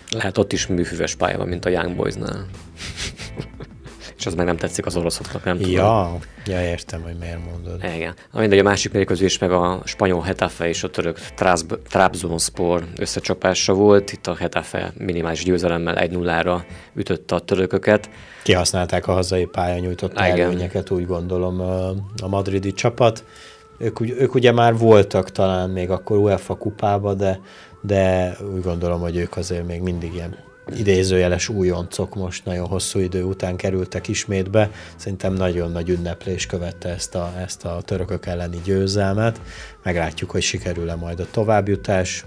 Lehet 0.10 0.38
ott 0.38 0.54
is 0.54 0.68
műfüves 0.68 1.16
pálya 1.16 1.38
van, 1.38 1.48
mint 1.48 1.66
a 1.66 1.70
Young 1.70 1.96
Boysnál. 1.96 2.46
És 4.20 4.26
az 4.26 4.34
meg 4.34 4.46
nem 4.46 4.58
tetszik 4.58 4.86
az 4.86 4.96
oroszoknak, 4.96 5.44
nem 5.44 5.58
tudom. 5.58 5.72
Ja, 5.72 6.18
ja 6.46 6.62
értem, 6.62 7.02
hogy 7.02 7.16
miért 7.20 7.46
mondod. 7.52 7.84
Igen. 7.96 8.14
Mindegy, 8.34 8.60
a 8.60 8.64
másik 8.64 8.92
mérkőzés 8.92 9.38
meg 9.38 9.52
a 9.52 9.82
spanyol 9.86 10.22
Hetafe 10.22 10.68
és 10.68 10.84
a 10.84 10.90
török 10.90 11.20
Trabzonspor 11.90 12.84
összecsapása 12.98 13.74
volt. 13.74 14.12
Itt 14.12 14.28
a 14.28 14.36
Hetafe 14.36 14.94
minimális 14.98 15.44
győzelemmel 15.44 15.96
1-0-ra 16.00 16.62
ütötte 16.94 17.36
a 17.36 17.40
törököket. 17.40 18.10
Kihasználták 18.44 19.08
a 19.08 19.14
hazai 19.14 19.46
pálya 19.46 19.80
nyújtott 19.80 20.18
előnyeket, 20.18 20.92
úgy 20.92 21.06
gondolom 21.06 21.62
a 22.22 22.28
madridi 22.28 22.74
csapat. 22.74 23.24
Ők, 23.78 24.00
ők 24.00 24.34
ugye 24.34 24.52
már 24.52 24.78
voltak 24.78 25.32
talán 25.32 25.70
még 25.70 25.90
akkor 25.90 26.18
UEFA 26.18 26.56
kupába, 26.56 27.14
de, 27.14 27.40
de 27.82 28.36
úgy 28.54 28.62
gondolom, 28.62 29.00
hogy 29.00 29.18
ők 29.18 29.38
azért 29.38 29.68
még 29.68 29.82
mindig 29.82 30.14
ilyen 30.14 30.48
idézőjeles 30.78 31.50
újoncok 31.50 32.16
most 32.16 32.46
nagyon 32.46 32.68
hosszú 32.68 33.00
idő 33.00 33.24
után 33.24 33.56
kerültek 33.56 34.08
ismét 34.08 34.50
be. 34.50 34.72
Szerintem 34.96 35.34
nagyon 35.34 35.72
nagy 35.72 35.90
ünneplés 35.90 36.46
követte 36.46 36.90
ezt 36.90 37.16
a, 37.16 37.34
ezt 37.40 37.66
a 37.66 37.82
törökök 37.86 38.26
elleni 38.26 38.62
győzelmet. 38.64 39.42
Meglátjuk, 39.84 40.32
hogy 40.32 40.42
sikerül-e 40.42 40.96
majd 40.96 41.20
a 41.20 41.28
továbbjutás. 41.32 42.26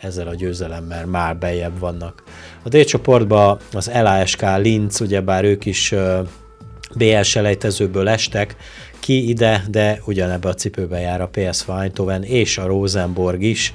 Ezzel 0.00 0.28
a 0.28 0.34
győzelemmel 0.34 1.06
már 1.06 1.36
bejebb 1.36 1.78
vannak. 1.78 2.22
A 2.62 2.68
D 2.68 2.84
csoportban 2.84 3.58
az 3.72 3.90
LASK 3.94 4.44
Linz, 4.56 5.00
ugyebár 5.00 5.44
ők 5.44 5.64
is 5.64 5.94
BL 6.94 7.20
selejtezőből 7.20 8.08
estek 8.08 8.56
ki 9.00 9.28
ide, 9.28 9.64
de 9.70 10.00
ugyanebbe 10.04 10.48
a 10.48 10.54
cipőbe 10.54 10.98
jár 11.00 11.20
a 11.20 11.30
PSV 11.32 11.70
Eindhoven 11.70 12.22
és 12.22 12.58
a 12.58 12.66
Rosenborg 12.66 13.42
is 13.42 13.74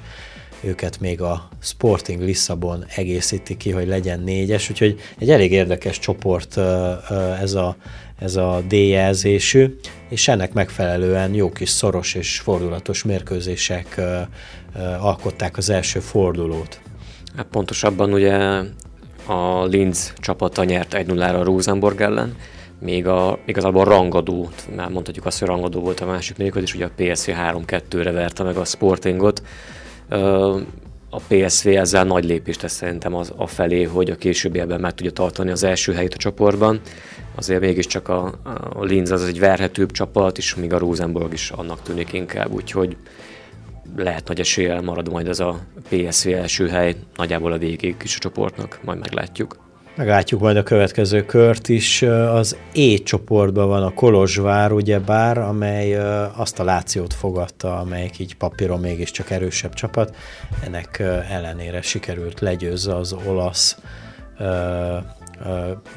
őket 0.68 1.00
még 1.00 1.22
a 1.22 1.48
Sporting 1.60 2.22
Lisszabon 2.22 2.86
egészíti 2.96 3.58
ki, 3.58 3.72
hogy 3.72 3.88
legyen 3.88 4.20
négyes, 4.20 4.70
úgyhogy 4.70 5.00
egy 5.18 5.30
elég 5.30 5.52
érdekes 5.52 6.00
csoport 6.00 6.58
ez 7.42 7.54
a, 7.54 7.76
ez 8.20 8.36
a 8.36 8.62
D-jelzésű, 8.68 9.80
és 10.10 10.28
ennek 10.28 10.54
megfelelően 10.54 11.34
jó 11.34 11.52
kis 11.52 11.70
szoros 11.70 12.14
és 12.14 12.40
fordulatos 12.40 13.04
mérkőzések 13.04 14.02
alkották 15.00 15.58
az 15.58 15.70
első 15.70 16.00
fordulót. 16.00 16.80
Hát 17.36 17.46
pontosabban 17.46 18.14
ugye 18.14 18.64
a 19.26 19.66
Linz 19.66 20.14
csapata 20.18 20.64
nyert 20.64 20.96
1-0-ra 20.98 21.40
a 21.40 21.44
Rosenborg 21.44 22.02
ellen, 22.02 22.36
még 22.80 23.08
a, 23.08 23.40
igazából 23.46 23.82
a 23.82 23.90
rangadó, 23.90 24.50
már 24.76 24.90
mondhatjuk 24.90 25.26
azt, 25.26 25.40
hogy 25.40 25.48
rangadó 25.48 25.80
volt 25.80 26.00
a 26.00 26.06
másik 26.06 26.38
mérkőzés, 26.38 26.74
ugye 26.74 26.86
a 26.86 26.92
PSV 26.96 27.30
3-2-re 27.30 28.12
verte 28.12 28.44
meg 28.44 28.58
a 28.58 28.66
Sportingot, 28.66 29.42
a 31.10 31.20
PSV 31.28 31.68
ezzel 31.68 32.04
nagy 32.04 32.26
lépést 32.26 32.60
tesz 32.60 32.74
szerintem 32.74 33.16
az, 33.16 33.34
a 33.36 33.48
felé, 33.48 33.84
hogy 33.84 34.10
a 34.10 34.16
későbbiekben 34.16 34.80
meg 34.80 34.94
tudja 34.94 35.12
tartani 35.12 35.52
az 35.52 35.64
első 35.64 35.94
helyét 35.94 36.14
a 36.14 36.18
csoportban. 36.18 36.82
Azért 37.36 37.62
mégiscsak 37.62 38.10
a, 38.10 38.34
a 38.74 38.84
Linz 38.84 39.12
az 39.12 39.24
egy 39.24 39.40
verhetőbb 39.40 39.92
csapat, 39.92 40.38
és 40.38 40.56
még 40.56 40.74
a 40.74 40.78
Rosenborg 40.78 41.34
is 41.34 41.50
annak 41.50 41.82
tűnik 41.82 42.14
inkább, 42.14 42.52
úgyhogy 42.52 42.98
lehet 43.96 44.28
nagy 44.28 44.40
eséllyel 44.40 44.82
marad 44.82 45.12
majd 45.12 45.28
ez 45.28 45.40
a 45.40 45.60
PSV 45.90 46.28
első 46.28 46.68
hely 46.68 46.96
nagyjából 47.16 47.52
a 47.52 47.58
végig 47.58 47.96
is 48.04 48.16
a 48.16 48.20
csoportnak, 48.20 48.80
majd 48.84 49.00
meglátjuk. 49.00 49.67
Meglátjuk 49.98 50.42
majd 50.42 50.58
a 50.58 50.64
következő 50.64 51.26
kört 51.26 51.70
is. 51.70 52.02
Az 52.32 52.58
E 52.74 52.98
csoportban 53.04 53.68
van 53.68 53.84
a 53.84 53.94
Kolozsvár, 53.94 54.72
ugyebár, 54.72 55.38
amely 55.38 55.98
azt 56.36 56.60
a 56.60 56.64
Lációt 56.64 57.14
fogadta, 57.14 57.80
amelyik 57.80 58.20
így 58.20 58.36
papíron 58.36 58.80
mégiscsak 58.80 59.30
erősebb 59.30 59.74
csapat. 59.74 60.16
Ennek 60.66 61.00
ellenére 61.30 61.82
sikerült 61.82 62.40
legyőzze 62.40 62.96
az 62.96 63.14
olasz 63.26 63.78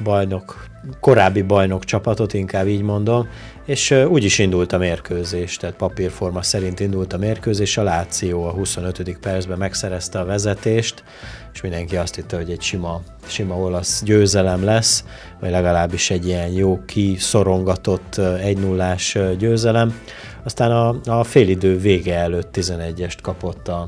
bajnok, 0.03 0.65
korábbi 0.99 1.41
bajnok 1.41 1.83
csapatot, 1.83 2.33
inkább 2.33 2.67
így 2.67 2.81
mondom, 2.81 3.27
és 3.65 3.91
úgy 3.91 4.23
is 4.23 4.39
indult 4.39 4.73
a 4.73 4.77
mérkőzés, 4.77 5.57
tehát 5.57 5.75
papírforma 5.75 6.41
szerint 6.41 6.79
indult 6.79 7.13
a 7.13 7.17
mérkőzés, 7.17 7.77
a 7.77 7.83
Láció 7.83 8.43
a 8.43 8.51
25. 8.51 9.17
percben 9.21 9.57
megszerezte 9.57 10.19
a 10.19 10.25
vezetést, 10.25 11.03
és 11.53 11.61
mindenki 11.61 11.97
azt 11.97 12.15
hitte, 12.15 12.35
hogy 12.35 12.51
egy 12.51 12.61
sima, 12.61 13.01
sima 13.25 13.55
olasz 13.55 14.03
győzelem 14.03 14.63
lesz, 14.63 15.05
vagy 15.39 15.49
legalábbis 15.51 16.09
egy 16.09 16.27
ilyen 16.27 16.49
jó 16.49 16.79
kiszorongatott 16.85 18.17
1 18.17 18.57
0 18.57 18.95
győzelem. 19.37 20.01
Aztán 20.43 20.71
a, 20.71 20.95
a 21.05 21.23
félidő 21.23 21.77
vége 21.77 22.15
előtt 22.15 22.57
11-est 22.57 23.17
kapott 23.21 23.67
a, 23.67 23.85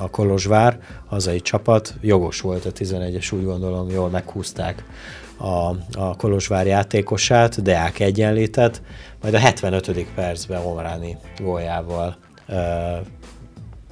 a 0.00 0.08
Kolozsvár, 0.10 0.78
hazai 1.06 1.40
csapat, 1.40 1.94
jogos 2.00 2.40
volt 2.40 2.64
a 2.64 2.72
11-es, 2.72 3.34
úgy 3.34 3.44
gondolom, 3.44 3.90
jól 3.90 4.08
meghúzták 4.08 4.84
a, 5.36 5.74
a 6.00 6.16
Kolozsvár 6.16 6.66
játékosát, 6.66 7.62
Deák 7.62 8.00
egyenlített, 8.00 8.82
majd 9.22 9.34
a 9.34 9.38
75. 9.38 10.06
percben 10.14 10.64
Omráni 10.64 11.16
góljával 11.38 12.16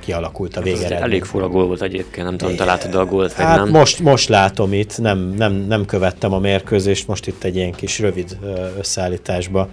kialakult 0.00 0.56
a 0.56 0.60
végeredmény. 0.60 1.02
Elég 1.02 1.24
fura 1.24 1.48
gól 1.48 1.66
volt 1.66 1.82
egyébként, 1.82 2.26
nem 2.26 2.36
tudom, 2.36 2.56
te 2.56 2.64
látod 2.64 2.94
a 2.94 3.04
gólt, 3.04 3.34
vagy 3.34 3.44
hát 3.44 3.56
nem? 3.56 3.68
Most, 3.68 4.00
most 4.00 4.28
látom 4.28 4.72
itt, 4.72 4.98
nem, 4.98 5.18
nem, 5.18 5.52
nem 5.52 5.84
követtem 5.84 6.32
a 6.32 6.38
mérkőzést, 6.38 7.06
most 7.06 7.26
itt 7.26 7.44
egy 7.44 7.56
ilyen 7.56 7.72
kis 7.72 7.98
rövid 7.98 8.38
összeállításba 8.78 9.68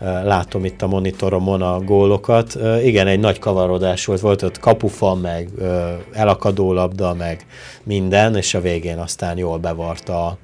látom 0.00 0.64
itt 0.64 0.82
a 0.82 0.86
monitoromon 0.86 1.62
a 1.62 1.80
gólokat. 1.80 2.58
Igen, 2.82 3.06
egy 3.06 3.20
nagy 3.20 3.38
kavarodás 3.38 4.04
volt, 4.04 4.20
volt 4.20 4.42
ott 4.42 4.58
kapufa, 4.58 5.14
meg 5.14 5.48
elakadó 6.12 6.72
labda, 6.72 7.14
meg 7.14 7.46
minden, 7.82 8.36
és 8.36 8.54
a 8.54 8.60
végén 8.60 8.98
aztán 8.98 9.38
jól 9.38 9.58
bevarta 9.58 10.26
a, 10.26 10.38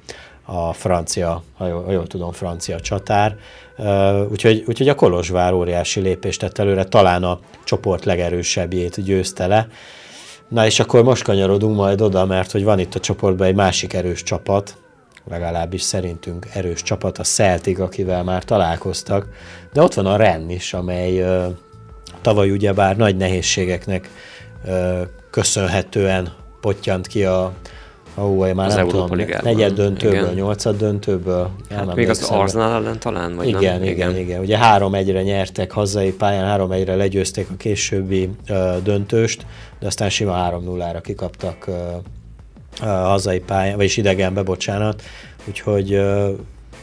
a 0.45 0.73
francia, 0.73 1.43
ha 1.57 1.67
jól, 1.67 1.85
ha 1.85 1.93
jól 1.93 2.07
tudom, 2.07 2.33
francia 2.33 2.81
csatár. 2.81 3.37
Úgyhogy, 4.31 4.65
úgyhogy 4.67 4.89
a 4.89 4.95
Kolozsvár 4.95 5.53
óriási 5.53 6.01
lépést 6.01 6.41
tett 6.41 6.59
előre, 6.59 6.85
talán 6.85 7.23
a 7.23 7.39
csoport 7.65 8.05
legerősebbjét 8.05 9.05
győzte 9.05 9.47
le. 9.47 9.69
Na 10.49 10.67
és 10.67 10.81
akkor 10.81 11.03
most 11.03 11.23
kanyarodunk 11.23 11.77
majd 11.77 12.01
oda, 12.01 12.25
mert 12.25 12.51
hogy 12.51 12.65
van 12.65 12.79
itt 12.79 12.95
a 12.95 13.01
csoportban 13.01 13.47
egy 13.47 13.55
másik 13.55 13.93
erős 13.93 14.23
csapat, 14.23 14.77
legalábbis 15.25 15.83
szerintünk 15.83 16.47
erős 16.53 16.83
csapat, 16.83 17.19
a 17.19 17.23
Celtic, 17.23 17.81
akivel 17.81 18.25
már 18.25 18.45
találkoztak, 18.45 19.29
de 19.73 19.83
ott 19.83 19.95
van 19.95 20.07
a 20.07 20.17
Ren 20.17 20.51
is, 20.51 20.75
amely 20.75 21.25
tavaly 22.21 22.51
ugyebár 22.51 22.97
nagy 22.97 23.17
nehézségeknek 23.17 24.11
köszönhetően 25.31 26.33
pottyant 26.61 27.07
ki 27.07 27.25
a 27.25 27.53
Ó, 28.19 28.47
én 28.47 28.55
már 28.55 28.67
az 28.67 28.75
nem 28.75 28.87
Európa 28.87 29.17
tudom, 29.17 29.27
negyed 29.43 29.73
döntőből, 29.73 30.23
igen. 30.23 30.35
nyolcad 30.35 30.77
döntőből. 30.77 31.51
Hát 31.71 31.95
még 31.95 32.09
az 32.09 32.23
Arsenal 32.23 32.73
ellen 32.73 32.99
talán? 32.99 33.37
Vagy 33.37 33.49
igen, 33.49 33.61
nem? 33.61 33.83
igen, 33.83 33.89
igen, 33.93 34.17
igen. 34.17 34.41
Ugye 34.41 34.59
három 34.59 34.95
egyre 34.95 35.23
nyertek 35.23 35.71
hazai 35.71 36.13
pályán, 36.13 36.45
három 36.45 36.73
egyre 36.73 36.95
legyőzték 36.95 37.47
a 37.51 37.57
későbbi 37.57 38.31
uh, 38.49 38.83
döntőst, 38.83 39.47
de 39.79 39.87
aztán 39.87 40.11
sima 40.11 40.33
3 40.33 40.65
0 40.65 40.93
ra 40.93 41.01
kikaptak 41.01 41.65
uh, 41.69 41.75
hazai 42.81 43.39
pályán, 43.39 43.77
vagyis 43.77 43.97
idegenbe, 43.97 44.43
bocsánat. 44.43 45.03
Úgyhogy 45.49 46.01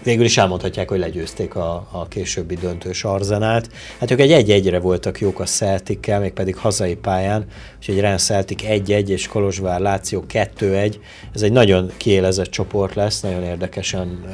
végül 0.04 0.26
is 0.26 0.38
elmondhatják, 0.38 0.90
hogy 0.90 1.00
legyőzték 1.00 1.56
a, 1.56 1.88
a 1.92 2.08
későbbi 2.08 2.56
döntős 2.56 3.04
arzenált. 3.04 3.70
Hát 4.00 4.12
ők 4.12 4.20
egy 4.20 4.32
egy-egyre 4.32 4.80
voltak 4.80 5.20
jók 5.20 5.40
a 5.40 5.44
Celtic-kel, 5.44 6.20
mégpedig 6.20 6.56
hazai 6.56 6.96
pályán, 6.96 7.46
úgyhogy 7.78 8.00
Ren 8.00 8.18
Celtic 8.18 8.62
1-1 8.64 9.08
és 9.08 9.28
Kolozsvár 9.28 9.80
Láció 9.80 10.24
2-1. 10.30 10.96
Ez 11.34 11.42
egy 11.42 11.52
nagyon 11.52 11.92
kiélezett 11.98 12.50
csoport 12.50 12.96
lesz, 12.96 13.22
nagyon 13.22 13.44
érdekesen, 13.44 14.26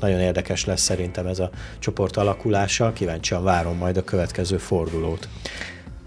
nagyon 0.00 0.20
érdekes 0.20 0.64
lesz 0.64 0.82
szerintem 0.82 1.26
ez 1.26 1.38
a 1.38 1.50
csoport 1.78 2.16
alakulása. 2.16 2.92
Kíváncsian 2.92 3.44
várom 3.44 3.76
majd 3.76 3.96
a 3.96 4.04
következő 4.04 4.56
fordulót. 4.56 5.28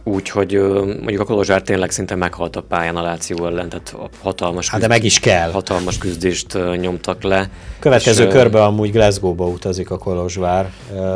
Úgyhogy 0.04 0.52
mondjuk 0.84 1.20
a 1.20 1.24
Kolozsvár 1.24 1.62
tényleg 1.62 1.92
szinte 1.92 2.16
meghalt 2.16 2.56
a 2.56 2.62
pályán 2.62 2.96
a 2.96 3.02
Láció 3.02 3.46
ellen, 3.46 3.70
tehát 3.70 3.96
hatalmas, 4.22 4.70
hát 4.70 4.82
de 4.82 4.88
meg 4.88 5.04
is 5.04 5.20
kell. 5.20 5.52
hatalmas 5.52 5.98
küzdést 5.98 6.58
nyomtak 6.80 7.24
le. 7.24 7.50
Következő 7.80 8.26
és, 8.26 8.34
körbe 8.34 8.64
amúgy 8.64 8.92
Glasgow-ba 8.92 9.46
utazik 9.46 9.92
a 9.92 9.98
Kolozsvár. 9.98 10.72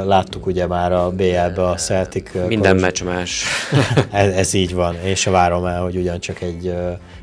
Láttuk 0.05 0.45
ugye 0.45 0.67
már 0.67 0.91
a 0.91 1.09
BL-be 1.09 1.67
a 1.67 1.75
Celtic. 1.75 2.31
Minden 2.47 2.75
meccs 2.75 3.03
más. 3.03 3.45
ez, 4.11 4.33
ez 4.33 4.53
így 4.53 4.73
van, 4.73 4.95
és 5.03 5.25
várom 5.25 5.65
el, 5.65 5.81
hogy 5.81 5.95
ugyancsak 5.95 6.41
egy, 6.41 6.73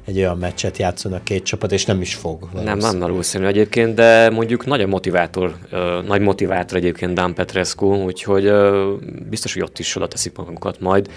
egy 0.05 0.17
olyan 0.17 0.39
meccset 0.39 0.79
játszanak 0.79 1.25
két 1.25 1.43
csapat, 1.43 1.73
és 1.73 1.85
nem 1.85 2.01
is 2.01 2.15
fog. 2.15 2.49
Nem, 2.65 2.79
nem 2.79 2.99
valószínű 2.99 3.47
egyébként, 3.47 3.95
de 3.95 4.31
mondjuk 4.31 4.67
nagy 4.67 4.81
a 4.81 4.87
motivátor, 4.87 5.55
nagy 6.07 6.21
motivátor 6.21 6.79
egyébként 6.79 7.15
Dan 7.15 7.35
Petrescu, 7.35 7.95
úgyhogy 7.95 8.53
biztos, 9.31 9.53
hogy 9.53 9.63
ott 9.63 9.79
is 9.79 9.97
oda 9.97 10.09
teszik 10.09 10.37
magunkat 10.37 10.81
majd 10.81 11.09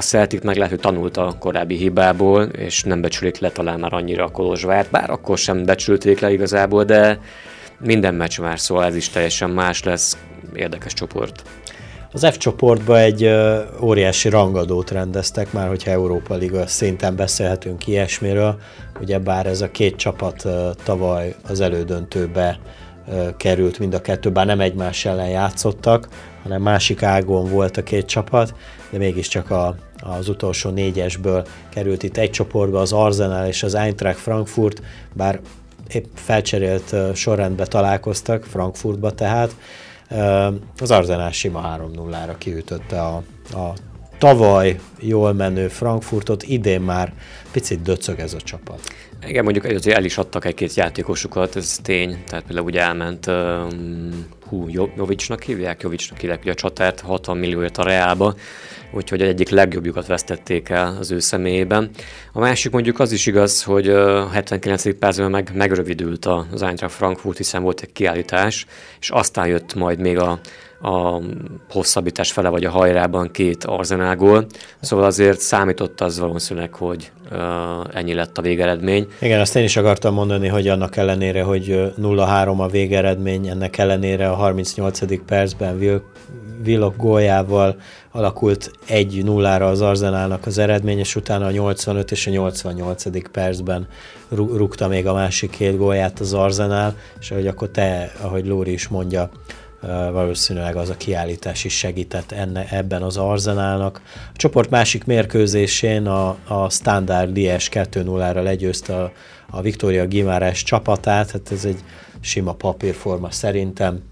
a 0.00 0.02
Celtic 0.02 0.44
meg 0.44 0.56
lehet, 0.56 0.70
hogy 0.70 0.80
tanult 0.80 1.16
a 1.16 1.36
korábbi 1.38 1.76
hibából, 1.76 2.42
és 2.42 2.82
nem 2.82 3.00
becsülik 3.00 3.38
le 3.38 3.50
talán 3.50 3.80
már 3.80 3.92
annyira 3.92 4.24
a 4.24 4.30
Kolozsvárt, 4.30 4.90
bár 4.90 5.10
akkor 5.10 5.38
sem 5.38 5.64
becsülték 5.64 6.20
le 6.20 6.32
igazából, 6.32 6.84
de 6.84 7.20
minden 7.80 8.14
meccs 8.14 8.38
már, 8.40 8.60
szóval 8.60 8.84
ez 8.84 8.94
is 8.94 9.08
teljesen 9.08 9.50
más 9.50 9.82
lesz, 9.84 10.18
érdekes 10.54 10.92
csoport. 10.92 11.42
Az 12.12 12.26
F 12.30 12.36
csoportba 12.36 12.98
egy 12.98 13.24
ö, 13.24 13.60
óriási 13.80 14.28
rangadót 14.28 14.90
rendeztek, 14.90 15.52
már 15.52 15.68
hogyha 15.68 15.90
Európa 15.90 16.34
Liga 16.34 16.66
szinten 16.66 17.16
beszélhetünk 17.16 17.86
ilyesmiről, 17.86 18.58
ugye 19.00 19.18
bár 19.18 19.46
ez 19.46 19.60
a 19.60 19.70
két 19.70 19.96
csapat 19.96 20.46
tavaly 20.84 21.34
az 21.48 21.60
elődöntőbe 21.60 22.58
került 23.36 23.78
mind 23.78 23.94
a 23.94 24.00
kettő, 24.00 24.30
bár 24.30 24.46
nem 24.46 24.60
egymás 24.60 25.04
ellen 25.04 25.28
játszottak, 25.28 26.08
hanem 26.42 26.62
másik 26.62 27.02
ágon 27.02 27.50
volt 27.50 27.76
a 27.76 27.82
két 27.82 28.06
csapat, 28.06 28.54
de 28.90 28.98
mégiscsak 28.98 29.50
a, 29.50 29.74
az 30.00 30.28
utolsó 30.28 30.70
négyesből 30.70 31.46
került 31.68 32.02
itt 32.02 32.16
egy 32.16 32.30
csoportba 32.30 32.80
az 32.80 32.92
Arsenal 32.92 33.46
és 33.46 33.62
az 33.62 33.74
Eintracht 33.74 34.18
Frankfurt, 34.18 34.82
bár 35.12 35.40
épp 35.88 36.04
felcserélt 36.14 36.94
sorrendbe 37.14 37.66
találkoztak, 37.66 38.44
Frankfurtba 38.44 39.10
tehát. 39.10 39.56
Az 40.78 40.90
Arsenal 40.90 41.30
sima 41.30 41.76
3-0-ra 41.94 42.34
kiütötte 42.38 43.02
a, 43.02 43.22
a 43.52 43.72
tavaly 44.20 44.78
jól 44.98 45.32
menő 45.32 45.68
Frankfurtot, 45.68 46.42
idén 46.42 46.80
már 46.80 47.12
picit 47.52 47.82
döcög 47.82 48.18
ez 48.18 48.34
a 48.34 48.40
csapat. 48.40 48.80
Igen, 49.26 49.44
mondjuk 49.44 49.64
azért 49.64 49.96
el 49.96 50.04
is 50.04 50.18
adtak 50.18 50.44
egy-két 50.44 50.74
játékosukat, 50.74 51.56
ez 51.56 51.78
tény. 51.82 52.22
Tehát 52.26 52.44
például 52.44 52.66
ugye 52.66 52.80
elment 52.80 53.30
hú, 54.46 54.68
Jovicsnak 54.96 55.42
hívják, 55.42 55.82
Jovicsnak 55.82 56.18
hívják 56.18 56.40
ugye 56.40 56.50
a 56.50 56.54
csatárt, 56.54 57.00
60 57.00 57.36
millióért 57.36 57.78
a 57.78 57.82
Reálba, 57.82 58.34
úgyhogy 58.92 59.22
egyik 59.22 59.48
legjobbjukat 59.48 60.06
vesztették 60.06 60.68
el 60.68 60.96
az 60.98 61.10
ő 61.10 61.18
személyében. 61.18 61.90
A 62.32 62.38
másik 62.38 62.72
mondjuk 62.72 62.98
az 62.98 63.12
is 63.12 63.26
igaz, 63.26 63.62
hogy 63.62 63.88
a 63.88 64.28
79. 64.28 64.98
percben 64.98 65.30
meg, 65.30 65.50
megrövidült 65.54 66.26
az 66.26 66.62
Eintracht 66.62 66.94
Frankfurt, 66.94 67.36
hiszen 67.36 67.62
volt 67.62 67.80
egy 67.80 67.92
kiállítás, 67.92 68.66
és 69.00 69.10
aztán 69.10 69.46
jött 69.46 69.74
majd 69.74 69.98
még 69.98 70.18
a 70.18 70.40
a 70.82 71.20
hosszabbítás 71.70 72.32
fele 72.32 72.48
vagy 72.48 72.64
a 72.64 72.70
hajrában 72.70 73.30
két 73.30 73.64
arzenágól, 73.64 74.46
szóval 74.80 75.04
azért 75.04 75.40
számított 75.40 76.00
az 76.00 76.18
valószínűleg, 76.18 76.74
hogy 76.74 77.10
uh, 77.30 77.38
ennyi 77.92 78.14
lett 78.14 78.38
a 78.38 78.42
végeredmény. 78.42 79.06
Igen, 79.20 79.40
azt 79.40 79.56
én 79.56 79.64
is 79.64 79.76
akartam 79.76 80.14
mondani, 80.14 80.48
hogy 80.48 80.68
annak 80.68 80.96
ellenére, 80.96 81.42
hogy 81.42 81.92
0-3 82.00 82.56
a 82.56 82.68
végeredmény, 82.68 83.46
ennek 83.48 83.78
ellenére 83.78 84.30
a 84.30 84.34
38. 84.34 85.24
percben 85.24 86.02
Vilok 86.62 86.96
góljával 86.96 87.76
alakult 88.10 88.70
1-0-ra 88.88 89.70
az 89.70 89.80
Arzenálnak 89.80 90.46
az 90.46 90.58
eredmény, 90.58 90.98
és 90.98 91.16
utána 91.16 91.46
a 91.46 91.50
85 91.50 92.10
és 92.10 92.26
a 92.26 92.30
88. 92.30 93.30
percben 93.30 93.88
rúgta 94.28 94.88
még 94.88 95.06
a 95.06 95.12
másik 95.12 95.50
két 95.50 95.76
gólját 95.76 96.20
az 96.20 96.32
Arzenál, 96.32 96.96
és 97.20 97.30
ahogy 97.30 97.46
akkor 97.46 97.68
te, 97.68 98.12
ahogy 98.20 98.46
Lóri 98.46 98.72
is 98.72 98.88
mondja, 98.88 99.30
valószínűleg 100.12 100.76
az 100.76 100.88
a 100.88 100.96
kiállítás 100.96 101.64
is 101.64 101.78
segített 101.78 102.32
enne, 102.32 102.66
ebben 102.70 103.02
az 103.02 103.16
arzenálnak. 103.16 104.02
A 104.04 104.36
csoport 104.36 104.70
másik 104.70 105.04
mérkőzésén 105.04 106.06
a, 106.06 106.36
a 106.48 106.70
Standard 106.70 107.36
Lies 107.36 107.68
2-0-ra 107.72 108.42
legyőzte 108.42 108.96
a, 108.96 109.12
a 109.50 109.60
Victoria 109.60 110.06
Gimares 110.06 110.62
csapatát, 110.62 111.30
hát 111.30 111.52
ez 111.52 111.64
egy 111.64 111.78
sima 112.20 112.52
papírforma 112.52 113.30
szerintem, 113.30 114.02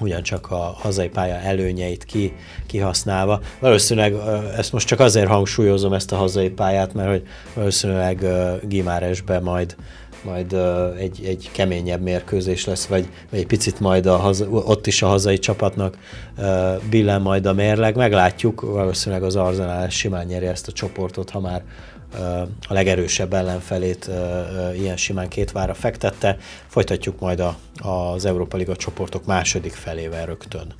ugyancsak 0.00 0.50
a 0.50 0.56
hazai 0.56 1.08
pálya 1.08 1.34
előnyeit 1.34 2.04
ki, 2.04 2.32
kihasználva. 2.66 3.40
Valószínűleg 3.58 4.14
ezt 4.56 4.72
most 4.72 4.86
csak 4.86 5.00
azért 5.00 5.28
hangsúlyozom 5.28 5.92
ezt 5.92 6.12
a 6.12 6.16
hazai 6.16 6.50
pályát, 6.50 6.94
mert 6.94 7.08
hogy 7.08 7.22
valószínűleg 7.54 8.26
Gimáresbe 8.62 9.40
majd 9.40 9.76
majd 10.24 10.52
egy, 10.98 11.24
egy 11.24 11.48
keményebb 11.52 12.00
mérkőzés 12.00 12.64
lesz, 12.64 12.86
vagy, 12.86 13.08
egy 13.30 13.46
picit 13.46 13.80
majd 13.80 14.06
a 14.06 14.16
haza, 14.16 14.48
ott 14.48 14.86
is 14.86 15.02
a 15.02 15.06
hazai 15.06 15.38
csapatnak 15.38 15.98
billen 16.90 17.20
majd 17.20 17.46
a 17.46 17.52
mérleg. 17.52 17.96
Meglátjuk, 17.96 18.60
valószínűleg 18.60 19.22
az 19.22 19.36
Arsenal 19.36 19.88
simán 19.88 20.26
nyeri 20.26 20.46
ezt 20.46 20.68
a 20.68 20.72
csoportot, 20.72 21.30
ha 21.30 21.40
már 21.40 21.62
a 22.68 22.72
legerősebb 22.72 23.32
ellenfelét 23.32 24.10
ilyen 24.74 24.96
simán 24.96 25.28
két 25.28 25.52
vára 25.52 25.74
fektette. 25.74 26.36
Folytatjuk 26.66 27.20
majd 27.20 27.40
a, 27.40 27.56
az 27.88 28.24
Európa 28.24 28.56
Liga 28.56 28.76
csoportok 28.76 29.26
második 29.26 29.72
felével 29.72 30.26
rögtön. 30.26 30.74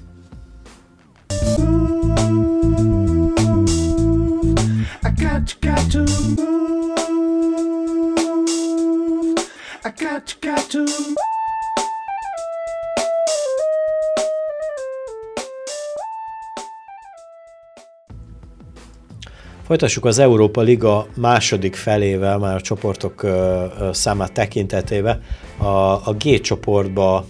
Folytassuk 19.71 20.05
az 20.05 20.19
Európa 20.19 20.61
Liga 20.61 21.07
második 21.17 21.75
felével, 21.75 22.39
már 22.39 22.55
a 22.55 22.61
csoportok 22.61 23.27
számát 23.93 24.33
tekintetében. 24.33 25.23
A, 25.59 25.67
a 26.09 26.15
G 26.19 26.41
csoportba 26.41 27.25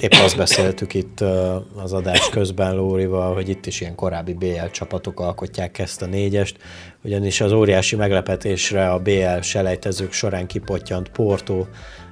épp 0.00 0.12
azt 0.12 0.36
beszéltük 0.36 0.94
itt 0.94 1.20
az 1.82 1.92
adás 1.92 2.28
közben 2.28 2.74
Lórival, 2.74 3.34
hogy 3.34 3.48
itt 3.48 3.66
is 3.66 3.80
ilyen 3.80 3.94
korábbi 3.94 4.32
BL 4.32 4.66
csapatok 4.70 5.20
alkotják 5.20 5.78
ezt 5.78 6.02
a 6.02 6.06
négyest, 6.06 6.56
ugyanis 7.04 7.40
az 7.40 7.52
óriási 7.52 7.96
meglepetésre 7.96 8.90
a 8.90 8.98
BL 8.98 9.40
selejtezők 9.40 10.12
során 10.12 10.46
kipottyant 10.46 11.08
Porto, 11.08 11.64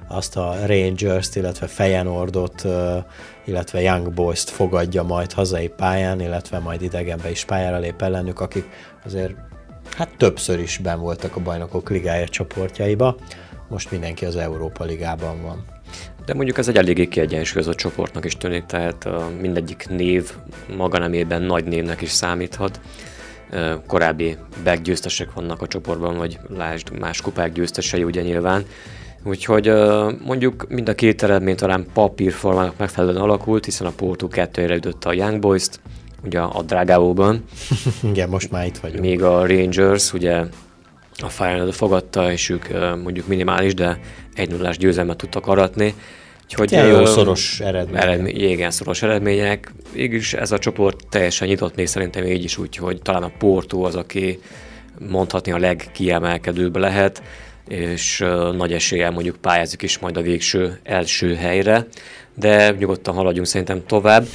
azt 0.09 0.37
a 0.37 0.55
Rangers-t, 0.65 1.35
illetve 1.35 1.67
Feyenoordot, 1.67 2.65
illetve 3.45 3.81
Young 3.81 4.13
Boys-t 4.13 4.49
fogadja 4.49 5.03
majd 5.03 5.31
hazai 5.31 5.67
pályán, 5.67 6.21
illetve 6.21 6.59
majd 6.59 6.81
idegenbe 6.81 7.29
is 7.29 7.45
pályára 7.45 7.77
lép 7.77 8.01
ellenük, 8.01 8.39
akik 8.39 8.69
azért 9.05 9.33
hát 9.97 10.09
többször 10.17 10.59
is 10.59 10.77
ben 10.77 10.99
voltak 10.99 11.35
a 11.35 11.39
bajnokok 11.39 11.89
ligája 11.89 12.27
csoportjaiba. 12.27 13.15
Most 13.67 13.91
mindenki 13.91 14.25
az 14.25 14.35
Európa 14.35 14.83
Ligában 14.83 15.41
van. 15.41 15.65
De 16.25 16.33
mondjuk 16.33 16.57
ez 16.57 16.67
egy 16.67 16.77
eléggé 16.77 17.07
kiegyensúlyozott 17.07 17.75
csoportnak 17.75 18.25
is 18.25 18.37
tűnik, 18.37 18.65
tehát 18.65 19.07
mindegyik 19.41 19.87
név 19.89 20.31
maga 20.77 20.97
nemében 20.97 21.41
nagy 21.41 21.65
névnek 21.65 22.01
is 22.01 22.11
számíthat. 22.11 22.79
Korábbi 23.87 24.37
győztesek 24.83 25.33
vannak 25.33 25.61
a 25.61 25.67
csoportban, 25.67 26.17
vagy 26.17 26.39
lásd 26.55 26.99
más 26.99 27.21
kupák 27.21 27.51
győztesei 27.51 28.03
ugye 28.03 28.21
nyilván. 28.21 28.65
Úgyhogy 29.23 29.71
mondjuk 30.25 30.65
mind 30.69 30.89
a 30.89 30.95
két 30.95 31.23
eredmény 31.23 31.55
talán 31.55 31.85
papírformának 31.93 32.77
megfelelően 32.77 33.21
alakult, 33.21 33.65
hiszen 33.65 33.87
a 33.87 33.91
Porto 33.91 34.27
2 34.27 34.75
ütötte 34.75 35.09
a 35.09 35.13
Young 35.13 35.39
Boys-t, 35.39 35.79
ugye 36.25 36.39
a 36.39 36.61
Dragao-ban. 36.61 37.43
Igen, 38.11 38.29
most 38.29 38.51
már 38.51 38.65
itt 38.65 38.77
vagyunk. 38.77 39.01
Még 39.01 39.23
a 39.23 39.47
Rangers, 39.47 40.13
ugye 40.13 40.43
a 41.21 41.29
Feyenoord 41.29 41.73
fogadta, 41.73 42.31
és 42.31 42.49
ők 42.49 42.67
mondjuk 43.03 43.27
minimális, 43.27 43.73
de 43.73 43.99
egy 44.35 44.49
nullás 44.49 44.77
győzelmet 44.77 45.17
tudtak 45.17 45.47
aratni. 45.47 45.93
Úgyhogy 46.43 46.71
ja, 46.71 46.85
jó 46.85 47.05
szoros 47.05 47.59
eredmények. 47.59 48.03
Eredmény, 48.03 48.49
igen, 48.49 48.71
szoros 48.71 49.01
eredmények. 49.01 49.73
Mégis 49.93 50.33
ez 50.33 50.51
a 50.51 50.59
csoport 50.59 51.07
teljesen 51.09 51.47
nyitott 51.47 51.75
még 51.75 51.87
szerintem 51.87 52.25
így 52.25 52.43
is 52.43 52.57
úgy, 52.57 52.75
hogy 52.75 53.01
talán 53.01 53.23
a 53.23 53.31
Porto 53.37 53.81
az, 53.81 53.95
aki 53.95 54.39
mondhatni 55.09 55.51
a 55.51 55.57
legkiemelkedőbb 55.57 56.77
lehet, 56.77 57.21
és 57.69 58.19
uh, 58.21 58.55
nagy 58.55 58.73
eséllyel 58.73 59.11
mondjuk 59.11 59.35
pályázik 59.35 59.81
is 59.81 59.99
majd 59.99 60.17
a 60.17 60.21
végső 60.21 60.79
első 60.83 61.35
helyre, 61.35 61.87
de 62.33 62.71
nyugodtan 62.71 63.13
haladjunk 63.15 63.47
szerintem 63.47 63.85
tovább. 63.85 64.25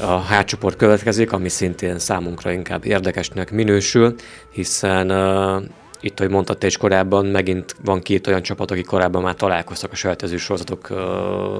A 0.00 0.18
hátcsoport 0.18 0.76
következik, 0.76 1.32
ami 1.32 1.48
szintén 1.48 1.98
számunkra 1.98 2.52
inkább 2.52 2.84
érdekesnek 2.84 3.50
minősül, 3.50 4.14
hiszen 4.50 5.10
uh, 5.10 5.62
itt, 6.00 6.20
ahogy 6.20 6.32
mondtad 6.32 6.58
te 6.58 6.66
is 6.66 6.76
korábban, 6.76 7.26
megint 7.26 7.76
van 7.84 8.00
két 8.00 8.26
olyan 8.26 8.42
csapat, 8.42 8.70
akik 8.70 8.86
korábban 8.86 9.22
már 9.22 9.34
találkoztak 9.34 9.92
a 9.92 9.94
selejtező 9.94 10.36
sorozatok, 10.36 10.88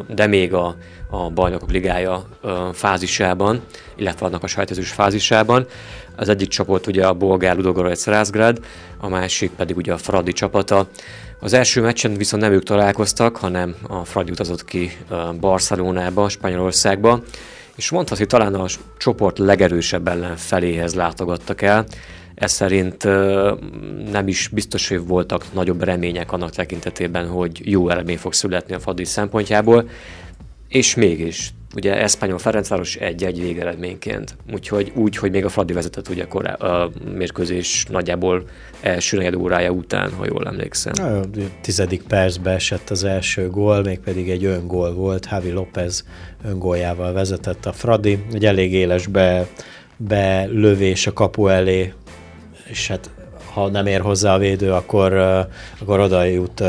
de 0.09 0.27
még 0.27 0.55
a, 0.55 0.77
a 1.11 1.31
bajnokok 1.31 1.71
ligája 1.71 2.25
fázisában, 2.73 3.61
illetve 3.97 4.27
annak 4.27 4.43
a 4.43 4.47
selejtezős 4.47 4.91
fázisában. 4.91 5.67
Az 6.17 6.29
egyik 6.29 6.49
csapat 6.49 6.87
ugye 6.87 7.07
a 7.07 7.15
bolgár 7.15 7.57
Ludogorec 7.57 8.07
Rászgrád, 8.07 8.59
a 8.99 9.09
másik 9.09 9.51
pedig 9.51 9.77
ugye 9.77 9.93
a 9.93 9.99
Fradi 9.99 10.33
csapata. 10.33 10.89
Az 11.41 11.53
első 11.53 11.81
meccsen 11.81 12.15
viszont 12.15 12.43
nem 12.43 12.53
ők 12.53 12.63
találkoztak, 12.63 13.37
hanem 13.37 13.75
a 13.89 14.05
Fradi 14.05 14.31
utazott 14.31 14.65
ki 14.65 14.91
Barcelonába, 15.41 16.29
Spanyolországba, 16.29 17.23
és 17.77 17.91
mondhatni, 17.91 18.27
talán 18.27 18.55
a 18.55 18.67
csoport 18.99 19.39
legerősebb 19.39 20.09
ellen 20.09 20.37
feléhez 20.37 20.95
látogattak 20.95 21.63
el, 21.63 21.87
ez 22.35 22.53
szerint 22.53 23.05
nem 24.11 24.29
is 24.29 24.49
biztos, 24.49 24.89
hogy 24.89 25.07
voltak 25.07 25.53
nagyobb 25.53 25.83
remények 25.83 26.33
annak 26.33 26.51
tekintetében, 26.51 27.27
hogy 27.29 27.71
jó 27.71 27.89
eredmény 27.89 28.19
fog 28.19 28.33
születni 28.33 28.75
a 28.75 28.81
Fadis 28.81 29.09
szempontjából, 29.09 29.89
és 30.69 30.95
mégis, 30.95 31.53
ugye 31.75 32.03
Eszpanyol 32.03 32.39
Ferencváros 32.39 32.97
egy-egy 32.97 33.41
végeredményként. 33.41 34.37
Úgyhogy 34.53 34.93
úgy, 34.95 35.17
hogy 35.17 35.31
még 35.31 35.45
a 35.45 35.49
Fradi 35.49 35.73
vezetett 35.73 36.09
ugye 36.09 36.27
korá, 36.27 36.53
a 36.53 36.91
mérkőzés 37.15 37.87
nagyjából 37.89 38.45
első 38.81 39.17
negyed 39.17 39.35
órája 39.35 39.71
után, 39.71 40.13
ha 40.13 40.25
jól 40.27 40.47
emlékszem. 40.47 40.93
A 41.05 41.21
tizedik 41.61 42.03
percbe 42.03 42.51
esett 42.51 42.91
az 42.91 43.05
első 43.05 43.51
gól, 43.51 43.83
mégpedig 43.83 44.31
egy 44.31 44.45
öngól 44.45 44.95
volt, 44.95 45.29
Javi 45.31 45.51
López 45.51 46.05
öngóljával 46.45 47.13
vezetett 47.13 47.67
a 47.67 47.73
Fradi, 47.73 48.25
egy 48.33 48.47
elég 48.47 48.73
élesbe 48.73 49.47
belövés 49.97 51.07
a 51.07 51.13
kapu 51.13 51.47
elé 51.47 51.93
és 52.71 52.89
hát 52.89 53.11
ha 53.53 53.69
nem 53.69 53.87
ér 53.87 54.01
hozzá 54.01 54.35
a 54.35 54.39
védő, 54.39 54.73
akkor, 54.73 55.13
akkor 55.81 56.01
oda 56.01 56.25
jut 56.25 56.61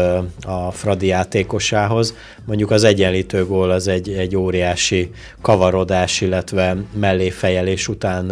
a 0.42 0.72
Fradi 0.72 1.06
játékosához. 1.06 2.16
Mondjuk 2.46 2.72
az 2.72 2.84
egyenlítő 2.84 3.46
gól 3.46 3.72
az 3.72 3.88
egy, 3.88 4.10
egy 4.10 4.36
óriási 4.36 5.12
kavarodás, 5.42 6.22
illetve 6.22 6.76
melléfejelés 6.94 7.88
után 7.88 8.32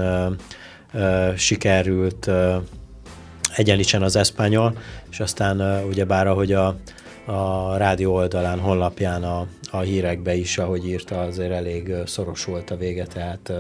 sikerült 1.36 2.30
egyenlítsen 3.56 4.02
az 4.02 4.16
eszpanyol, 4.16 4.78
és 5.12 5.20
aztán 5.20 5.84
ugyebár 5.88 6.28
ahogy 6.28 6.52
a, 6.52 6.76
a 7.26 7.76
rádió 7.78 8.14
oldalán, 8.14 8.60
honlapján 8.60 9.24
a, 9.24 9.48
a 9.72 9.80
hírekbe 9.80 10.36
is, 10.36 10.58
ahogy 10.58 10.88
írta, 10.88 11.20
azért 11.20 11.52
elég 11.52 11.94
szoros 12.06 12.46
volt 12.46 12.72
a 12.72 12.78
vége, 12.78 13.06
tehát 13.06 13.52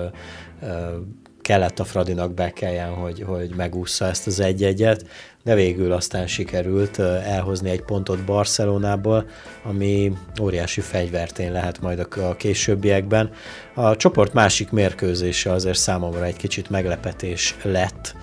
kellett 1.49 1.79
a 1.79 1.83
Fradinak 1.83 2.33
bekeljen, 2.33 2.89
hogy, 2.93 3.23
hogy 3.27 3.49
megúszza 3.55 4.05
ezt 4.05 4.27
az 4.27 4.39
egy-egyet, 4.39 5.05
de 5.43 5.55
végül 5.55 5.91
aztán 5.91 6.27
sikerült 6.27 6.99
elhozni 6.99 7.69
egy 7.69 7.81
pontot 7.81 8.25
Barcelonából, 8.25 9.25
ami 9.63 10.13
óriási 10.41 10.81
fegyvertén 10.81 11.51
lehet 11.51 11.81
majd 11.81 12.07
a 12.17 12.35
későbbiekben. 12.35 13.31
A 13.73 13.95
csoport 13.95 14.33
másik 14.33 14.71
mérkőzése 14.71 15.51
azért 15.51 15.77
számomra 15.77 16.25
egy 16.25 16.35
kicsit 16.35 16.69
meglepetés 16.69 17.55
lett, 17.63 18.15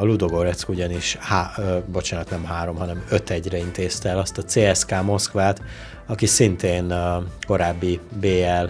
a 0.00 0.04
Ludogorec 0.04 0.68
ugyanis, 0.68 1.16
há, 1.20 1.54
bocsánat, 1.86 2.30
nem 2.30 2.44
három, 2.44 2.76
hanem 2.76 3.04
öt 3.08 3.30
egyre 3.30 3.58
intézte 3.58 4.08
el 4.08 4.18
azt 4.18 4.38
a 4.38 4.44
CSK 4.44 5.02
Moszkvát, 5.02 5.62
aki 6.06 6.26
szintén 6.26 6.94
korábbi 7.46 8.00
BL 8.20 8.66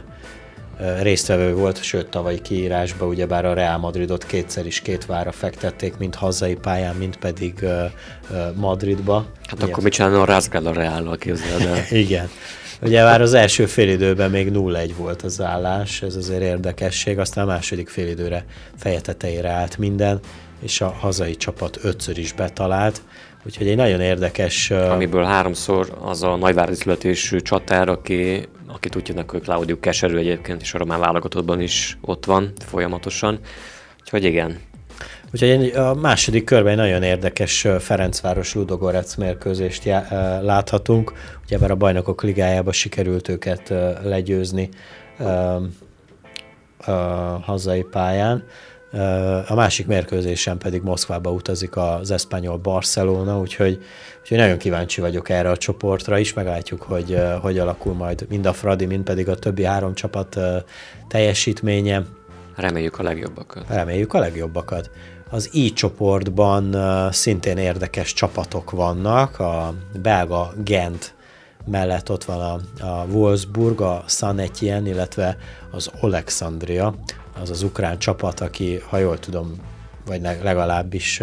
résztvevő 1.03 1.55
volt, 1.55 1.83
sőt 1.83 2.07
tavalyi 2.07 2.41
kiírásban 2.41 3.09
ugyebár 3.09 3.45
a 3.45 3.55
Real 3.55 3.79
Madridot 3.79 4.27
kétszer 4.27 4.67
is 4.67 4.81
két 4.81 5.07
vára 5.07 5.33
fektették, 5.33 5.97
mind 5.97 6.15
hazai 6.15 6.55
pályán, 6.55 6.95
mind 6.95 7.17
pedig 7.17 7.65
Madridba. 8.55 9.27
Hát 9.45 9.59
Ilyen. 9.59 9.71
akkor 9.71 9.83
mit 9.83 9.93
csinálna 9.93 10.21
a 10.21 10.25
Rázgál 10.25 10.67
a 10.67 10.73
Reállal, 10.73 11.17
képzeld 11.17 11.61
el. 11.61 11.85
Igen. 11.99 12.29
Ugye 12.83 13.05
már 13.05 13.21
az 13.21 13.35
első 13.35 13.67
félidőben 13.67 14.31
még 14.31 14.51
0-1 14.55 14.91
volt 14.97 15.23
az 15.23 15.41
állás, 15.41 16.03
ez 16.03 16.17
azért 16.17 16.43
érdekesség, 16.43 17.19
aztán 17.19 17.45
a 17.45 17.47
második 17.47 17.89
félidőre 17.89 18.45
feje 18.77 19.01
tetejére 19.01 19.51
állt 19.51 19.79
minden, 19.79 20.21
és 20.63 20.81
a 20.81 20.89
hazai 21.01 21.37
csapat 21.37 21.79
ötször 21.83 22.19
is 22.19 22.33
betalált, 22.33 23.03
úgyhogy 23.47 23.69
egy 23.69 23.77
nagyon 23.77 24.01
érdekes... 24.01 24.71
Amiből 24.71 25.25
háromszor 25.25 25.99
az 26.03 26.23
a 26.23 26.37
nagyvári 26.37 26.75
születésű 26.75 27.39
csatár, 27.39 27.89
aki, 27.89 28.49
akit 28.75 28.97
úgy 28.97 29.07
hívnak, 29.07 29.31
hogy 29.31 29.43
Claudio 29.43 29.79
Keserű 29.79 30.17
egyébként, 30.17 30.61
és 30.61 30.75
a 30.75 30.79
román 30.79 31.01
válogatottban 31.01 31.61
is 31.61 31.99
ott 32.01 32.25
van 32.25 32.53
folyamatosan. 32.67 33.39
Úgyhogy 34.01 34.25
igen, 34.25 34.59
Úgyhogy 35.33 35.71
a 35.71 35.95
második 35.95 36.45
körben 36.45 36.73
egy 36.73 36.79
nagyon 36.79 37.03
érdekes 37.03 37.67
Ferencváros 37.79 38.55
Ludogorec 38.55 39.15
mérkőzést 39.15 39.85
já- 39.85 40.11
láthatunk. 40.43 41.13
Ugye 41.45 41.67
a 41.67 41.75
bajnokok 41.75 42.23
ligájába 42.23 42.73
sikerült 42.73 43.29
őket 43.29 43.75
legyőzni 44.03 44.69
a 46.79 46.91
hazai 47.43 47.83
pályán. 47.83 48.45
A 49.49 49.55
másik 49.55 49.87
mérkőzésen 49.87 50.59
pedig 50.59 50.83
Moszkvába 50.83 51.31
utazik 51.31 51.77
az 51.77 52.11
Espanyol 52.11 52.57
Barcelona, 52.57 53.39
úgyhogy, 53.39 53.79
úgyhogy 54.21 54.39
nagyon 54.39 54.59
kíváncsi 54.59 55.01
vagyok 55.01 55.29
erre 55.29 55.51
a 55.51 55.57
csoportra 55.57 56.19
is, 56.19 56.33
meglátjuk, 56.33 56.83
hogy 56.83 57.19
hogy 57.41 57.59
alakul 57.59 57.95
majd 57.95 58.27
mind 58.29 58.47
a 58.47 58.53
Fradi, 58.53 58.87
mind 58.87 59.05
pedig 59.05 59.29
a 59.29 59.35
többi 59.35 59.65
három 59.65 59.95
csapat 59.95 60.37
teljesítménye. 61.09 62.03
Reméljük 62.57 62.99
a 62.99 63.03
legjobbakat. 63.03 63.65
Reméljük 63.69 64.15
a 64.15 64.19
legjobbakat. 64.19 64.91
Az 65.31 65.49
I 65.53 65.73
csoportban 65.73 66.77
szintén 67.13 67.57
érdekes 67.57 68.13
csapatok 68.13 68.71
vannak, 68.71 69.39
a 69.39 69.75
belga 70.03 70.53
Gent 70.65 71.15
mellett 71.67 72.11
ott 72.11 72.25
van 72.25 72.41
a, 72.41 72.85
a 72.87 73.07
Wolfsburg, 73.11 73.81
a 73.81 74.05
San 74.07 74.39
Etienne, 74.39 74.89
illetve 74.89 75.37
az 75.71 75.91
Alexandria, 76.01 76.95
az 77.43 77.51
az 77.51 77.63
ukrán 77.63 77.99
csapat, 77.99 78.41
aki, 78.41 78.81
ha 78.89 78.99
jól 78.99 79.19
tudom, 79.19 79.55
vagy 80.07 80.21
legalábbis 80.43 81.23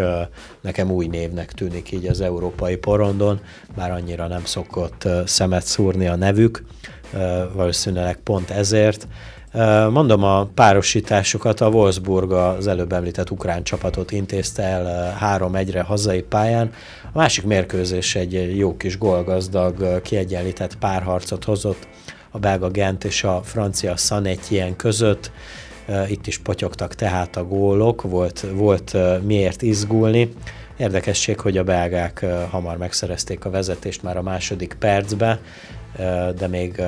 nekem 0.62 0.92
új 0.92 1.08
névnek 1.08 1.52
tűnik 1.52 1.92
így 1.92 2.06
az 2.06 2.22
európai 2.22 2.76
porondon, 2.76 3.40
bár 3.76 3.92
annyira 3.92 4.28
nem 4.28 4.46
szokott 4.46 5.08
szemet 5.26 5.66
szúrni 5.66 6.08
a 6.08 6.16
nevük, 6.16 6.64
valószínűleg 7.54 8.18
pont 8.18 8.50
ezért. 8.50 9.08
Mondom 9.90 10.24
a 10.24 10.46
párosításokat, 10.46 11.62
a 11.62 11.68
Wolfsburg 11.68 12.32
az 12.32 12.68
előbb 12.68 12.94
említett 12.94 13.32
ukrán 13.32 13.64
csapatot 13.64 14.12
intézte 14.12 14.64
el 14.64 15.18
3-1-re 15.22 15.82
hazai 15.82 16.22
pályán. 16.22 16.72
A 17.14 17.18
másik 17.18 17.46
mérkőzés 17.46 18.16
egy 18.16 18.58
jó 18.58 18.78
kis 18.78 18.98
golgazdag, 18.98 20.02
kiegyenlített 20.02 20.78
párharcot 20.78 21.44
hozott 21.44 21.88
a 22.32 22.40
belga 22.40 22.70
Gent 22.70 23.04
és 23.04 23.24
a 23.24 23.42
francia 23.44 23.96
Sanetien 23.96 24.76
között. 24.76 25.32
Itt 26.08 26.28
is 26.28 26.38
potyogtak 26.38 26.96
tehát 26.96 27.36
a 27.36 27.44
gólok, 27.44 28.02
volt, 28.02 28.46
volt 28.54 28.98
miért 29.26 29.62
izgulni. 29.62 30.34
Érdekesség, 30.78 31.40
hogy 31.40 31.58
a 31.58 31.64
belgák 31.64 32.26
hamar 32.50 32.78
megszerezték 32.78 33.46
a 33.46 33.50
vezetést 33.50 34.04
már 34.04 34.18
a 34.18 34.22
második 34.22 34.76
percbe, 34.80 35.40
de 36.38 36.48
még 36.48 36.82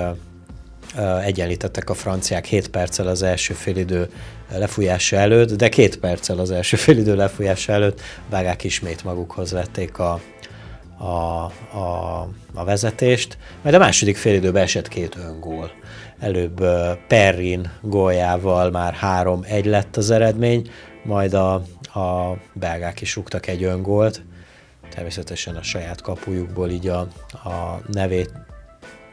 egyenlítettek 1.23 1.89
a 1.89 1.93
franciák 1.93 2.45
7 2.45 2.67
perccel 2.67 3.07
az 3.07 3.23
első 3.23 3.53
félidő 3.53 4.09
lefújása 4.51 5.15
előtt, 5.15 5.53
de 5.53 5.69
két 5.69 5.97
perccel 5.97 6.39
az 6.39 6.51
első 6.51 6.77
félidő 6.77 7.15
lefújása 7.15 7.71
előtt 7.71 8.01
belgák 8.29 8.63
ismét 8.63 9.03
magukhoz 9.03 9.51
vették 9.51 9.97
a, 9.99 10.21
a, 10.97 11.05
a, 11.77 12.27
a 12.53 12.63
vezetést, 12.63 13.37
majd 13.61 13.75
a 13.75 13.79
második 13.79 14.17
félidőben 14.17 14.63
esett 14.63 14.87
két 14.87 15.15
öngól. 15.15 15.71
Előbb 16.19 16.65
Perrin 17.07 17.71
góljával 17.81 18.69
már 18.69 18.95
3-1 19.01 19.65
lett 19.65 19.97
az 19.97 20.09
eredmény, 20.09 20.69
majd 21.03 21.33
a, 21.33 21.53
a 21.93 22.37
belgák 22.53 23.01
is 23.01 23.15
rúgtak 23.15 23.47
egy 23.47 23.63
öngólt, 23.63 24.21
természetesen 24.89 25.55
a 25.55 25.63
saját 25.63 26.01
kapujukból 26.01 26.69
így 26.69 26.87
a, 26.87 26.99
a 27.31 27.81
nevét 27.91 28.31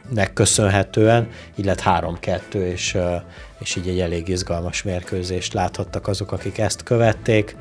nek 0.09 0.33
köszönhetően, 0.33 1.29
így 1.55 1.65
lett 1.65 1.81
3-2, 1.85 2.53
és, 2.53 2.97
és 3.59 3.75
így 3.75 3.87
egy 3.87 3.99
elég 3.99 4.27
izgalmas 4.27 4.83
mérkőzést 4.83 5.53
láthattak 5.53 6.07
azok, 6.07 6.31
akik 6.31 6.57
ezt 6.57 6.83
követték. 6.83 7.55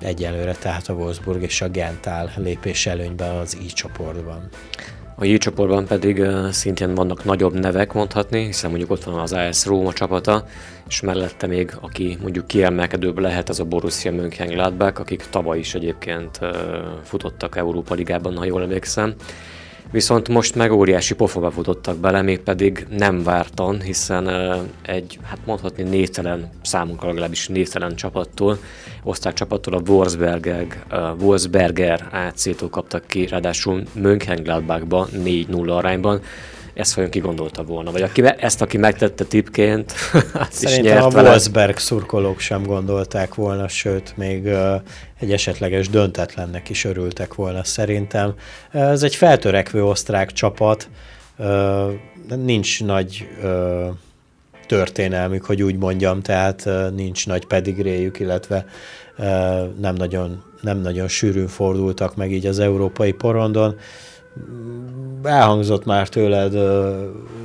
Egyelőre 0.00 0.52
tehát 0.52 0.88
a 0.88 0.92
Wolfsburg 0.92 1.42
és 1.42 1.60
a 1.60 1.68
Gent 1.68 2.06
áll 2.06 2.28
lépés 2.36 2.86
előnyben 2.86 3.34
az 3.34 3.56
így 3.62 3.72
csoportban. 3.72 4.48
A 5.18 5.24
J 5.24 5.36
csoportban 5.36 5.86
pedig 5.86 6.24
szintén 6.50 6.94
vannak 6.94 7.24
nagyobb 7.24 7.54
nevek 7.54 7.92
mondhatni, 7.92 8.44
hiszen 8.44 8.70
mondjuk 8.70 8.90
ott 8.90 9.04
van 9.04 9.18
az 9.18 9.32
AS 9.32 9.66
Róma 9.66 9.92
csapata, 9.92 10.44
és 10.88 11.00
mellette 11.00 11.46
még, 11.46 11.76
aki 11.80 12.18
mondjuk 12.20 12.46
kiemelkedőbb 12.46 13.18
lehet, 13.18 13.48
az 13.48 13.60
a 13.60 13.64
Borussia 13.64 14.12
Mönchengladbach, 14.12 15.00
akik 15.00 15.26
tavaly 15.30 15.58
is 15.58 15.74
egyébként 15.74 16.38
futottak 17.02 17.56
Európa 17.56 17.94
Ligában, 17.94 18.36
ha 18.36 18.44
jól 18.44 18.62
emlékszem 18.62 19.14
viszont 19.90 20.28
most 20.28 20.54
meg 20.54 20.72
óriási 20.72 21.14
pofaba 21.14 21.50
futottak 21.50 21.96
bele, 21.96 22.22
mégpedig 22.22 22.86
nem 22.90 23.22
vártan, 23.22 23.80
hiszen 23.80 24.28
egy, 24.82 25.18
hát 25.24 25.38
mondhatni 25.46 25.82
névtelen, 25.82 26.50
számunkra 26.62 27.08
legalábbis 27.08 27.48
névtelen 27.48 27.94
csapattól, 27.94 28.58
osztrák 29.02 29.34
csapattól 29.34 29.74
a 29.74 29.82
Wolfsberger, 29.86 30.66
Wolfsberger 31.20 32.08
AC-tól 32.12 32.68
kaptak 32.68 33.06
ki, 33.06 33.26
ráadásul 33.26 33.82
Mönchengladbachba 33.92 35.08
4-0 35.12 35.76
arányban, 35.76 36.20
ezt 36.76 36.94
vajon 36.94 37.10
ki 37.10 37.18
gondolta 37.18 37.62
volna? 37.62 37.90
Vagy 37.90 38.02
aki, 38.02 38.22
ezt, 38.38 38.62
aki 38.62 38.76
megtette 38.76 39.24
tipként, 39.24 39.94
Szerintem 40.50 41.02
a. 41.02 41.08
Wolfsberg 41.08 41.76
szurkolók 41.76 42.40
sem 42.40 42.62
gondolták 42.62 43.34
volna, 43.34 43.68
sőt, 43.68 44.16
még 44.16 44.46
egy 45.20 45.32
esetleges 45.32 45.88
döntetlennek 45.88 46.68
is 46.68 46.84
örültek 46.84 47.34
volna 47.34 47.64
szerintem. 47.64 48.34
Ez 48.70 49.02
egy 49.02 49.14
feltörekvő 49.14 49.84
osztrák 49.84 50.32
csapat, 50.32 50.88
nincs 52.36 52.84
nagy 52.84 53.28
történelmük, 54.66 55.44
hogy 55.44 55.62
úgy 55.62 55.76
mondjam, 55.76 56.22
tehát 56.22 56.68
nincs 56.94 57.26
nagy 57.26 57.46
pedigréjük, 57.46 58.20
illetve 58.20 58.66
nem 59.80 59.94
nagyon, 59.94 60.42
nem 60.60 60.78
nagyon 60.78 61.08
sűrűn 61.08 61.48
fordultak 61.48 62.16
meg 62.16 62.32
így 62.32 62.46
az 62.46 62.58
európai 62.58 63.12
porondon 63.12 63.78
elhangzott 65.22 65.84
már 65.84 66.08
tőled 66.08 66.54
uh, 66.54 66.96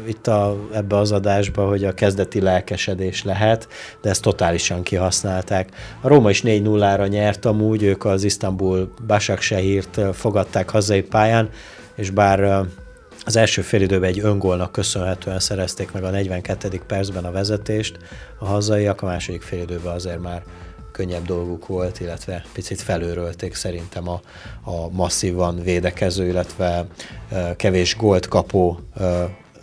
itt 0.06 0.28
a, 0.28 0.58
ebbe 0.74 0.98
az 0.98 1.12
adásba, 1.12 1.68
hogy 1.68 1.84
a 1.84 1.94
kezdeti 1.94 2.42
lelkesedés 2.42 3.24
lehet, 3.24 3.68
de 4.02 4.10
ezt 4.10 4.22
totálisan 4.22 4.84
kihasználták. 4.84 5.70
A 6.02 6.08
Róma 6.08 6.30
is 6.30 6.42
4-0-ra 6.46 7.10
nyert 7.10 7.46
amúgy, 7.46 7.84
ők 7.84 8.06
az 8.06 8.24
Isztambul 8.24 8.94
Basaksehírt 9.08 10.02
fogadták 10.14 10.70
hazai 10.70 11.02
pályán, 11.02 11.50
és 11.96 12.10
bár 12.10 12.44
uh, 12.44 12.68
az 13.26 13.36
első 13.36 13.62
félidőben 13.62 14.10
egy 14.10 14.20
öngólnak 14.20 14.72
köszönhetően 14.72 15.40
szerezték 15.40 15.92
meg 15.92 16.04
a 16.04 16.10
42. 16.10 16.82
percben 16.88 17.26
a 17.26 17.32
vezetést, 17.32 17.98
a 18.40 18.46
hazaiak 18.46 19.02
a 19.02 19.06
második 19.06 19.42
félidőben 19.42 19.94
azért 19.94 20.22
már 20.22 20.44
könnyebb 21.02 21.26
dolguk 21.26 21.68
volt, 21.68 22.00
illetve 22.00 22.44
picit 22.54 22.82
felőrölték 22.82 23.56
szerintem 23.56 24.10
a, 24.10 24.22
a 24.64 24.90
masszívan 24.90 25.62
védekező, 25.64 26.28
illetve 26.28 26.86
kevés 27.56 27.96
gólt 27.96 28.28
kapó, 28.28 28.80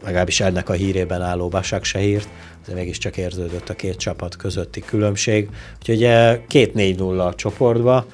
legalábbis 0.05 0.41
ennek 0.41 0.69
a 0.69 0.73
hírében 0.73 1.23
álló 1.23 1.49
Basak 1.49 1.87
hírt, 1.87 2.29
de 2.67 2.75
mégiscsak 2.75 3.17
érződött 3.17 3.69
a 3.69 3.75
két 3.75 3.97
csapat 3.97 4.37
közötti 4.37 4.81
különbség. 4.81 5.49
Úgyhogy 5.79 6.09
két 6.47 6.73
4-0 6.77 7.27
a 7.27 7.35
csoportba, 7.35 8.07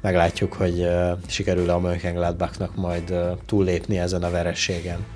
meglátjuk, 0.00 0.52
hogy 0.52 0.88
sikerül 1.26 1.70
a 1.70 1.78
Mönchengladbachnak 1.78 2.76
majd 2.76 3.14
túllépni 3.46 3.98
ezen 3.98 4.22
a 4.22 4.30
verességen. 4.30 5.06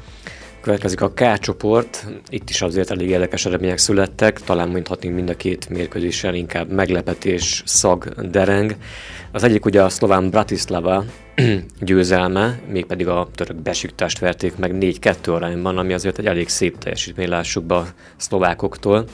Következik 0.65 1.01
a 1.01 1.12
K 1.12 1.39
csoport, 1.39 2.07
itt 2.29 2.51
is 2.51 2.62
azért 2.62 2.91
elég 2.91 3.09
érdekes 3.09 3.47
eredmények 3.47 3.79
születtek, 3.79 4.41
talán 4.41 4.69
mondhatnénk 4.69 5.15
mind 5.15 5.29
a 5.29 5.37
két 5.37 5.69
mérkőzéssel 5.69 6.35
inkább 6.35 6.71
meglepetés, 6.71 7.62
szag, 7.67 8.09
dereng. 8.31 8.77
Az 9.33 9.43
egyik 9.43 9.65
ugye 9.65 9.83
a 9.83 9.89
szlován 9.89 10.31
Bratislava 10.31 11.05
győzelme, 11.81 12.61
mégpedig 12.69 13.09
a 13.09 13.29
török 13.35 13.57
besüktást 13.57 14.19
verték 14.19 14.57
meg 14.57 14.77
4-2 14.81 15.35
arányban, 15.35 15.79
ami 15.79 15.93
azért 15.93 16.19
egy 16.19 16.27
elég 16.27 16.49
szép 16.49 16.79
teljesítmény, 16.79 17.29
lássuk 17.29 17.65
be 17.65 17.75
a 17.75 17.87
szlovákoktól. 18.17 19.05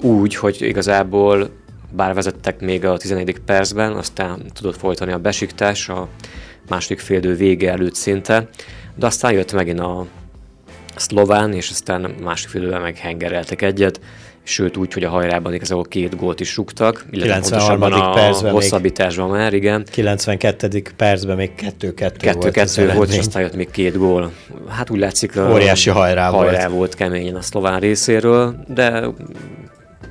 Úgy, 0.00 0.34
hogy 0.34 0.62
igazából 0.62 1.50
bár 1.90 2.14
vezettek 2.14 2.60
még 2.60 2.84
a 2.84 2.96
11. 2.96 3.38
percben, 3.46 3.92
aztán 3.92 4.42
tudott 4.52 4.76
folytani 4.76 5.12
a 5.12 5.18
besiktás 5.18 5.88
a 5.88 6.08
második 6.68 7.00
félidő 7.00 7.34
vége 7.34 7.70
előtt 7.70 7.94
szinte, 7.94 8.48
de 8.94 9.06
aztán 9.06 9.32
jött 9.32 9.52
megint 9.52 9.80
a 9.80 10.06
szlován, 10.96 11.52
és 11.52 11.70
aztán 11.70 12.14
másik 12.22 12.48
félidőben 12.48 12.80
meg 12.80 12.96
hengereltek 12.96 13.62
egyet, 13.62 14.00
sőt 14.46 14.76
úgy, 14.76 14.92
hogy 14.92 15.04
a 15.04 15.08
hajrában 15.08 15.54
igazából 15.54 15.84
két 15.84 16.16
gólt 16.16 16.40
is 16.40 16.56
rúgtak, 16.56 17.06
illetve 17.10 17.32
93. 17.32 17.82
a 17.82 18.12
percben 18.12 18.52
hosszabbításban 18.52 19.28
még, 19.28 19.38
már, 19.38 19.52
igen. 19.54 19.84
92. 19.90 20.82
percben 20.96 21.36
még 21.36 21.50
2-2 21.80 22.30
volt. 22.34 22.56
2-2 22.56 22.92
volt, 22.94 23.10
és 23.10 23.18
aztán 23.18 23.42
jött 23.42 23.56
még 23.56 23.70
két 23.70 23.96
gól. 23.96 24.32
Hát 24.68 24.90
úgy 24.90 24.98
látszik, 24.98 25.32
óriási 25.50 25.90
hajrá, 25.90 26.28
hajrá 26.28 26.60
volt. 26.60 26.72
volt 26.72 26.94
keményen 26.94 27.34
a 27.34 27.42
szlován 27.42 27.80
részéről, 27.80 28.64
de 28.68 29.04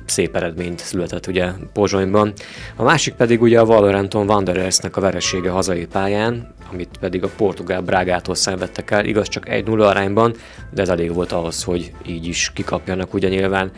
szép 0.06 0.36
eredményt 0.36 0.78
született 0.78 1.26
ugye 1.26 1.50
Pozsonyban. 1.72 2.32
A 2.76 2.82
másik 2.82 3.14
pedig 3.14 3.42
ugye 3.42 3.60
a 3.60 3.64
Wolverhampton 3.64 4.28
Wanderersnek 4.28 4.96
a 4.96 5.00
veresége 5.00 5.50
hazai 5.50 5.86
pályán, 5.86 6.54
amit 6.72 6.98
pedig 7.00 7.24
a 7.24 7.28
portugál 7.36 7.80
Brágától 7.80 8.34
szenvedtek 8.34 8.90
el, 8.90 9.04
igaz 9.04 9.28
csak 9.28 9.48
egy 9.48 9.66
0 9.66 9.88
arányban, 9.88 10.34
de 10.70 10.82
ez 10.82 10.88
elég 10.88 11.14
volt 11.14 11.32
ahhoz, 11.32 11.64
hogy 11.64 11.92
így 12.06 12.26
is 12.26 12.50
kikapjanak 12.54 13.14
ugye 13.14 13.28
nyilván. 13.28 13.70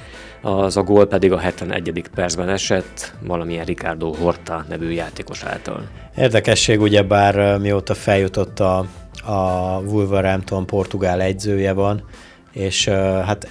Az 0.42 0.76
a 0.76 0.82
gól 0.82 1.06
pedig 1.06 1.32
a 1.32 1.38
71. 1.38 2.04
percben 2.14 2.48
esett, 2.48 3.14
valamilyen 3.20 3.64
Ricardo 3.64 4.12
Horta 4.12 4.64
nevű 4.68 4.90
játékos 4.90 5.42
által. 5.44 5.88
Érdekesség 6.16 6.80
ugye 6.80 7.02
bár 7.02 7.58
mióta 7.58 7.94
feljutott 7.94 8.60
a, 8.60 8.78
a 9.24 9.80
Wolverhampton 9.80 10.66
portugál 10.66 11.20
egyzője 11.20 11.72
van, 11.72 12.04
és 12.52 12.88
hát 13.24 13.48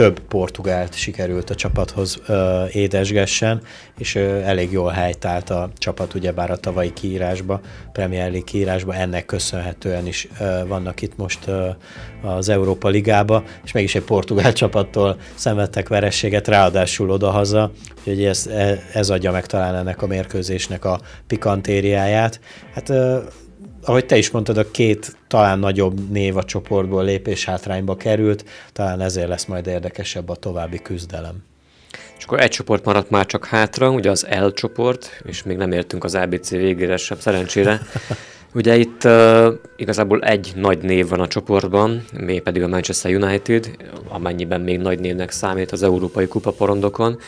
több 0.00 0.20
portugált 0.20 0.94
sikerült 0.94 1.50
a 1.50 1.54
csapathoz 1.54 2.18
ö, 2.26 2.64
édesgessen, 2.72 3.62
és 3.98 4.14
ö, 4.14 4.40
elég 4.40 4.72
jól 4.72 4.90
helytált 4.90 5.50
a 5.50 5.70
csapat, 5.78 6.14
ugyebár 6.14 6.50
a 6.50 6.56
tavalyi 6.56 6.92
kiírásba, 6.92 7.60
Premier 7.92 8.30
League 8.30 8.44
kiírásba, 8.44 8.94
ennek 8.94 9.26
köszönhetően 9.26 10.06
is 10.06 10.28
ö, 10.40 10.66
vannak 10.66 11.02
itt 11.02 11.16
most 11.16 11.46
ö, 11.46 11.68
az 12.22 12.48
Európa 12.48 12.88
Ligába, 12.88 13.42
és 13.64 13.72
mégis 13.72 13.94
egy 13.94 14.02
portugál 14.02 14.52
csapattól 14.52 15.16
szenvedtek 15.34 15.88
verességet, 15.88 16.48
ráadásul 16.48 17.10
odahaza, 17.10 17.72
úgyhogy 17.98 18.24
ez, 18.24 18.46
e, 18.46 18.82
ez 18.92 19.10
adja 19.10 19.30
meg 19.30 19.46
talán 19.46 19.74
ennek 19.74 20.02
a 20.02 20.06
mérkőzésnek 20.06 20.84
a 20.84 21.00
pikantériáját. 21.26 22.40
Hát 22.74 22.88
ö, 22.88 23.18
ahogy 23.84 24.06
te 24.06 24.16
is 24.16 24.30
mondtad, 24.30 24.56
a 24.56 24.70
két 24.70 25.16
talán 25.28 25.58
nagyobb 25.58 26.10
név 26.10 26.36
a 26.36 26.44
csoportból 26.44 27.04
lépés 27.04 27.44
hátrányba 27.44 27.96
került, 27.96 28.44
talán 28.72 29.00
ezért 29.00 29.28
lesz 29.28 29.44
majd 29.44 29.66
érdekesebb 29.66 30.28
a 30.28 30.34
további 30.34 30.78
küzdelem. 30.82 31.44
És 32.18 32.24
akkor 32.24 32.40
egy 32.40 32.50
csoport 32.50 32.84
maradt 32.84 33.10
már 33.10 33.26
csak 33.26 33.44
hátra, 33.44 33.90
ugye 33.90 34.10
az 34.10 34.26
L 34.30 34.48
csoport, 34.48 35.22
és 35.24 35.42
még 35.42 35.56
nem 35.56 35.72
értünk 35.72 36.04
az 36.04 36.14
ABC 36.14 36.50
végére 36.50 36.96
sem, 36.96 37.18
szerencsére. 37.18 37.80
Ugye 38.54 38.76
itt 38.76 39.04
uh, 39.04 39.46
igazából 39.76 40.20
egy 40.20 40.52
nagy 40.56 40.78
név 40.78 41.08
van 41.08 41.20
a 41.20 41.26
csoportban, 41.26 42.04
még 42.12 42.42
pedig 42.42 42.62
a 42.62 42.68
Manchester 42.68 43.14
United, 43.14 43.70
amennyiben 44.08 44.60
még 44.60 44.78
nagy 44.78 44.98
névnek 44.98 45.30
számít 45.30 45.72
az 45.72 45.82
Európai 45.82 46.26
Kupa 46.26 46.50
porondokon, 46.50 47.18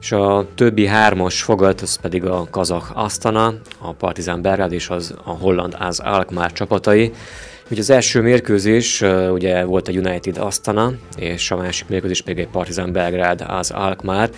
és 0.00 0.12
a 0.12 0.46
többi 0.54 0.86
hármas 0.86 1.42
fogat, 1.42 1.80
az 1.80 1.96
pedig 1.96 2.24
a 2.24 2.46
kazak 2.50 2.90
Astana, 2.94 3.54
a 3.78 3.92
Partizán 3.92 4.42
Belgrád 4.42 4.72
és 4.72 4.88
az 4.88 5.14
a 5.24 5.30
holland 5.30 5.76
az 5.78 6.00
Alkmaar 6.00 6.52
csapatai. 6.52 7.12
Ugye 7.70 7.80
az 7.80 7.90
első 7.90 8.20
mérkőzés 8.20 9.04
ugye 9.32 9.64
volt 9.64 9.88
a 9.88 9.92
United 9.92 10.36
Astana, 10.36 10.92
és 11.16 11.50
a 11.50 11.56
másik 11.56 11.88
mérkőzés 11.88 12.22
pedig 12.22 12.44
egy 12.44 12.50
Partizán 12.50 12.92
Belgrád 12.92 13.44
az 13.48 13.70
Alkmaar. 13.70 14.30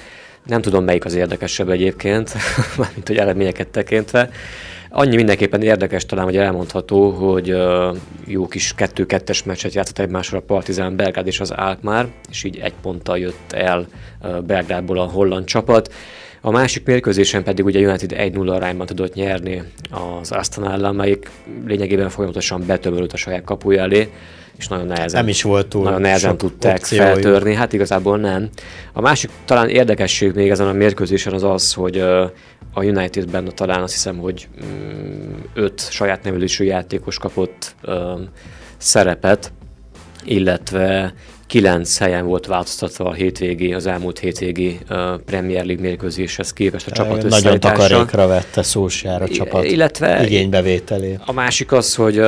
Nem 0.47 0.61
tudom, 0.61 0.84
melyik 0.84 1.05
az 1.05 1.14
érdekesebb 1.14 1.68
egyébként, 1.68 2.32
mint 2.95 3.09
hogy 3.09 3.16
eredményeket 3.16 3.68
tekintve. 3.68 4.30
Annyi 4.97 5.16
mindenképpen 5.16 5.62
érdekes 5.62 6.07
talán, 6.07 6.24
hogy 6.24 6.36
elmondható, 6.36 7.11
hogy 7.11 7.53
uh, 7.53 7.97
jó 8.26 8.47
kis 8.47 8.74
2-2-es 8.78 9.45
meccset 9.45 9.74
játszott 9.74 9.99
egymásra 9.99 10.38
a 10.38 10.40
Partizán 10.40 10.97
Belgrád 10.97 11.26
és 11.26 11.40
az 11.40 11.51
Alkmaar, 11.51 12.09
és 12.30 12.45
így 12.45 12.59
egy 12.59 12.72
ponttal 12.82 13.18
jött 13.18 13.53
el 13.53 13.86
uh, 14.22 14.40
Belgrádból 14.40 14.99
a 14.99 15.05
holland 15.05 15.45
csapat. 15.45 15.92
A 16.40 16.51
másik 16.51 16.86
mérkőzésen 16.86 17.42
pedig 17.42 17.64
ugye 17.64 17.88
United 17.88 18.12
1-0 18.16 18.51
arányban 18.51 18.86
tudott 18.86 19.14
nyerni 19.14 19.62
az 20.20 20.32
Aston 20.32 20.70
ellen, 20.70 20.84
amelyik 20.84 21.30
lényegében 21.66 22.09
folyamatosan 22.09 22.66
betömörült 22.66 23.12
a 23.12 23.16
saját 23.16 23.45
kapuja 23.45 23.82
elé, 23.82 24.11
és 24.59 24.68
nagyon 24.68 24.86
nehezen, 24.86 25.20
nem 25.20 25.28
is 25.28 25.42
volt 25.42 25.66
túl 25.66 25.82
nagyon 25.82 26.01
nehezen 26.01 26.38
tudták 26.38 26.76
opciói. 26.76 26.99
feltörni. 26.99 27.55
Hát 27.55 27.72
igazából 27.72 28.18
nem. 28.18 28.49
A 28.92 29.01
másik 29.01 29.30
talán 29.45 29.68
érdekesség 29.68 30.32
még 30.34 30.51
ezen 30.51 30.66
a 30.66 30.72
mérkőzésen 30.72 31.32
az 31.32 31.42
az, 31.42 31.72
hogy 31.72 32.05
a 32.75 32.85
Unitedben 32.85 33.51
talán 33.55 33.83
azt 33.83 33.93
hiszem, 33.93 34.18
hogy 34.18 34.49
mm, 34.64 35.33
öt 35.55 35.91
saját 35.91 36.22
nevelésű 36.22 36.64
játékos 36.64 37.18
kapott 37.18 37.75
szerepet, 38.77 39.53
illetve 40.25 41.14
kilenc 41.47 41.99
helyen 41.99 42.27
volt 42.27 42.47
változtatva 42.47 43.05
a 43.05 43.12
hétvégi, 43.12 43.75
az 43.75 43.87
elmúlt 43.87 44.18
hétvégi 44.18 44.79
uh, 44.91 45.20
Premier 45.20 45.64
League 45.64 45.83
mérkőzéshez 45.83 46.53
képest 46.53 46.87
a 46.87 46.91
csapat 46.91 47.22
Nagyon 47.22 47.61
takarékra 47.61 48.27
vette 48.27 48.62
Szósjár 48.62 49.22
a 49.22 49.29
csapat 49.29 49.64
illetve 49.64 50.25
igénybevételé. 50.25 51.18
A 51.27 51.33
másik 51.33 51.72
az, 51.72 51.95
hogy 51.95 52.18
uh, 52.18 52.27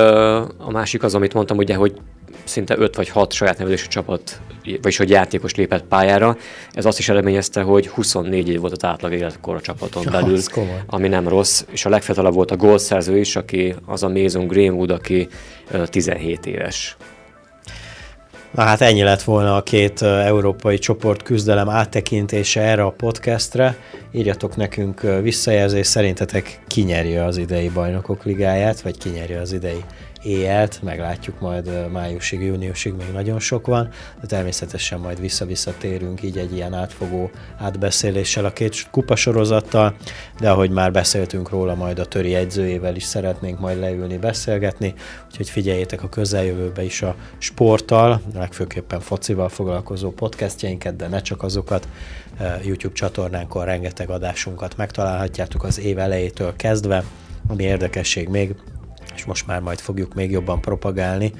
a 0.58 0.70
másik 0.70 1.02
az, 1.02 1.14
amit 1.14 1.34
mondtam, 1.34 1.56
ugye, 1.56 1.74
hogy 1.74 2.00
szinte 2.46 2.74
5 2.78 2.96
vagy 2.96 3.08
6 3.08 3.32
saját 3.32 3.58
nevelésű 3.58 3.86
csapat, 3.86 4.40
vagyis 4.62 4.96
hogy 4.96 5.10
játékos 5.10 5.54
lépett 5.54 5.84
pályára. 5.84 6.36
Ez 6.72 6.84
azt 6.84 6.98
is 6.98 7.08
eredményezte, 7.08 7.62
hogy 7.62 7.88
24 7.88 8.48
év 8.48 8.60
volt 8.60 8.72
az 8.72 8.84
átlag 8.84 9.12
életkor 9.12 9.54
a 9.54 9.60
csapaton 9.60 10.04
belül, 10.12 10.40
ami 10.86 11.08
nem 11.08 11.28
rossz, 11.28 11.64
és 11.70 11.84
a 11.84 11.88
legfiatalabb 11.88 12.34
volt 12.34 12.50
a 12.50 12.56
gólszerző 12.56 13.18
is, 13.18 13.36
aki 13.36 13.74
az 13.86 14.02
a 14.02 14.08
Mason 14.08 14.46
Greenwood, 14.46 14.90
aki 14.90 15.28
17 15.90 16.46
éves. 16.46 16.96
Na 18.56 18.62
hát 18.62 18.80
ennyi 18.80 19.02
lett 19.02 19.22
volna 19.22 19.56
a 19.56 19.62
két 19.62 20.02
európai 20.02 20.78
csoport 20.78 21.22
küzdelem 21.22 21.68
áttekintése 21.68 22.60
erre 22.60 22.84
a 22.84 22.90
podcastre. 22.90 23.76
Írjatok 24.12 24.56
nekünk 24.56 25.00
visszajelzést, 25.22 25.90
szerintetek 25.90 26.60
kinyeri 26.66 27.16
az 27.16 27.36
idei 27.36 27.68
bajnokok 27.68 28.24
ligáját, 28.24 28.80
vagy 28.80 28.98
kinyeri 28.98 29.34
az 29.34 29.52
idei 29.52 29.84
éjelt, 30.26 30.82
meglátjuk 30.82 31.40
majd 31.40 31.90
májusig, 31.92 32.42
júniusig 32.42 32.94
még 32.94 33.12
nagyon 33.12 33.38
sok 33.38 33.66
van, 33.66 33.88
de 34.20 34.26
természetesen 34.26 35.00
majd 35.00 35.20
vissza-vissza 35.20 35.74
térünk 35.78 36.22
így 36.22 36.38
egy 36.38 36.54
ilyen 36.54 36.74
átfogó 36.74 37.30
átbeszéléssel 37.58 38.44
a 38.44 38.52
két 38.52 38.90
kupasorozattal, 38.90 39.94
de 40.38 40.50
ahogy 40.50 40.70
már 40.70 40.92
beszéltünk 40.92 41.48
róla, 41.48 41.74
majd 41.74 41.98
a 41.98 42.04
töri 42.04 42.34
egyzőjével 42.34 42.96
is 42.96 43.04
szeretnénk 43.04 43.58
majd 43.58 43.78
leülni, 43.78 44.16
beszélgetni, 44.16 44.94
úgyhogy 45.26 45.48
figyeljétek 45.50 46.02
a 46.02 46.08
közeljövőbe 46.08 46.82
is 46.82 47.02
a 47.02 47.14
sporttal, 47.38 48.20
legfőképpen 48.34 49.00
focival 49.00 49.48
foglalkozó 49.48 50.10
podcastjainket, 50.10 50.96
de 50.96 51.08
ne 51.08 51.20
csak 51.20 51.42
azokat, 51.42 51.88
YouTube 52.64 52.94
csatornánkon 52.94 53.64
rengeteg 53.64 54.10
adásunkat 54.10 54.76
megtalálhatjátok 54.76 55.64
az 55.64 55.80
év 55.80 55.98
elejétől 55.98 56.56
kezdve, 56.56 57.04
ami 57.48 57.62
érdekesség 57.62 58.28
még, 58.28 58.54
és 59.16 59.24
most 59.24 59.46
már 59.46 59.60
majd 59.60 59.78
fogjuk 59.78 60.14
még 60.14 60.30
jobban 60.30 60.60
propagálni, 60.60 61.32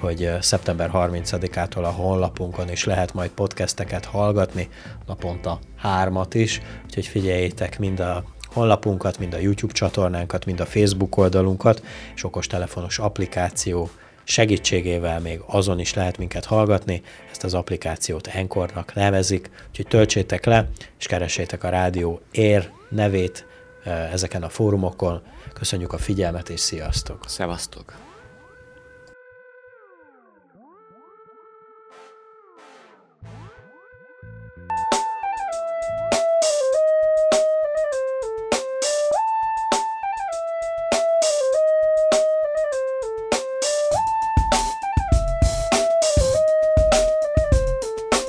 hogy 0.00 0.30
szeptember 0.40 0.90
30-ától 0.92 1.82
a 1.82 1.90
honlapunkon 1.90 2.70
is 2.70 2.84
lehet 2.84 3.14
majd 3.14 3.30
podcasteket 3.30 4.04
hallgatni, 4.04 4.68
naponta 5.06 5.58
hármat 5.76 6.34
is, 6.34 6.60
úgyhogy 6.84 7.06
figyeljétek 7.06 7.78
mind 7.78 8.00
a 8.00 8.24
honlapunkat, 8.46 9.18
mind 9.18 9.34
a 9.34 9.38
YouTube 9.38 9.72
csatornánkat, 9.72 10.44
mind 10.44 10.60
a 10.60 10.66
Facebook 10.66 11.16
oldalunkat, 11.16 11.82
és 12.14 12.24
okostelefonos 12.24 12.98
applikáció 12.98 13.90
segítségével 14.24 15.20
még 15.20 15.40
azon 15.46 15.78
is 15.80 15.94
lehet 15.94 16.18
minket 16.18 16.44
hallgatni, 16.44 17.02
ezt 17.30 17.44
az 17.44 17.54
applikációt 17.54 18.26
Enkornak 18.26 18.94
nevezik, 18.94 19.50
úgyhogy 19.68 19.86
töltsétek 19.86 20.44
le, 20.44 20.68
és 20.98 21.06
keresétek 21.06 21.64
a 21.64 21.68
rádió 21.68 22.20
ér 22.30 22.70
nevét 22.88 23.46
ezeken 24.12 24.42
a 24.42 24.48
fórumokon. 24.48 25.22
Köszönjük 25.54 25.92
a 25.92 25.98
figyelmet, 25.98 26.48
és 26.48 26.60
sziasztok! 26.60 27.28
Szevasztok! 27.28 27.94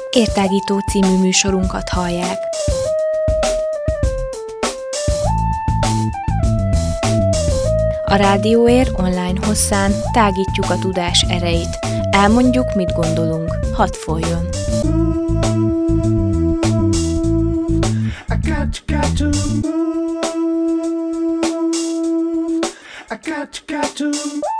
Értágító 0.09 0.79
című 0.79 1.17
műsorunkat 1.17 1.89
hallják. 1.89 2.37
A 8.15 8.17
Rádióér 8.17 8.91
online 8.97 9.45
hosszán 9.45 9.91
tágítjuk 10.11 10.69
a 10.69 10.79
tudás 10.79 11.25
erejét. 11.29 11.79
Elmondjuk, 12.09 12.75
mit 12.75 12.93
gondolunk. 12.93 13.49
Hadd 13.73 13.93
folyjon! 13.93 14.47
I. 18.29 18.35
I 23.09 23.17
got, 23.23 23.63
got 23.67 23.95
to 23.95 24.05
move. 24.05 24.54